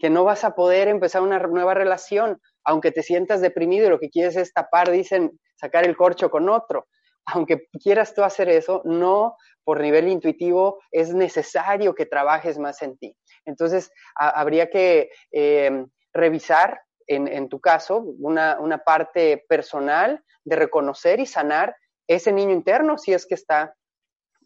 que 0.00 0.10
no 0.10 0.24
vas 0.24 0.44
a 0.44 0.54
poder 0.54 0.88
empezar 0.88 1.20
una 1.20 1.38
nueva 1.38 1.74
relación, 1.74 2.40
aunque 2.64 2.90
te 2.90 3.02
sientas 3.02 3.42
deprimido 3.42 3.86
y 3.86 3.90
lo 3.90 4.00
que 4.00 4.08
quieres 4.08 4.34
es 4.34 4.52
tapar, 4.52 4.90
dicen, 4.90 5.38
sacar 5.56 5.86
el 5.86 5.94
corcho 5.94 6.30
con 6.30 6.48
otro. 6.48 6.88
Aunque 7.26 7.68
quieras 7.82 8.14
tú 8.14 8.24
hacer 8.24 8.48
eso, 8.48 8.80
no 8.86 9.36
por 9.62 9.78
nivel 9.80 10.08
intuitivo 10.08 10.80
es 10.90 11.12
necesario 11.12 11.94
que 11.94 12.06
trabajes 12.06 12.58
más 12.58 12.80
en 12.80 12.96
ti. 12.96 13.14
Entonces, 13.44 13.92
habría 14.14 14.70
que 14.70 15.10
em, 15.30 15.86
revisar, 16.14 16.80
en, 17.06 17.48
tu 17.48 17.60
caso, 17.60 17.98
una, 17.98 18.82
parte 18.84 19.44
personal 19.48 20.24
de 20.44 20.56
reconocer 20.56 21.20
y 21.20 21.26
sanar 21.26 21.76
ese 22.06 22.32
niño 22.32 22.52
interno 22.52 22.96
si 22.96 23.12
es 23.12 23.26
que 23.26 23.34
está 23.34 23.74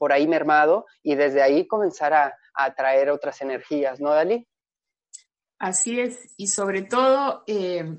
por 0.04 0.12
ahí 0.12 0.28
mermado 0.28 0.84
y 1.02 1.14
desde 1.14 1.40
ahí 1.40 1.66
comenzar 1.66 2.12
a, 2.12 2.26
a 2.52 2.64
atraer 2.66 3.08
otras 3.08 3.40
energías, 3.40 4.00
¿no, 4.00 4.10
Dalí? 4.10 4.46
Así 5.58 5.98
es, 5.98 6.18
y 6.36 6.48
sobre 6.48 6.82
todo, 6.82 7.42
eh, 7.46 7.96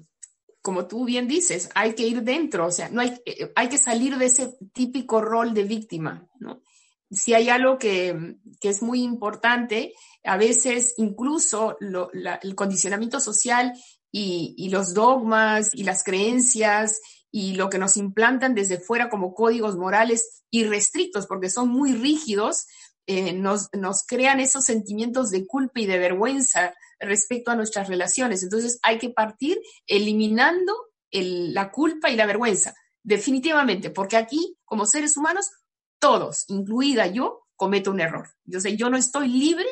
como 0.61 0.85
tú 0.85 1.03
bien 1.03 1.27
dices, 1.27 1.71
hay 1.73 1.95
que 1.95 2.03
ir 2.03 2.21
dentro, 2.21 2.67
o 2.67 2.71
sea, 2.71 2.89
no 2.89 3.01
hay, 3.01 3.19
eh, 3.25 3.51
hay 3.55 3.69
que 3.69 3.79
salir 3.79 4.19
de 4.19 4.25
ese 4.25 4.55
típico 4.71 5.19
rol 5.19 5.55
de 5.55 5.63
víctima, 5.63 6.27
¿no? 6.39 6.61
si 7.09 7.33
hay 7.33 7.49
algo 7.49 7.79
que, 7.79 8.35
es 8.61 8.83
muy 8.83 9.01
importante, 9.01 9.93
a 10.23 10.37
veces 10.37 10.93
incluso 10.97 11.75
el 11.79 12.53
condicionamiento 12.53 13.19
social 13.19 13.73
y, 14.11 14.69
los 14.69 14.93
dogmas 14.93 15.71
y 15.73 15.83
las 15.83 16.03
creencias 16.03 17.01
y 17.37 17.55
lo 17.55 17.69
que 17.69 17.79
nos 17.79 17.97
implantan 17.97 18.55
desde 18.55 18.79
fuera 18.79 19.09
como 19.09 19.33
códigos 19.33 19.75
morales 19.75 20.45
irrestrictos, 20.51 21.27
porque 21.27 21.49
son 21.49 21.67
muy 21.67 21.91
rígidos, 21.91 22.65
eh, 23.07 23.33
nos, 23.33 23.67
nos 23.73 24.03
crean 24.07 24.39
esos 24.39 24.63
sentimientos 24.63 25.31
de 25.31 25.45
culpa 25.45 25.81
y 25.81 25.85
de 25.85 25.99
vergüenza 25.99 26.73
respecto 26.97 27.51
a 27.51 27.57
nuestras 27.57 27.89
relaciones. 27.89 28.41
Entonces 28.41 28.79
hay 28.83 28.99
que 28.99 29.09
partir 29.09 29.59
eliminando 29.85 30.73
la 31.11 31.71
culpa 31.71 32.09
y 32.09 32.15
la 32.15 32.25
vergüenza, 32.25 32.73
definitivamente, 33.03 33.89
porque 33.89 34.15
aquí, 34.15 34.55
como 34.63 34.85
seres 34.85 35.17
humanos, 35.17 35.51
todos, 35.99 36.45
incluida 36.47 37.07
yo, 37.07 37.47
cometo 37.57 37.91
un 37.91 37.99
error. 37.99 38.29
Yo 38.45 38.61
sé, 38.61 38.77
yo 38.77 38.89
no 38.89 38.95
estoy 38.95 39.27
libre, 39.27 39.67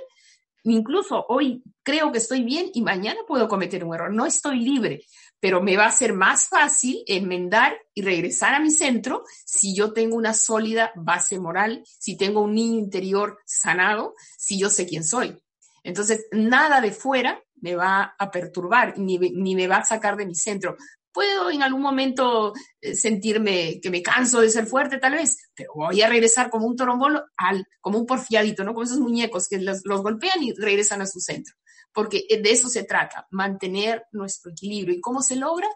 incluso 0.64 1.26
hoy 1.30 1.64
creo 1.82 2.11
que 2.11 2.18
estoy 2.18 2.43
bien 2.43 2.72
y 2.74 2.82
mañana 2.82 3.22
puedo 3.26 3.47
cometer 3.47 3.86
un 3.86 3.95
error. 3.95 4.14
No 4.14 4.26
estoy 4.26 4.59
libre, 4.59 5.05
pero 5.44 5.62
me 5.62 5.76
va 5.76 5.88
a 5.88 5.91
ser 5.91 6.14
más 6.14 6.48
fácil 6.48 7.04
enmendar 7.06 7.76
y 7.94 8.02
regresar 8.02 8.54
a 8.54 8.62
mi 8.62 8.72
centro 8.72 9.26
si 9.46 9.76
yo 9.76 9.91
tengo 9.91 10.16
una 10.16 10.34
sólida 10.34 10.94
base 10.96 11.38
moral, 11.38 11.84
si 11.86 12.16
tengo 12.16 12.39
un 12.39 12.54
niño 12.54 12.80
interior 12.80 13.38
sanado, 13.46 14.14
si 14.38 14.58
yo 14.58 14.70
sé 14.70 14.88
quién 14.88 15.04
soy. 15.04 15.38
Entonces, 15.84 16.28
nada 16.32 16.80
de 16.80 16.94
fuera 16.94 17.44
me 17.56 17.76
va 17.76 18.16
a 18.18 18.32
perturbar 18.32 18.98
ni, 18.98 19.18
ni 19.18 19.54
me 19.54 19.68
va 19.68 19.80
a 19.80 19.84
sacar 19.84 20.16
de 20.16 20.28
mi 20.28 20.36
centro 20.36 20.78
puedo 21.14 21.52
en 21.52 21.62
algún 21.62 21.82
momento 21.82 22.54
eh, 22.82 22.96
sentirme 22.96 23.80
que 23.80 23.91
me 23.91 24.02
canso 24.02 24.41
de 24.41 24.50
ser 24.50 24.66
fuerte 24.66 24.98
tal 24.98 25.14
vez, 25.14 25.52
pero 25.54 25.70
voy 25.76 26.02
a 26.02 26.10
regresar 26.10 26.50
como 26.50 26.66
un 26.66 26.76
torombolo, 26.76 27.24
al, 27.38 27.68
como 27.80 28.00
un 28.00 28.06
porfiadito, 28.08 28.64
¿no? 28.64 28.74
Como 28.74 28.84
esos 28.84 29.00
muñecos 29.00 29.48
que 29.48 29.60
los, 29.60 29.82
los 29.84 30.02
golpean 30.02 30.41
y 30.41 30.54
regresan 30.54 31.02
a 31.02 31.06
su 31.06 31.20
centro. 31.20 31.54
Porque 31.94 32.26
de 32.30 32.52
eso 32.52 32.70
se 32.70 32.84
trata, 32.84 33.28
mantener 33.32 34.06
nuestro 34.12 34.52
equilibrio. 34.52 34.96
¿Y 34.96 35.02
cómo 35.02 35.22
se 35.22 35.36
logra? 35.36 35.68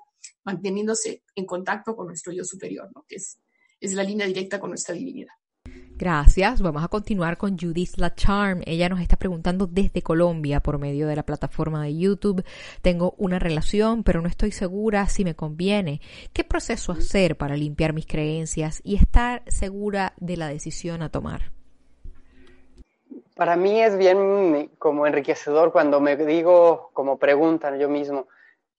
Manteniéndose 0.44 1.24
en 1.36 1.46
contacto 1.46 1.96
con 1.96 2.08
nuestro 2.08 2.34
yo 2.34 2.44
superior, 2.44 2.90
¿no? 2.96 3.06
Que 3.08 3.18
es, 3.18 3.40
es 3.80 3.94
la 3.94 4.04
línea 4.04 4.26
directa 4.26 4.60
con 4.60 4.72
nuestra 4.72 4.96
divinidad. 4.96 5.34
Gracias. 5.98 6.62
Vamos 6.62 6.84
a 6.84 6.90
continuar 6.90 7.38
con 7.38 7.58
Judith 7.58 7.98
Lacharm. 7.98 8.62
Ella 8.68 8.88
nos 8.88 9.02
está 9.02 9.18
preguntando 9.18 9.66
desde 9.66 10.04
Colombia 10.04 10.62
por 10.62 10.78
medio 10.78 11.08
de 11.08 11.16
la 11.16 11.26
plataforma 11.26 11.84
de 11.84 11.98
YouTube. 11.98 12.44
Tengo 12.84 13.16
una 13.18 13.40
relación, 13.40 14.04
pero 14.04 14.22
no 14.22 14.28
estoy 14.28 14.52
segura 14.52 15.08
si 15.10 15.24
me 15.24 15.36
conviene. 15.36 16.00
¿Qué 16.34 16.44
proceso 16.44 16.92
hacer 16.92 17.36
para 17.36 17.58
limpiar 17.58 17.94
mis 17.94 18.06
creencias 18.06 18.80
y 18.84 18.96
estar 18.96 19.44
segura 19.48 20.14
de 20.18 20.38
la 20.38 20.48
decisión 20.50 21.02
a 21.02 21.10
tomar? 21.10 21.57
Para 23.38 23.56
mí 23.56 23.82
es 23.84 23.96
bien 23.96 24.72
como 24.80 25.06
enriquecedor 25.06 25.72
cuando 25.72 26.02
me 26.02 26.18
digo, 26.18 26.90
como 26.94 27.20
preguntan 27.20 27.78
yo 27.78 27.88
mismo, 27.88 28.28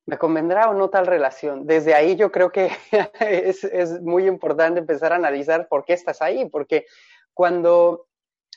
¿me 0.05 0.19
convendrá 0.19 0.69
o 0.69 0.75
no 0.75 0.91
tal 0.91 1.07
relación? 1.07 1.65
Desde 1.65 1.95
ahí 1.95 2.17
yo 2.17 2.33
creo 2.33 2.51
que 2.51 2.73
es, 3.21 3.63
es, 3.63 4.03
muy 4.03 4.27
importante 4.27 4.81
empezar 4.81 5.13
a 5.13 5.17
analizar 5.17 5.69
por 5.69 5.85
qué 5.85 5.93
estás 5.93 6.21
ahí, 6.23 6.47
porque 6.47 6.87
cuando 7.33 8.09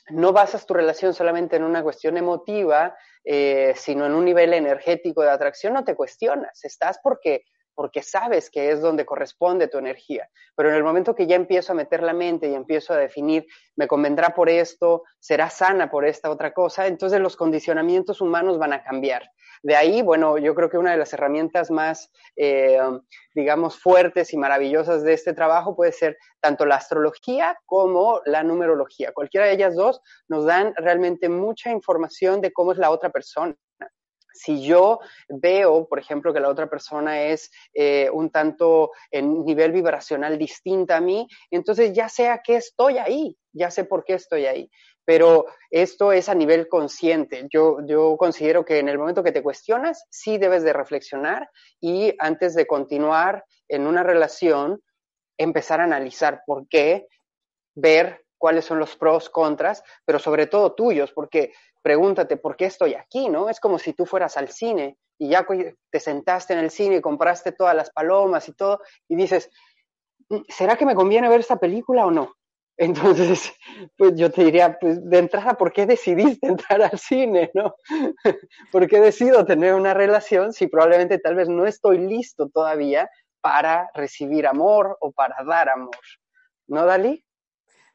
no 0.08 0.32
basas 0.32 0.66
tu 0.66 0.74
relación 0.74 1.14
solamente 1.14 1.54
en 1.54 1.62
una 1.62 1.84
cuestión 1.84 2.16
emotiva, 2.16 2.96
eh, 3.24 3.72
sino 3.76 4.04
en 4.04 4.14
un 4.14 4.24
nivel 4.24 4.54
energético 4.54 5.22
de 5.22 5.30
atracción, 5.30 5.72
no 5.72 5.84
te 5.84 5.94
cuestionas, 5.94 6.64
estás 6.64 6.98
porque 7.00 7.44
porque 7.74 8.02
sabes 8.02 8.50
que 8.50 8.70
es 8.70 8.80
donde 8.80 9.06
corresponde 9.06 9.68
tu 9.68 9.78
energía. 9.78 10.28
Pero 10.56 10.70
en 10.70 10.76
el 10.76 10.84
momento 10.84 11.14
que 11.14 11.26
ya 11.26 11.36
empiezo 11.36 11.72
a 11.72 11.76
meter 11.76 12.02
la 12.02 12.12
mente 12.12 12.48
y 12.48 12.54
empiezo 12.54 12.92
a 12.92 12.98
definir, 12.98 13.46
me 13.76 13.86
convendrá 13.86 14.34
por 14.34 14.48
esto, 14.48 15.04
será 15.18 15.50
sana 15.50 15.90
por 15.90 16.04
esta 16.04 16.30
otra 16.30 16.52
cosa, 16.52 16.86
entonces 16.86 17.20
los 17.20 17.36
condicionamientos 17.36 18.20
humanos 18.20 18.58
van 18.58 18.72
a 18.72 18.82
cambiar. 18.82 19.30
De 19.62 19.76
ahí, 19.76 20.02
bueno, 20.02 20.38
yo 20.38 20.56
creo 20.56 20.68
que 20.68 20.76
una 20.76 20.90
de 20.90 20.96
las 20.96 21.12
herramientas 21.12 21.70
más, 21.70 22.10
eh, 22.34 22.80
digamos, 23.32 23.78
fuertes 23.78 24.32
y 24.32 24.36
maravillosas 24.36 25.04
de 25.04 25.12
este 25.12 25.34
trabajo 25.34 25.76
puede 25.76 25.92
ser 25.92 26.18
tanto 26.40 26.66
la 26.66 26.76
astrología 26.76 27.56
como 27.64 28.20
la 28.24 28.42
numerología. 28.42 29.12
Cualquiera 29.12 29.46
de 29.46 29.52
ellas 29.52 29.76
dos 29.76 30.00
nos 30.26 30.46
dan 30.46 30.74
realmente 30.76 31.28
mucha 31.28 31.70
información 31.70 32.40
de 32.40 32.52
cómo 32.52 32.72
es 32.72 32.78
la 32.78 32.90
otra 32.90 33.10
persona 33.10 33.56
si 34.32 34.62
yo 34.62 35.00
veo, 35.28 35.86
por 35.88 35.98
ejemplo, 35.98 36.32
que 36.32 36.40
la 36.40 36.48
otra 36.48 36.68
persona 36.68 37.22
es 37.22 37.50
eh, 37.74 38.08
un 38.12 38.30
tanto 38.30 38.90
en 39.10 39.44
nivel 39.44 39.72
vibracional 39.72 40.38
distinta 40.38 40.96
a 40.96 41.00
mí, 41.00 41.28
entonces 41.50 41.92
ya 41.92 42.08
sé 42.08 42.28
a 42.28 42.42
qué 42.42 42.56
estoy 42.56 42.98
ahí, 42.98 43.36
ya 43.52 43.70
sé 43.70 43.84
por 43.84 44.04
qué 44.04 44.14
estoy 44.14 44.46
ahí. 44.46 44.70
Pero 45.04 45.46
esto 45.70 46.12
es 46.12 46.28
a 46.28 46.34
nivel 46.34 46.68
consciente. 46.68 47.48
Yo, 47.50 47.78
yo 47.86 48.16
considero 48.16 48.64
que 48.64 48.78
en 48.78 48.88
el 48.88 48.98
momento 48.98 49.24
que 49.24 49.32
te 49.32 49.42
cuestionas, 49.42 50.06
sí 50.10 50.38
debes 50.38 50.62
de 50.62 50.72
reflexionar 50.72 51.50
y 51.80 52.14
antes 52.18 52.54
de 52.54 52.66
continuar 52.66 53.44
en 53.68 53.86
una 53.88 54.04
relación, 54.04 54.80
empezar 55.38 55.80
a 55.80 55.84
analizar 55.84 56.42
por 56.46 56.68
qué, 56.68 57.08
ver 57.74 58.22
cuáles 58.42 58.64
son 58.64 58.80
los 58.80 58.96
pros, 58.96 59.30
contras, 59.30 59.84
pero 60.04 60.18
sobre 60.18 60.48
todo 60.48 60.74
tuyos, 60.74 61.12
porque 61.12 61.52
pregúntate 61.80 62.36
por 62.36 62.56
qué 62.56 62.64
estoy 62.64 62.94
aquí, 62.94 63.28
¿no? 63.28 63.48
Es 63.48 63.60
como 63.60 63.78
si 63.78 63.92
tú 63.92 64.04
fueras 64.04 64.36
al 64.36 64.48
cine 64.48 64.98
y 65.16 65.28
ya 65.28 65.46
te 65.90 66.00
sentaste 66.00 66.52
en 66.52 66.58
el 66.58 66.72
cine 66.72 66.96
y 66.96 67.00
compraste 67.00 67.52
todas 67.52 67.76
las 67.76 67.92
palomas 67.92 68.48
y 68.48 68.54
todo, 68.54 68.80
y 69.06 69.14
dices, 69.14 69.48
mm, 70.28 70.40
¿será 70.48 70.74
que 70.74 70.84
me 70.84 70.96
conviene 70.96 71.28
ver 71.28 71.38
esta 71.38 71.54
película 71.54 72.04
o 72.04 72.10
no? 72.10 72.34
Entonces, 72.76 73.52
pues 73.96 74.16
yo 74.16 74.32
te 74.32 74.42
diría, 74.42 74.76
pues 74.80 75.08
de 75.08 75.18
entrada, 75.18 75.54
¿por 75.54 75.72
qué 75.72 75.86
decidiste 75.86 76.44
entrar 76.48 76.82
al 76.82 76.98
cine, 76.98 77.52
no? 77.54 77.76
¿Por 78.72 78.88
qué 78.88 78.98
decido 78.98 79.46
tener 79.46 79.74
una 79.74 79.94
relación 79.94 80.52
si 80.52 80.66
probablemente 80.66 81.20
tal 81.20 81.36
vez 81.36 81.48
no 81.48 81.64
estoy 81.64 81.98
listo 81.98 82.48
todavía 82.48 83.08
para 83.40 83.88
recibir 83.94 84.48
amor 84.48 84.98
o 85.00 85.12
para 85.12 85.44
dar 85.44 85.68
amor? 85.68 85.94
¿No, 86.66 86.84
Dalí? 86.86 87.24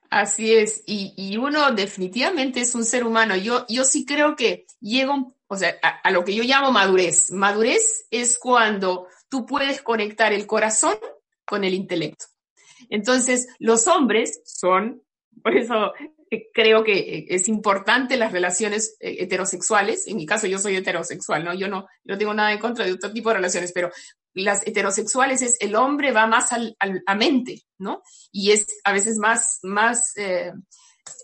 Así 0.09 0.53
es, 0.53 0.83
y, 0.85 1.37
uno 1.37 1.71
definitivamente 1.71 2.61
es 2.61 2.75
un 2.75 2.85
ser 2.85 3.03
humano. 3.03 3.35
Yo, 3.35 3.65
yo 3.67 3.83
sí 3.83 4.05
creo 4.05 4.35
que 4.35 4.65
llego, 4.79 5.35
o 5.47 5.55
sea, 5.57 5.75
a, 5.81 6.11
lo 6.11 6.23
que 6.23 6.33
yo 6.33 6.43
llamo 6.43 6.71
madurez. 6.71 7.31
Madurez 7.31 8.07
es 8.09 8.39
cuando 8.39 9.07
tú 9.29 9.45
puedes 9.45 9.81
conectar 9.81 10.31
el 10.31 10.47
corazón 10.47 10.95
con 11.45 11.63
el 11.63 11.73
intelecto. 11.73 12.25
Entonces, 12.89 13.47
los 13.59 13.87
hombres 13.87 14.41
son, 14.45 15.01
por 15.43 15.57
eso 15.57 15.93
creo 16.53 16.83
que 16.83 16.97
eh, 16.97 17.25
es 17.29 17.47
importante 17.47 18.17
las 18.17 18.31
relaciones 18.31 18.95
eh, 18.99 19.17
heterosexuales. 19.19 20.07
En 20.07 20.17
mi 20.17 20.25
caso, 20.25 20.47
yo 20.47 20.59
soy 20.59 20.75
heterosexual, 20.75 21.43
¿no? 21.43 21.53
Yo 21.53 21.67
no, 21.67 21.87
no 22.03 22.17
tengo 22.17 22.33
nada 22.33 22.51
en 22.51 22.59
contra 22.59 22.85
de 22.85 22.93
otro 22.93 23.11
tipo 23.11 23.29
de 23.29 23.35
relaciones, 23.35 23.71
pero 23.71 23.91
las 24.33 24.65
heterosexuales 24.67 25.41
es 25.41 25.57
el 25.59 25.75
hombre 25.75 26.11
va 26.11 26.27
más 26.27 26.51
al, 26.51 26.75
a 27.05 27.15
mente, 27.15 27.63
¿no? 27.77 28.01
Y 28.31 28.51
es 28.51 28.65
a 28.83 28.93
veces 28.93 29.17
más, 29.17 29.59
más 29.63 30.15
eh, 30.17 30.51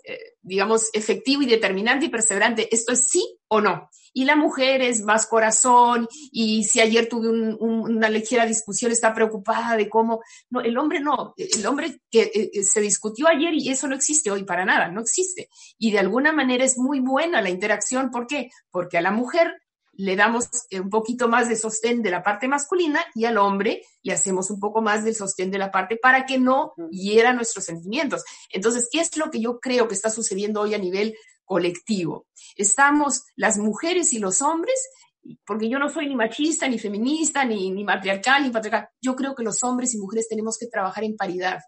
eh, 0.03 0.36
digamos, 0.41 0.89
efectivo 0.93 1.41
y 1.41 1.45
determinante 1.45 2.05
y 2.05 2.09
perseverante. 2.09 2.67
Esto 2.73 2.93
es 2.93 3.07
sí 3.07 3.38
o 3.47 3.61
no. 3.61 3.89
Y 4.15 4.25
la 4.25 4.36
mujer 4.36 4.81
es 4.81 5.01
más 5.01 5.25
corazón 5.25 6.07
y 6.31 6.63
si 6.65 6.79
ayer 6.79 7.09
tuve 7.09 7.29
una 7.29 8.09
ligera 8.09 8.45
discusión 8.45 8.91
está 8.91 9.13
preocupada 9.13 9.75
de 9.75 9.89
cómo... 9.89 10.21
No, 10.51 10.61
el 10.61 10.77
hombre 10.77 10.99
no. 10.99 11.34
El 11.36 11.65
hombre 11.65 11.99
que 12.11 12.31
eh, 12.34 12.63
se 12.63 12.81
discutió 12.81 13.27
ayer 13.27 13.53
y 13.55 13.69
eso 13.69 13.88
no 13.88 13.95
existe 13.95 14.29
hoy 14.29 14.43
para 14.43 14.65
nada, 14.65 14.89
no 14.89 15.01
existe. 15.01 15.49
Y 15.79 15.91
de 15.91 15.99
alguna 15.99 16.31
manera 16.31 16.63
es 16.63 16.77
muy 16.77 16.99
buena 16.99 17.41
la 17.41 17.49
interacción. 17.49 18.11
¿Por 18.11 18.27
qué? 18.27 18.51
Porque 18.69 18.99
a 18.99 19.01
la 19.01 19.11
mujer 19.11 19.62
le 19.95 20.15
damos 20.15 20.49
eh, 20.69 20.79
un 20.79 20.89
poquito 20.89 21.27
más 21.27 21.49
de 21.49 21.55
sostén 21.55 22.01
de 22.01 22.11
la 22.11 22.23
parte 22.23 22.47
masculina 22.47 23.03
y 23.13 23.25
al 23.25 23.37
hombre 23.37 23.83
le 24.01 24.13
hacemos 24.13 24.49
un 24.49 24.59
poco 24.59 24.81
más 24.81 25.03
del 25.03 25.15
sostén 25.15 25.51
de 25.51 25.57
la 25.57 25.71
parte 25.71 25.97
para 25.97 26.25
que 26.25 26.39
no 26.39 26.73
hiera 26.89 27.33
nuestros 27.33 27.65
sentimientos. 27.65 28.23
Entonces, 28.51 28.89
¿qué 28.91 28.99
es 28.99 29.15
lo 29.17 29.29
que 29.29 29.39
yo 29.39 29.59
creo 29.59 29.87
que 29.87 29.95
está 29.95 30.09
sucediendo 30.09 30.61
hoy 30.61 30.73
a 30.73 30.79
nivel 30.79 31.15
colectivo? 31.45 32.27
Estamos 32.55 33.23
las 33.35 33.57
mujeres 33.57 34.13
y 34.13 34.19
los 34.19 34.41
hombres, 34.41 34.79
porque 35.45 35.69
yo 35.69 35.79
no 35.79 35.89
soy 35.89 36.07
ni 36.07 36.15
machista, 36.15 36.67
ni 36.67 36.79
feminista, 36.79 37.45
ni, 37.45 37.71
ni 37.71 37.83
matriarcal, 37.83 38.43
ni 38.43 38.49
patriarcal. 38.49 38.89
Yo 39.01 39.15
creo 39.15 39.35
que 39.35 39.43
los 39.43 39.63
hombres 39.63 39.93
y 39.93 39.99
mujeres 39.99 40.27
tenemos 40.27 40.57
que 40.57 40.67
trabajar 40.67 41.03
en 41.03 41.15
paridad. 41.15 41.59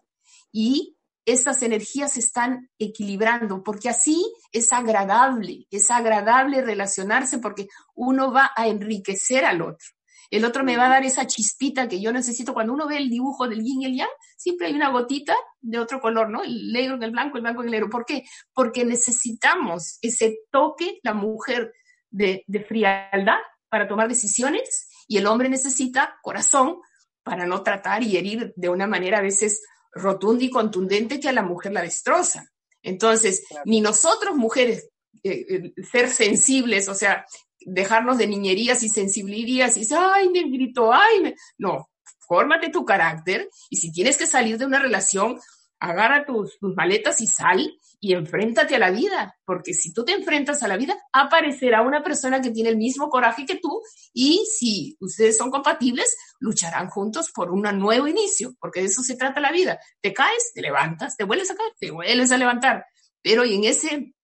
Y 0.52 0.95
estas 1.26 1.62
energías 1.62 2.12
se 2.12 2.20
están 2.20 2.70
equilibrando, 2.78 3.62
porque 3.62 3.88
así 3.88 4.24
es 4.52 4.72
agradable, 4.72 5.66
es 5.70 5.90
agradable 5.90 6.62
relacionarse 6.62 7.38
porque 7.38 7.66
uno 7.94 8.32
va 8.32 8.52
a 8.56 8.68
enriquecer 8.68 9.44
al 9.44 9.60
otro. 9.60 9.88
El 10.30 10.44
otro 10.44 10.64
me 10.64 10.76
va 10.76 10.86
a 10.86 10.90
dar 10.90 11.04
esa 11.04 11.26
chispita 11.26 11.88
que 11.88 12.00
yo 12.00 12.12
necesito. 12.12 12.54
Cuando 12.54 12.72
uno 12.72 12.88
ve 12.88 12.96
el 12.96 13.10
dibujo 13.10 13.46
del 13.46 13.62
yin 13.62 13.82
y 13.82 13.84
el 13.86 13.96
yang, 13.96 14.08
siempre 14.36 14.66
hay 14.66 14.74
una 14.74 14.90
gotita 14.90 15.36
de 15.60 15.78
otro 15.78 16.00
color, 16.00 16.30
¿no? 16.30 16.42
El 16.42 16.72
negro 16.72 16.96
en 16.96 17.02
el 17.02 17.10
blanco, 17.12 17.36
el 17.36 17.42
blanco 17.42 17.60
en 17.60 17.68
el 17.68 17.72
negro. 17.72 17.90
¿Por 17.90 18.04
qué? 18.04 18.24
Porque 18.52 18.84
necesitamos 18.84 19.98
ese 20.02 20.38
toque, 20.50 20.98
la 21.02 21.14
mujer, 21.14 21.72
de, 22.10 22.44
de 22.46 22.64
frialdad 22.64 23.38
para 23.68 23.88
tomar 23.88 24.08
decisiones 24.08 24.88
y 25.06 25.18
el 25.18 25.26
hombre 25.26 25.48
necesita 25.48 26.16
corazón 26.22 26.78
para 27.22 27.46
no 27.46 27.62
tratar 27.62 28.02
y 28.02 28.16
herir 28.16 28.52
de 28.56 28.68
una 28.68 28.86
manera 28.86 29.18
a 29.18 29.22
veces 29.22 29.62
rotunda 29.96 30.44
y 30.44 30.50
contundente 30.50 31.18
que 31.18 31.28
a 31.28 31.32
la 31.32 31.42
mujer 31.42 31.72
la 31.72 31.82
destroza. 31.82 32.50
Entonces, 32.82 33.44
ni 33.64 33.80
nosotros 33.80 34.36
mujeres, 34.36 34.88
eh, 35.22 35.46
eh, 35.48 35.82
ser 35.90 36.08
sensibles, 36.08 36.88
o 36.88 36.94
sea, 36.94 37.26
dejarnos 37.60 38.18
de 38.18 38.28
niñerías 38.28 38.82
y 38.82 38.88
sensibilidades 38.88 39.76
y 39.76 39.94
ay, 39.94 40.28
me 40.28 40.44
gritó, 40.44 40.92
ay, 40.92 41.20
me... 41.20 41.34
no, 41.58 41.88
fórmate 42.28 42.68
tu 42.70 42.84
carácter 42.84 43.48
y 43.70 43.76
si 43.76 43.90
tienes 43.90 44.16
que 44.16 44.26
salir 44.26 44.58
de 44.58 44.66
una 44.66 44.78
relación, 44.78 45.40
agarra 45.80 46.24
tus, 46.24 46.58
tus 46.58 46.74
maletas 46.74 47.20
y 47.20 47.26
sal 47.26 47.76
y 48.00 48.12
enfréntate 48.12 48.76
a 48.76 48.78
la 48.78 48.90
vida, 48.90 49.36
porque 49.44 49.72
si 49.72 49.92
tú 49.92 50.04
te 50.04 50.12
enfrentas 50.12 50.62
a 50.62 50.68
la 50.68 50.76
vida, 50.76 50.96
aparecerá 51.12 51.82
una 51.82 52.02
persona 52.02 52.40
que 52.40 52.50
tiene 52.50 52.68
el 52.68 52.76
mismo 52.76 53.08
coraje 53.08 53.46
que 53.46 53.56
tú 53.56 53.82
y 54.12 54.44
si 54.46 54.96
ustedes 55.00 55.36
son 55.36 55.50
compatibles, 55.50 56.14
lucharán 56.38 56.88
juntos 56.88 57.30
por 57.34 57.50
un 57.50 57.62
nuevo 57.62 58.06
inicio, 58.06 58.54
porque 58.60 58.80
de 58.80 58.86
eso 58.86 59.02
se 59.02 59.16
trata 59.16 59.40
la 59.40 59.52
vida. 59.52 59.78
Te 60.00 60.12
caes, 60.12 60.52
te 60.54 60.60
levantas, 60.60 61.16
te 61.16 61.24
vuelves 61.24 61.50
a 61.50 61.56
caer, 61.56 61.72
te 61.78 61.90
vuelves 61.90 62.30
a 62.32 62.38
levantar, 62.38 62.84
pero 63.22 63.44
en 63.44 63.64
ese, 63.64 64.14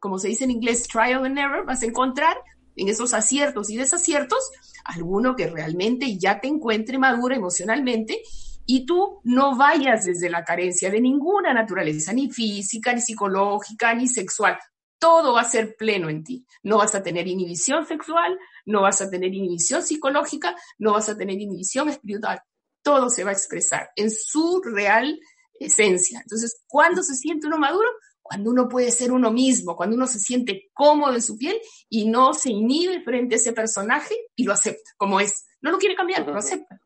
como 0.00 0.18
se 0.18 0.28
dice 0.28 0.44
en 0.44 0.50
inglés, 0.50 0.88
trial 0.88 1.24
and 1.24 1.38
error, 1.38 1.64
vas 1.64 1.82
a 1.82 1.86
encontrar 1.86 2.36
en 2.76 2.88
esos 2.88 3.14
aciertos 3.14 3.70
y 3.70 3.76
desaciertos 3.76 4.50
alguno 4.84 5.36
que 5.36 5.48
realmente 5.48 6.18
ya 6.18 6.40
te 6.40 6.48
encuentre 6.48 6.98
madura 6.98 7.36
emocionalmente 7.36 8.22
y 8.72 8.86
tú 8.86 9.20
no 9.24 9.56
vayas 9.56 10.04
desde 10.04 10.30
la 10.30 10.44
carencia 10.44 10.92
de 10.92 11.00
ninguna 11.00 11.52
naturaleza, 11.52 12.12
ni 12.12 12.30
física, 12.30 12.92
ni 12.92 13.00
psicológica, 13.00 13.92
ni 13.94 14.06
sexual. 14.06 14.56
Todo 14.96 15.32
va 15.32 15.40
a 15.40 15.50
ser 15.50 15.74
pleno 15.76 16.08
en 16.08 16.22
ti. 16.22 16.46
No 16.62 16.78
vas 16.78 16.94
a 16.94 17.02
tener 17.02 17.26
inhibición 17.26 17.84
sexual, 17.84 18.38
no 18.66 18.82
vas 18.82 19.00
a 19.00 19.10
tener 19.10 19.34
inhibición 19.34 19.82
psicológica, 19.82 20.54
no 20.78 20.92
vas 20.92 21.08
a 21.08 21.16
tener 21.16 21.40
inhibición 21.40 21.88
espiritual. 21.88 22.40
Todo 22.80 23.10
se 23.10 23.24
va 23.24 23.30
a 23.30 23.32
expresar 23.32 23.90
en 23.96 24.08
su 24.08 24.62
real 24.62 25.18
esencia. 25.58 26.20
Entonces, 26.20 26.62
¿cuándo 26.68 27.02
se 27.02 27.16
siente 27.16 27.48
uno 27.48 27.58
maduro? 27.58 27.88
Cuando 28.22 28.52
uno 28.52 28.68
puede 28.68 28.92
ser 28.92 29.10
uno 29.10 29.32
mismo, 29.32 29.74
cuando 29.74 29.96
uno 29.96 30.06
se 30.06 30.20
siente 30.20 30.70
cómodo 30.72 31.12
en 31.12 31.22
su 31.22 31.36
piel 31.36 31.60
y 31.88 32.08
no 32.08 32.34
se 32.34 32.50
inhibe 32.50 33.02
frente 33.02 33.34
a 33.34 33.38
ese 33.38 33.52
personaje 33.52 34.14
y 34.36 34.44
lo 34.44 34.52
acepta 34.52 34.92
como 34.96 35.18
es. 35.18 35.46
No 35.60 35.72
lo 35.72 35.78
quiere 35.78 35.96
cambiar, 35.96 36.24
lo 36.24 36.38
acepta. 36.38 36.80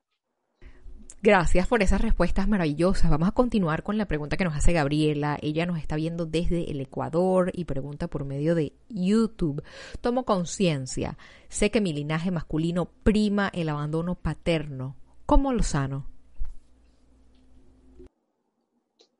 Gracias 1.25 1.67
por 1.67 1.83
esas 1.83 2.03
respuestas 2.03 2.49
maravillosas. 2.49 3.11
Vamos 3.11 3.31
a 3.31 3.33
continuar 3.33 3.83
con 3.83 3.97
la 3.97 4.05
pregunta 4.05 4.37
que 4.37 4.45
nos 4.45 4.55
hace 4.55 4.75
Gabriela. 4.75 5.39
Ella 5.41 5.65
nos 5.65 5.79
está 5.79 5.97
viendo 5.97 6.27
desde 6.27 6.71
el 6.71 6.83
Ecuador 6.83 7.51
y 7.55 7.65
pregunta 7.65 8.09
por 8.09 8.27
medio 8.27 8.55
de 8.55 8.75
YouTube. 8.91 9.65
Tomo 10.03 10.27
conciencia. 10.27 11.17
Sé 11.49 11.71
que 11.71 11.81
mi 11.81 11.95
linaje 11.95 12.31
masculino 12.31 12.91
prima 13.03 13.51
el 13.55 13.71
abandono 13.71 14.17
paterno. 14.17 14.97
¿Cómo 15.25 15.55
lo 15.55 15.63
sano? 15.63 16.07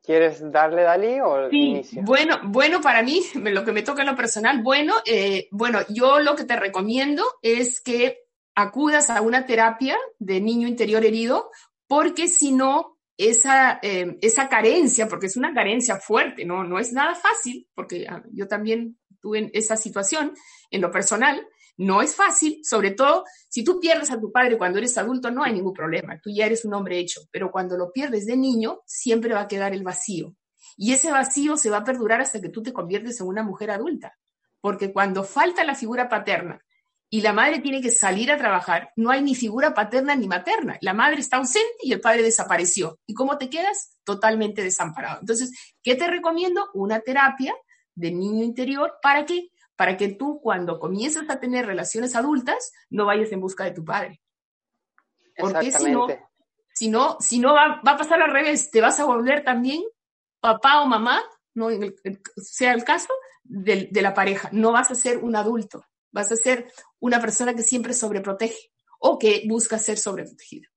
¿Quieres 0.03 0.43
darle, 0.51 0.83
Dali, 0.83 1.19
o 1.21 1.49
sí, 1.49 1.57
inicio? 1.57 2.03
Bueno, 2.03 2.37
bueno, 2.43 2.81
para 2.81 3.01
mí, 3.01 3.19
lo 3.33 3.65
que 3.65 3.71
me 3.71 3.81
toca 3.81 4.03
en 4.03 4.09
lo 4.09 4.15
personal, 4.15 4.61
bueno, 4.61 4.93
eh, 5.07 5.47
bueno, 5.49 5.79
yo 5.89 6.19
lo 6.19 6.35
que 6.35 6.43
te 6.43 6.55
recomiendo 6.55 7.23
es 7.41 7.81
que 7.81 8.25
acudas 8.55 9.09
a 9.09 9.21
una 9.21 9.45
terapia 9.45 9.97
de 10.17 10.39
niño 10.39 10.67
interior 10.67 11.03
herido 11.03 11.51
porque 11.87 12.27
si 12.27 12.51
no, 12.51 12.97
esa, 13.17 13.79
eh, 13.81 14.17
esa 14.21 14.49
carencia, 14.49 15.07
porque 15.07 15.27
es 15.27 15.37
una 15.37 15.53
carencia 15.53 15.97
fuerte, 15.97 16.45
¿no? 16.45 16.63
no 16.63 16.79
es 16.79 16.91
nada 16.91 17.15
fácil, 17.15 17.67
porque 17.73 18.05
ah, 18.09 18.23
yo 18.31 18.47
también 18.47 18.97
tuve 19.21 19.49
esa 19.53 19.77
situación 19.77 20.33
en 20.69 20.81
lo 20.81 20.91
personal, 20.91 21.47
no 21.77 22.01
es 22.01 22.15
fácil, 22.15 22.61
sobre 22.63 22.91
todo 22.91 23.25
si 23.49 23.63
tú 23.63 23.79
pierdes 23.79 24.11
a 24.11 24.19
tu 24.19 24.31
padre 24.31 24.57
cuando 24.57 24.77
eres 24.77 24.97
adulto, 24.97 25.31
no 25.31 25.43
hay 25.43 25.53
ningún 25.53 25.73
problema, 25.73 26.19
tú 26.21 26.29
ya 26.33 26.45
eres 26.45 26.65
un 26.65 26.73
hombre 26.73 26.99
hecho, 26.99 27.21
pero 27.31 27.51
cuando 27.51 27.77
lo 27.77 27.91
pierdes 27.91 28.25
de 28.25 28.37
niño, 28.37 28.81
siempre 28.85 29.33
va 29.33 29.41
a 29.41 29.47
quedar 29.47 29.73
el 29.73 29.83
vacío. 29.83 30.35
Y 30.77 30.93
ese 30.93 31.11
vacío 31.11 31.57
se 31.57 31.69
va 31.69 31.77
a 31.77 31.83
perdurar 31.83 32.21
hasta 32.21 32.41
que 32.41 32.49
tú 32.49 32.61
te 32.61 32.73
conviertes 32.73 33.19
en 33.21 33.27
una 33.27 33.43
mujer 33.43 33.71
adulta, 33.71 34.17
porque 34.61 34.91
cuando 34.91 35.23
falta 35.23 35.63
la 35.63 35.75
figura 35.75 36.09
paterna 36.09 36.61
y 37.15 37.21
la 37.21 37.31
madre 37.31 37.59
tiene 37.59 37.79
que 37.79 37.91
salir 37.91 38.29
a 38.29 38.37
trabajar, 38.37 38.91
no 38.97 39.09
hay 39.09 39.21
ni 39.21 39.35
figura 39.35 39.73
paterna 39.73 40.17
ni 40.17 40.27
materna. 40.27 40.77
La 40.81 40.93
madre 40.93 41.21
está 41.21 41.37
ausente 41.37 41.77
y 41.81 41.93
el 41.93 42.01
padre 42.01 42.23
desapareció. 42.23 42.99
¿Y 43.05 43.13
cómo 43.13 43.37
te 43.37 43.49
quedas? 43.49 43.97
Totalmente 44.03 44.61
desamparado. 44.61 45.21
Entonces, 45.21 45.53
¿qué 45.81 45.95
te 45.95 46.07
recomiendo? 46.07 46.67
Una 46.73 46.99
terapia 46.99 47.55
de 47.93 48.11
niño 48.11 48.43
interior. 48.43 48.95
¿Para 49.01 49.25
qué? 49.25 49.47
Para 49.77 49.95
que 49.95 50.09
tú 50.09 50.41
cuando 50.43 50.77
comiences 50.77 51.23
a 51.29 51.39
tener 51.39 51.65
relaciones 51.65 52.17
adultas, 52.17 52.73
no 52.89 53.05
vayas 53.05 53.31
en 53.31 53.39
busca 53.39 53.63
de 53.63 53.71
tu 53.71 53.85
padre. 53.85 54.21
Porque 55.37 55.71
si 55.71 55.91
no, 55.91 56.07
si 56.73 56.89
no, 56.89 57.15
si 57.21 57.39
no 57.39 57.53
va, 57.53 57.79
a 57.81 57.97
pasar 57.97 58.21
al 58.21 58.33
revés, 58.33 58.71
te 58.71 58.81
vas 58.81 58.99
a 58.99 59.05
volver 59.05 59.41
también 59.45 59.81
papá 60.41 60.81
o 60.81 60.85
mamá, 60.85 61.23
no 61.53 61.69
sea 62.35 62.73
el 62.73 62.83
caso, 62.83 63.07
de, 63.41 63.87
de 63.89 64.01
la 64.01 64.13
pareja. 64.13 64.49
No 64.51 64.73
vas 64.73 64.91
a 64.91 64.95
ser 64.95 65.19
un 65.19 65.37
adulto 65.37 65.85
vas 66.15 66.31
a 66.31 66.37
ser 66.37 66.71
una 67.01 67.19
persona 67.19 67.53
que 67.53 67.61
siempre 67.61 67.93
sobreprotege 67.93 68.71
o 68.99 69.19
que 69.19 69.43
busca 69.47 69.77
ser 69.77 69.97
sobreprotegida. 69.97 70.67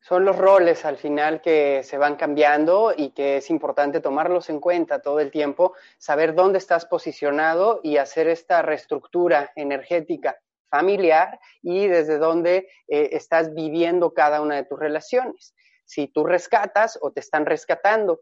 Son 0.00 0.24
los 0.24 0.38
roles 0.38 0.84
al 0.84 0.96
final 0.96 1.40
que 1.40 1.82
se 1.82 1.98
van 1.98 2.14
cambiando 2.14 2.94
y 2.96 3.10
que 3.10 3.38
es 3.38 3.50
importante 3.50 4.00
tomarlos 4.00 4.48
en 4.48 4.60
cuenta 4.60 5.02
todo 5.02 5.18
el 5.18 5.32
tiempo, 5.32 5.74
saber 5.98 6.34
dónde 6.34 6.58
estás 6.58 6.86
posicionado 6.86 7.80
y 7.82 7.96
hacer 7.96 8.28
esta 8.28 8.62
reestructura 8.62 9.52
energética 9.56 10.38
familiar 10.68 11.40
y 11.62 11.88
desde 11.88 12.18
dónde 12.18 12.68
eh, 12.86 13.08
estás 13.12 13.52
viviendo 13.54 14.14
cada 14.14 14.40
una 14.40 14.54
de 14.54 14.64
tus 14.64 14.78
relaciones. 14.78 15.54
Si 15.84 16.06
tú 16.06 16.24
rescatas 16.24 16.96
o 17.02 17.10
te 17.10 17.18
están 17.18 17.44
rescatando, 17.44 18.20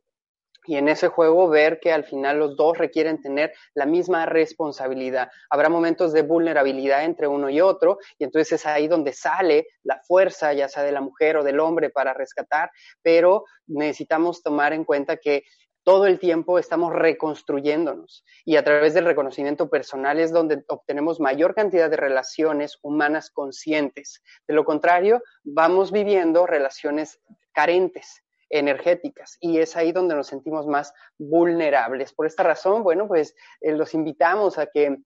y 0.69 0.77
en 0.77 0.89
ese 0.89 1.09
juego 1.09 1.49
ver 1.49 1.81
que 1.81 1.93
al 1.95 2.05
final 2.05 2.39
los 2.39 2.55
dos 2.55 2.77
requieren 2.77 3.23
tener 3.23 3.55
la 3.73 3.87
misma 3.87 4.27
responsabilidad. 4.27 5.31
Habrá 5.49 5.71
momentos 5.71 6.13
de 6.13 6.21
vulnerabilidad 6.21 7.05
entre 7.05 7.27
uno 7.27 7.49
y 7.49 7.63
otro 7.63 7.99
y 8.19 8.25
entonces 8.25 8.61
es 8.61 8.67
ahí 8.67 8.87
donde 8.87 9.15
sale 9.15 9.67
la 9.83 9.99
fuerza, 10.03 10.53
ya 10.53 10.69
sea 10.69 10.83
de 10.83 10.93
la 10.93 11.01
mujer 11.01 11.39
o 11.39 11.43
del 11.43 11.59
hombre, 11.59 11.89
para 11.89 12.13
rescatar, 12.13 12.71
pero 13.01 13.47
necesitamos 13.67 14.43
tomar 14.43 14.75
en 14.75 14.85
cuenta 14.85 15.17
que 15.17 15.45
todo 15.85 16.05
el 16.05 16.19
tiempo 16.19 16.59
estamos 16.59 16.93
reconstruyéndonos 16.93 18.27
y 18.45 18.57
a 18.57 18.63
través 18.63 18.93
del 18.93 19.07
reconocimiento 19.07 19.71
personal 19.71 20.21
es 20.21 20.33
donde 20.33 20.63
obtenemos 20.69 21.19
mayor 21.19 21.55
cantidad 21.55 21.89
de 21.89 21.97
relaciones 21.97 22.79
humanas 22.83 23.31
conscientes. 23.31 24.23
De 24.47 24.53
lo 24.53 24.67
contrario, 24.67 25.23
vamos 25.45 25.93
viviendo 25.93 26.47
relaciones 26.47 27.21
carentes 27.55 28.23
energéticas 28.51 29.37
y 29.41 29.59
es 29.59 29.77
ahí 29.77 29.93
donde 29.93 30.15
nos 30.15 30.27
sentimos 30.27 30.67
más 30.67 30.93
vulnerables. 31.19 32.13
Por 32.13 32.27
esta 32.27 32.43
razón, 32.43 32.83
bueno, 32.83 33.07
pues 33.07 33.35
eh, 33.61 33.73
los 33.73 33.95
invitamos 33.95 34.59
a 34.59 34.67
que 34.67 34.99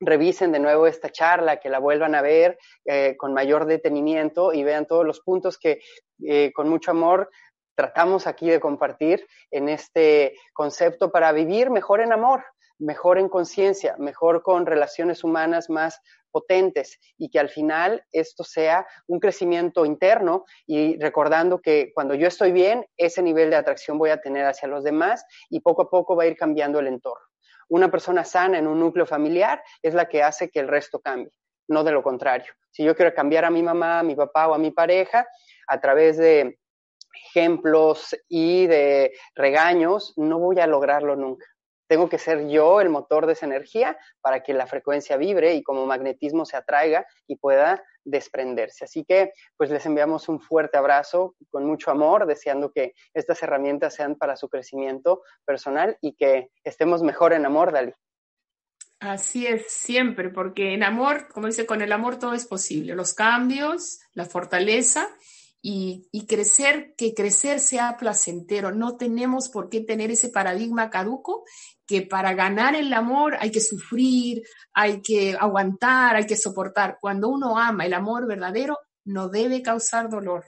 revisen 0.00 0.50
de 0.52 0.58
nuevo 0.58 0.86
esta 0.86 1.10
charla, 1.10 1.58
que 1.58 1.68
la 1.68 1.78
vuelvan 1.78 2.14
a 2.14 2.22
ver 2.22 2.58
eh, 2.86 3.16
con 3.16 3.34
mayor 3.34 3.66
detenimiento 3.66 4.52
y 4.52 4.64
vean 4.64 4.86
todos 4.86 5.04
los 5.04 5.20
puntos 5.20 5.58
que 5.58 5.80
eh, 6.24 6.52
con 6.52 6.68
mucho 6.68 6.90
amor 6.90 7.30
tratamos 7.74 8.26
aquí 8.26 8.48
de 8.48 8.60
compartir 8.60 9.26
en 9.50 9.68
este 9.68 10.34
concepto 10.52 11.10
para 11.10 11.32
vivir 11.32 11.70
mejor 11.70 12.00
en 12.00 12.12
amor, 12.12 12.44
mejor 12.78 13.18
en 13.18 13.28
conciencia, 13.28 13.96
mejor 13.98 14.42
con 14.42 14.66
relaciones 14.66 15.22
humanas 15.22 15.70
más 15.70 16.00
potentes 16.30 16.98
y 17.18 17.30
que 17.30 17.38
al 17.38 17.48
final 17.48 18.04
esto 18.12 18.44
sea 18.44 18.86
un 19.06 19.20
crecimiento 19.20 19.84
interno 19.84 20.44
y 20.66 20.98
recordando 20.98 21.60
que 21.60 21.92
cuando 21.94 22.14
yo 22.14 22.28
estoy 22.28 22.52
bien, 22.52 22.86
ese 22.96 23.22
nivel 23.22 23.50
de 23.50 23.56
atracción 23.56 23.98
voy 23.98 24.10
a 24.10 24.20
tener 24.20 24.46
hacia 24.46 24.68
los 24.68 24.84
demás 24.84 25.24
y 25.48 25.60
poco 25.60 25.82
a 25.82 25.90
poco 25.90 26.16
va 26.16 26.24
a 26.24 26.26
ir 26.26 26.36
cambiando 26.36 26.78
el 26.78 26.86
entorno. 26.86 27.24
Una 27.68 27.90
persona 27.90 28.24
sana 28.24 28.58
en 28.58 28.66
un 28.66 28.80
núcleo 28.80 29.06
familiar 29.06 29.62
es 29.82 29.94
la 29.94 30.08
que 30.08 30.22
hace 30.22 30.50
que 30.50 30.60
el 30.60 30.68
resto 30.68 31.00
cambie, 31.00 31.32
no 31.68 31.84
de 31.84 31.92
lo 31.92 32.02
contrario. 32.02 32.52
Si 32.70 32.84
yo 32.84 32.94
quiero 32.96 33.14
cambiar 33.14 33.44
a 33.44 33.50
mi 33.50 33.62
mamá, 33.62 34.00
a 34.00 34.02
mi 34.02 34.14
papá 34.14 34.48
o 34.48 34.54
a 34.54 34.58
mi 34.58 34.70
pareja 34.70 35.26
a 35.68 35.80
través 35.80 36.16
de 36.16 36.58
ejemplos 37.26 38.16
y 38.28 38.66
de 38.66 39.12
regaños, 39.34 40.14
no 40.16 40.38
voy 40.38 40.58
a 40.60 40.66
lograrlo 40.66 41.16
nunca 41.16 41.46
tengo 41.90 42.08
que 42.08 42.18
ser 42.18 42.46
yo 42.46 42.80
el 42.80 42.88
motor 42.88 43.26
de 43.26 43.32
esa 43.32 43.46
energía 43.46 43.98
para 44.20 44.44
que 44.44 44.54
la 44.54 44.68
frecuencia 44.68 45.16
vibre 45.16 45.54
y 45.54 45.64
como 45.64 45.86
magnetismo 45.86 46.44
se 46.44 46.56
atraiga 46.56 47.04
y 47.26 47.34
pueda 47.34 47.82
desprenderse. 48.04 48.84
Así 48.84 49.04
que 49.04 49.32
pues 49.56 49.70
les 49.70 49.84
enviamos 49.86 50.28
un 50.28 50.40
fuerte 50.40 50.78
abrazo 50.78 51.34
con 51.50 51.66
mucho 51.66 51.90
amor, 51.90 52.26
deseando 52.26 52.70
que 52.70 52.94
estas 53.12 53.42
herramientas 53.42 53.92
sean 53.92 54.14
para 54.14 54.36
su 54.36 54.48
crecimiento 54.48 55.22
personal 55.44 55.98
y 56.00 56.12
que 56.12 56.52
estemos 56.62 57.02
mejor 57.02 57.32
en 57.32 57.44
amor, 57.44 57.72
Dali. 57.72 57.92
Así 59.00 59.48
es, 59.48 59.66
siempre, 59.72 60.28
porque 60.28 60.74
en 60.74 60.84
amor, 60.84 61.26
como 61.34 61.48
dice, 61.48 61.66
con 61.66 61.82
el 61.82 61.90
amor 61.90 62.20
todo 62.20 62.34
es 62.34 62.46
posible. 62.46 62.94
Los 62.94 63.14
cambios, 63.14 63.98
la 64.12 64.26
fortaleza 64.26 65.08
y, 65.62 66.08
y, 66.12 66.26
crecer, 66.26 66.94
que 66.96 67.14
crecer 67.14 67.60
sea 67.60 67.96
placentero. 67.98 68.72
No 68.72 68.96
tenemos 68.96 69.48
por 69.48 69.68
qué 69.68 69.80
tener 69.80 70.10
ese 70.10 70.30
paradigma 70.30 70.88
caduco 70.88 71.44
que 71.90 72.02
para 72.02 72.34
ganar 72.34 72.76
el 72.76 72.92
amor 72.92 73.36
hay 73.40 73.50
que 73.50 73.58
sufrir, 73.58 74.44
hay 74.72 75.02
que 75.02 75.36
aguantar, 75.36 76.14
hay 76.14 76.24
que 76.24 76.36
soportar. 76.36 76.98
Cuando 77.00 77.28
uno 77.28 77.58
ama 77.58 77.84
el 77.84 77.94
amor 77.94 78.28
verdadero, 78.28 78.78
no 79.06 79.28
debe 79.28 79.60
causar 79.60 80.08
dolor. 80.08 80.44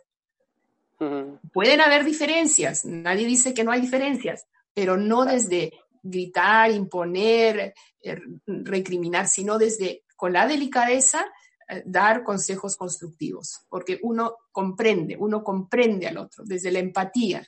Pueden 1.53 1.80
haber 1.80 2.05
diferencias, 2.05 2.84
nadie 2.84 3.26
dice 3.26 3.53
que 3.53 3.64
no 3.64 3.72
hay 3.72 3.80
diferencias, 3.80 4.47
pero 4.72 4.97
no 4.97 5.24
desde 5.24 5.72
gritar, 6.01 6.70
imponer, 6.70 7.74
eh, 8.01 8.20
recriminar, 8.47 9.26
sino 9.26 9.59
desde 9.59 10.05
con 10.14 10.32
la 10.32 10.47
delicadeza 10.47 11.26
eh, 11.68 11.82
dar 11.84 12.22
consejos 12.22 12.76
constructivos, 12.76 13.66
porque 13.68 13.99
uno 14.05 14.36
comprende, 14.53 15.16
uno 15.18 15.43
comprende 15.43 16.07
al 16.07 16.18
otro 16.18 16.45
desde 16.47 16.70
la 16.70 16.78
empatía. 16.78 17.45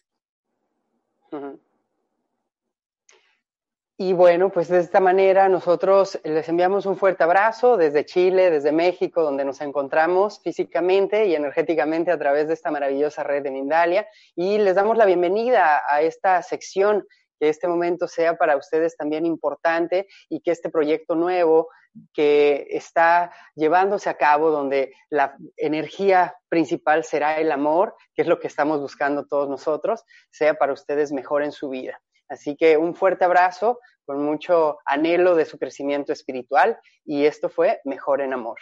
Y 3.96 4.12
bueno, 4.12 4.50
pues 4.50 4.66
de 4.66 4.80
esta 4.80 4.98
manera 4.98 5.48
nosotros 5.48 6.18
les 6.24 6.48
enviamos 6.48 6.84
un 6.84 6.96
fuerte 6.96 7.22
abrazo 7.22 7.76
desde 7.76 8.04
Chile, 8.04 8.50
desde 8.50 8.72
México, 8.72 9.22
donde 9.22 9.44
nos 9.44 9.60
encontramos 9.60 10.40
físicamente 10.42 11.26
y 11.26 11.36
energéticamente 11.36 12.10
a 12.10 12.18
través 12.18 12.48
de 12.48 12.54
esta 12.54 12.72
maravillosa 12.72 13.22
red 13.22 13.44
de 13.44 13.52
Mindalia. 13.52 14.08
Y 14.34 14.58
les 14.58 14.74
damos 14.74 14.96
la 14.96 15.04
bienvenida 15.04 15.84
a 15.88 16.02
esta 16.02 16.42
sección, 16.42 17.06
que 17.38 17.48
este 17.48 17.68
momento 17.68 18.08
sea 18.08 18.36
para 18.36 18.56
ustedes 18.56 18.96
también 18.96 19.26
importante 19.26 20.08
y 20.28 20.40
que 20.40 20.50
este 20.50 20.70
proyecto 20.70 21.14
nuevo 21.14 21.68
que 22.12 22.66
está 22.70 23.30
llevándose 23.54 24.10
a 24.10 24.16
cabo, 24.16 24.50
donde 24.50 24.92
la 25.08 25.36
energía 25.56 26.34
principal 26.48 27.04
será 27.04 27.38
el 27.38 27.52
amor, 27.52 27.94
que 28.12 28.22
es 28.22 28.28
lo 28.28 28.40
que 28.40 28.48
estamos 28.48 28.80
buscando 28.80 29.24
todos 29.24 29.48
nosotros, 29.48 30.02
sea 30.32 30.54
para 30.54 30.72
ustedes 30.72 31.12
mejor 31.12 31.44
en 31.44 31.52
su 31.52 31.68
vida. 31.68 32.00
Así 32.34 32.56
que 32.56 32.76
un 32.76 32.96
fuerte 32.96 33.24
abrazo 33.24 33.78
con 34.04 34.24
mucho 34.24 34.78
anhelo 34.84 35.36
de 35.36 35.44
su 35.44 35.56
crecimiento 35.56 36.12
espiritual 36.12 36.78
y 37.04 37.26
esto 37.26 37.48
fue 37.48 37.80
Mejor 37.84 38.20
en 38.20 38.32
Amor. 38.32 38.58